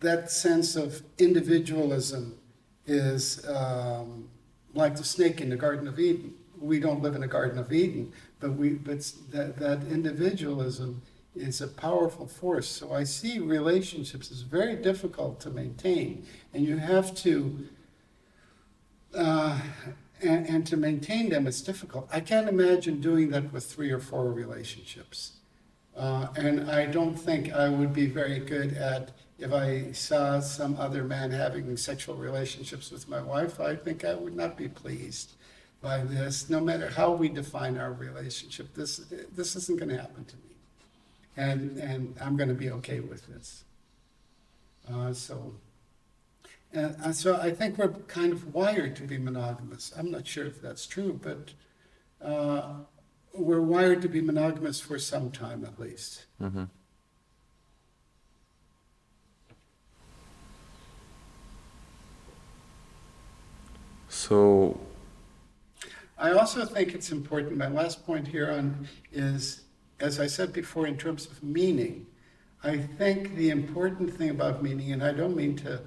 that 0.00 0.30
sense 0.30 0.76
of 0.76 1.02
individualism 1.18 2.38
is 2.86 3.46
um, 3.48 4.28
like 4.74 4.96
the 4.96 5.04
snake 5.04 5.40
in 5.40 5.50
the 5.50 5.56
Garden 5.56 5.86
of 5.86 5.98
Eden. 5.98 6.34
We 6.58 6.80
don't 6.80 7.02
live 7.02 7.14
in 7.14 7.20
the 7.20 7.28
Garden 7.28 7.58
of 7.58 7.72
Eden, 7.72 8.12
but 8.40 8.54
we 8.54 8.70
but 8.70 9.00
that, 9.30 9.58
that 9.58 9.82
individualism 9.90 11.02
is 11.34 11.60
a 11.60 11.68
powerful 11.68 12.26
force. 12.26 12.68
So 12.68 12.92
I 12.92 13.04
see 13.04 13.38
relationships 13.38 14.30
as 14.30 14.42
very 14.42 14.76
difficult 14.76 15.40
to 15.40 15.50
maintain, 15.50 16.26
and 16.52 16.64
you 16.64 16.78
have 16.78 17.14
to. 17.16 17.66
Uh, 19.14 19.60
and, 20.24 20.46
and 20.48 20.66
to 20.66 20.76
maintain 20.76 21.28
them 21.28 21.46
is 21.46 21.62
difficult. 21.62 22.08
I 22.12 22.20
can't 22.20 22.48
imagine 22.48 23.00
doing 23.00 23.30
that 23.30 23.52
with 23.52 23.64
three 23.64 23.90
or 23.90 24.00
four 24.00 24.32
relationships. 24.32 25.32
Uh, 25.96 26.26
and 26.36 26.70
I 26.70 26.86
don't 26.86 27.14
think 27.14 27.52
I 27.52 27.68
would 27.68 27.92
be 27.92 28.06
very 28.06 28.40
good 28.40 28.76
at, 28.76 29.12
if 29.38 29.52
I 29.52 29.92
saw 29.92 30.40
some 30.40 30.76
other 30.76 31.04
man 31.04 31.30
having 31.30 31.76
sexual 31.76 32.16
relationships 32.16 32.90
with 32.90 33.08
my 33.08 33.20
wife, 33.20 33.60
I 33.60 33.76
think 33.76 34.04
I 34.04 34.14
would 34.14 34.34
not 34.34 34.56
be 34.56 34.68
pleased 34.68 35.32
by 35.80 35.98
this, 35.98 36.50
no 36.50 36.60
matter 36.60 36.88
how 36.88 37.12
we 37.12 37.28
define 37.28 37.76
our 37.76 37.92
relationship. 37.92 38.74
This, 38.74 38.96
this 39.36 39.54
isn't 39.54 39.78
going 39.78 39.90
to 39.90 39.98
happen 39.98 40.24
to 40.24 40.36
me. 40.36 40.56
And, 41.36 41.78
and 41.78 42.16
I'm 42.20 42.36
going 42.36 42.48
to 42.48 42.54
be 42.54 42.70
okay 42.70 43.00
with 43.00 43.26
this. 43.26 43.64
Uh, 44.92 45.12
so, 45.12 45.54
and, 46.74 47.14
so 47.14 47.36
I 47.36 47.50
think 47.50 47.78
we're 47.78 47.88
kind 47.88 48.32
of 48.32 48.52
wired 48.54 48.96
to 48.96 49.02
be 49.02 49.18
monogamous. 49.18 49.92
I'm 49.96 50.10
not 50.10 50.26
sure 50.26 50.46
if 50.46 50.60
that's 50.60 50.86
true, 50.86 51.18
but 51.22 51.52
uh, 52.20 52.74
we're 53.32 53.60
wired 53.60 54.02
to 54.02 54.08
be 54.08 54.20
monogamous 54.20 54.80
for 54.80 54.98
some 54.98 55.30
time 55.30 55.64
at 55.64 55.78
least. 55.78 56.26
hmm 56.38 56.64
So, 64.08 64.80
I 66.16 66.30
also 66.30 66.64
think 66.64 66.94
it's 66.94 67.10
important, 67.10 67.56
my 67.56 67.68
last 67.68 68.06
point 68.06 68.28
here 68.28 68.50
on 68.50 68.88
is, 69.12 69.62
as 70.00 70.20
I 70.20 70.28
said 70.28 70.52
before, 70.52 70.86
in 70.86 70.96
terms 70.96 71.26
of 71.26 71.42
meaning, 71.42 72.06
I 72.62 72.78
think 72.78 73.34
the 73.34 73.50
important 73.50 74.16
thing 74.16 74.30
about 74.30 74.62
meaning, 74.62 74.92
and 74.92 75.02
I 75.02 75.12
don't 75.12 75.36
mean 75.36 75.56
to, 75.56 75.82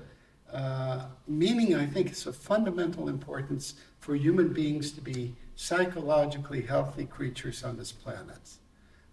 uh, 0.54 1.06
meaning 1.28 1.76
I 1.76 1.86
think 1.86 2.12
is 2.12 2.26
of 2.26 2.36
fundamental 2.36 3.10
importance 3.10 3.76
for 4.00 4.16
human 4.16 4.54
beings 4.54 4.92
to 4.94 5.02
be 5.02 5.36
psychologically 5.56 6.62
healthy 6.62 7.06
creatures 7.06 7.64
on 7.64 7.78
this 7.78 7.92
planet. 7.92 8.58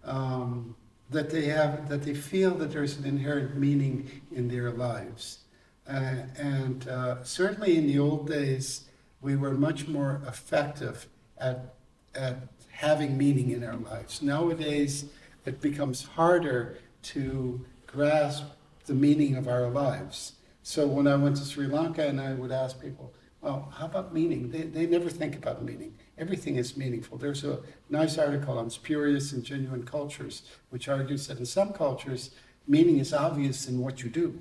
Um, 0.03 0.75
that 1.09 1.29
they 1.29 1.45
have, 1.45 1.87
that 1.89 2.03
they 2.03 2.13
feel 2.13 2.51
that 2.55 2.71
there's 2.71 2.97
an 2.97 3.05
inherent 3.05 3.55
meaning 3.55 4.21
in 4.31 4.47
their 4.47 4.71
lives. 4.71 5.39
Uh, 5.87 6.15
and 6.37 6.87
uh, 6.87 7.23
certainly 7.23 7.77
in 7.77 7.85
the 7.85 7.99
old 7.99 8.27
days, 8.27 8.85
we 9.21 9.35
were 9.35 9.51
much 9.51 9.87
more 9.87 10.21
effective 10.27 11.07
at, 11.37 11.75
at 12.15 12.37
having 12.71 13.17
meaning 13.17 13.51
in 13.51 13.63
our 13.63 13.75
lives. 13.75 14.21
Nowadays, 14.21 15.05
it 15.45 15.61
becomes 15.61 16.03
harder 16.03 16.79
to 17.03 17.63
grasp 17.85 18.45
the 18.87 18.93
meaning 18.93 19.35
of 19.35 19.47
our 19.47 19.69
lives. 19.69 20.33
So 20.67 20.87
when 20.87 21.05
I 21.05 21.15
went 21.15 21.35
to 21.37 21.45
Sri 21.45 21.67
Lanka 21.67 22.07
and 22.07 22.19
I 22.19 22.33
would 22.33 22.51
ask 22.51 22.81
people, 22.81 23.13
well, 23.39 23.71
how 23.77 23.85
about 23.85 24.15
meaning? 24.15 24.49
They, 24.49 24.63
they 24.63 24.87
never 24.87 25.11
think 25.11 25.35
about 25.35 25.63
meaning. 25.63 25.93
Everything 26.17 26.55
is 26.55 26.75
meaningful. 26.75 27.19
There's 27.19 27.43
a 27.43 27.59
nice 27.91 28.17
article 28.17 28.57
on 28.57 28.71
spurious 28.71 29.31
and 29.31 29.43
genuine 29.43 29.83
cultures, 29.83 30.41
which 30.71 30.89
argues 30.89 31.27
that 31.27 31.37
in 31.37 31.45
some 31.45 31.71
cultures, 31.71 32.31
meaning 32.67 32.97
is 32.97 33.13
obvious 33.13 33.67
in 33.67 33.79
what 33.79 34.01
you 34.01 34.09
do. 34.09 34.39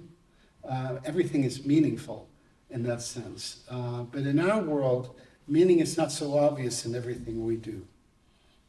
Uh, 0.66 0.96
everything 1.04 1.44
is 1.44 1.66
meaningful 1.66 2.26
in 2.70 2.84
that 2.84 3.02
sense. 3.02 3.62
Uh, 3.68 4.04
but 4.04 4.22
in 4.22 4.40
our 4.40 4.62
world, 4.62 5.14
meaning 5.46 5.80
is 5.80 5.98
not 5.98 6.10
so 6.10 6.38
obvious 6.38 6.86
in 6.86 6.94
everything 6.94 7.44
we 7.44 7.56
do. 7.56 7.86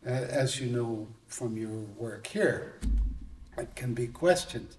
Uh, 0.06 0.10
as 0.10 0.60
you 0.60 0.68
know 0.68 1.08
from 1.28 1.56
your 1.56 1.86
work 1.98 2.28
here, 2.28 2.82
it 3.58 3.74
can 3.78 3.94
be 3.94 4.08
questioned. 4.08 4.76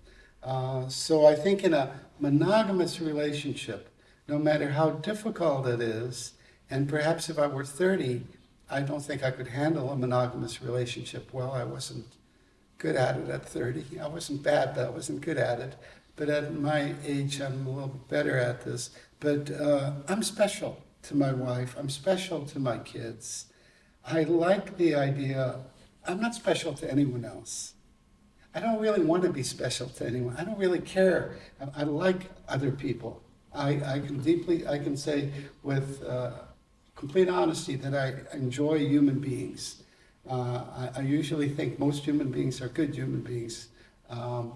Uh, 0.47 0.89
so 0.89 1.27
I 1.27 1.35
think 1.35 1.65
in 1.65 1.75
a 1.75 1.93
monogamous 2.21 3.01
relationship, 3.01 3.91
no 4.29 4.39
matter 4.39 4.71
how 4.71 4.91
difficult 4.91 5.67
it 5.67 5.81
is, 5.81 6.35
and 6.71 6.89
perhaps 6.89 7.29
if 7.29 7.37
I 7.37 7.49
were 7.49 7.65
30, 7.65 8.25
I 8.71 8.81
don't 8.81 9.01
think 9.01 9.25
I 9.25 9.33
could 9.33 9.49
handle 9.49 9.91
a 9.91 9.97
monogamous 9.97 10.63
relationship 10.63 11.33
well. 11.33 11.51
I 11.51 11.65
wasn't 11.65 12.07
good 12.79 12.95
at 12.95 13.17
it 13.17 13.29
at 13.29 13.45
30. 13.45 13.99
I 14.01 14.07
wasn't 14.07 14.45
bad, 14.45 14.75
but 14.75 14.87
I 14.87 14.91
wasn't 14.91 15.21
good 15.21 15.37
at 15.37 15.59
it. 15.59 15.75
But 16.15 16.29
at 16.29 16.55
my 16.55 16.95
age, 17.05 17.41
I'm 17.41 17.67
a 17.67 17.71
little 17.71 18.01
better 18.09 18.39
at 18.39 18.65
this. 18.65 18.91
But 19.19 19.51
uh, 19.51 19.93
I'm 20.09 20.23
special 20.23 20.81
to 21.03 21.17
my 21.17 21.33
wife. 21.33 21.75
I'm 21.79 21.91
special 21.91 22.45
to 22.47 22.61
my 22.61 22.79
kids. 22.79 23.47
I 24.05 24.23
like 24.23 24.77
the 24.77 24.95
idea. 24.95 25.61
I'm 26.07 26.21
not 26.21 26.35
special 26.35 26.73
to 26.75 26.91
anyone 26.91 27.25
else. 27.25 27.75
I 28.57 28.61
don't 28.61 28.81
really 28.81 29.05
want 29.05 29.23
to 29.25 29.29
be 29.29 29.43
special 29.43 29.87
to 29.91 30.07
anyone. 30.07 30.35
I 30.39 30.45
don't 30.45 30.57
really 30.57 30.81
care. 30.81 31.37
I, 31.61 31.83
I 31.83 31.85
like 31.85 32.31
other 32.49 32.71
people. 32.71 33.21
I, 33.55 33.83
I 33.85 33.99
can 34.01 34.19
deeply, 34.23 34.67
I 34.67 34.79
can 34.79 34.97
say 34.97 35.31
with 35.63 36.03
uh, 36.03 36.31
complete 36.95 37.29
honesty 37.29 37.77
that 37.77 37.95
I 37.95 38.35
enjoy 38.35 38.79
human 38.79 39.21
beings. 39.21 39.83
Uh, 40.29 40.65
I, 40.75 40.91
I, 40.97 41.01
usually 41.03 41.51
think 41.51 41.79
most 41.79 42.03
human 42.03 42.31
beings 42.31 42.63
are 42.63 42.69
good 42.69 42.95
human 42.95 43.21
beings. 43.21 43.69
Um, 44.09 44.55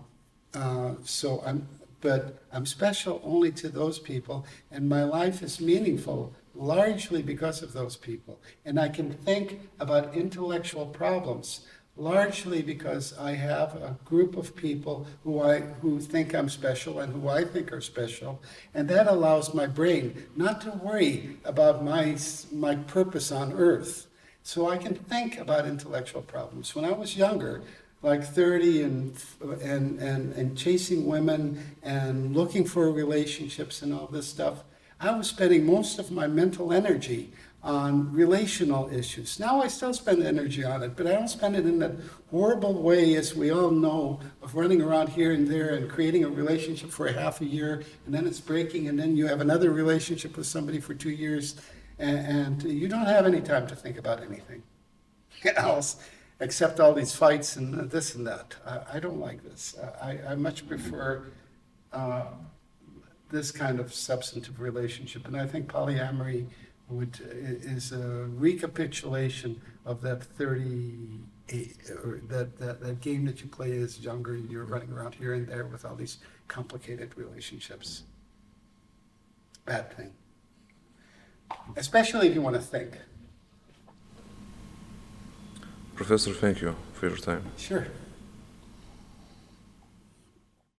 uh, 0.55 0.95
so 1.05 1.43
I'm, 1.45 1.69
but 2.01 2.43
I'm 2.53 2.67
special 2.67 3.21
only 3.23 3.53
to 3.53 3.69
those 3.69 3.99
people, 3.99 4.47
and 4.73 4.89
my 4.89 5.05
life 5.05 5.43
is 5.43 5.61
meaningful 5.61 6.33
largely 6.55 7.23
because 7.23 7.63
of 7.63 7.73
those 7.73 7.97
people. 7.97 8.41
And 8.65 8.81
I 8.81 8.89
can 8.89 9.13
think 9.13 9.61
about 9.79 10.15
intellectual 10.15 10.87
problems 10.87 11.67
largely 12.01 12.63
because 12.63 13.17
I 13.19 13.33
have 13.33 13.77
a 13.77 13.97
group 14.07 14.37
of 14.37 14.57
people 14.57 15.07
who 15.23 15.43
I 15.43 15.61
who 15.61 16.01
think 16.01 16.35
I'm 16.35 16.49
special 16.49 17.01
and 17.01 17.13
who 17.13 17.29
I 17.29 17.45
think 17.45 17.73
are 17.73 17.83
special, 17.83 18.41
and 18.75 18.89
that 18.89 19.07
allows 19.07 19.53
my 19.53 19.67
brain 19.67 20.27
not 20.35 20.63
to 20.63 20.71
worry 20.71 21.37
about 21.45 21.85
my 21.85 22.17
my 22.51 22.77
purpose 22.77 23.31
on 23.31 23.53
earth. 23.53 24.07
So 24.43 24.69
I 24.71 24.79
can 24.79 24.95
think 24.95 25.39
about 25.39 25.67
intellectual 25.67 26.23
problems. 26.23 26.75
When 26.75 26.87
I 26.87 26.93
was 26.93 27.17
younger, 27.17 27.63
like 28.03 28.25
30 28.25 28.83
and, 28.83 29.25
and, 29.63 29.99
and, 29.99 30.33
and 30.33 30.57
chasing 30.57 31.07
women 31.07 31.77
and 31.83 32.35
looking 32.35 32.65
for 32.65 32.91
relationships 32.91 33.83
and 33.83 33.93
all 33.93 34.07
this 34.07 34.27
stuff, 34.27 34.65
I 34.99 35.11
was 35.13 35.29
spending 35.29 35.67
most 35.67 35.99
of 35.99 36.11
my 36.11 36.27
mental 36.27 36.73
energy 36.73 37.33
on 37.63 38.11
relational 38.13 38.89
issues. 38.93 39.39
Now 39.39 39.61
I 39.61 39.69
still 39.69 39.93
spend 39.93 40.23
energy 40.23 40.65
on 40.65 40.83
it, 40.83 40.97
but 40.97 41.07
I 41.07 41.13
don't 41.13 41.29
spend 41.29 41.57
it 41.57 41.67
in 41.67 41.79
that 41.81 41.93
horrible 42.31 42.75
way, 42.75 43.17
as 43.17 43.35
we 43.35 43.51
all 43.51 43.71
know, 43.71 44.21
of 44.43 44.55
running 44.55 44.81
around 44.81 45.11
here 45.11 45.33
and 45.33 45.47
there 45.47 45.75
and 45.75 45.91
creating 45.91 46.25
a 46.25 46.29
relationship 46.29 46.91
for 46.91 47.09
half 47.09 47.41
a 47.43 47.45
year, 47.45 47.83
and 48.07 48.15
then 48.15 48.27
it's 48.27 48.41
breaking, 48.41 48.89
and 48.89 48.99
then 48.99 49.15
you 49.15 49.27
have 49.27 49.43
another 49.43 49.71
relationship 49.71 50.37
with 50.37 50.47
somebody 50.47 50.81
for 50.81 50.95
two 50.95 51.11
years, 51.11 51.57
and, 51.99 52.63
and 52.65 52.73
you 52.73 52.89
don't 52.89 53.07
have 53.07 53.27
any 53.27 53.43
time 53.43 53.67
to 53.67 53.77
think 53.77 53.99
about 53.99 54.23
anything 54.23 54.63
else 55.57 56.03
except 56.41 56.81
all 56.81 56.95
these 56.95 57.15
fights 57.15 57.57
and 57.57 57.91
this 57.91 58.15
and 58.15 58.27
that. 58.27 58.57
I, 58.67 58.97
I 58.97 59.01
don't 59.01 59.21
like 59.21 59.43
this. 59.45 59.77
I, 60.01 60.19
I 60.31 60.35
much 60.35 60.67
prefer 60.67 61.25
uh, 61.93 62.25
this 63.31 63.51
kind 63.51 63.79
of 63.79 63.93
substantive 63.93 64.61
relationship, 64.61 65.27
and 65.27 65.37
I 65.37 65.47
think 65.47 65.69
polyamory 65.71 66.47
would, 66.91 67.19
is 67.23 67.93
a 67.93 68.27
recapitulation 68.35 69.61
of 69.85 70.01
that 70.03 70.23
30, 70.23 71.21
or 72.05 72.21
that, 72.29 72.59
that, 72.59 72.81
that 72.81 73.01
game 73.01 73.25
that 73.27 73.41
you 73.41 73.49
play 73.49 73.79
as 73.79 74.01
younger, 74.01 74.35
and 74.35 74.51
you're 74.51 74.65
running 74.65 74.93
around 74.93 75.15
here 75.15 75.35
and 75.35 75.47
there 75.47 75.67
with 75.67 75.85
all 75.85 75.95
these 75.95 76.19
complicated 76.49 77.17
relationships. 77.17 78.05
Bad 79.65 79.97
thing. 79.97 80.13
Especially 81.77 82.29
if 82.29 82.35
you 82.35 82.43
want 82.43 82.57
to 82.57 82.63
think. 82.63 82.99
Professor, 85.95 86.33
thank 86.33 86.61
you 86.61 86.75
for 86.95 87.09
your 87.09 87.17
time. 87.17 87.45
Sure. 87.57 87.87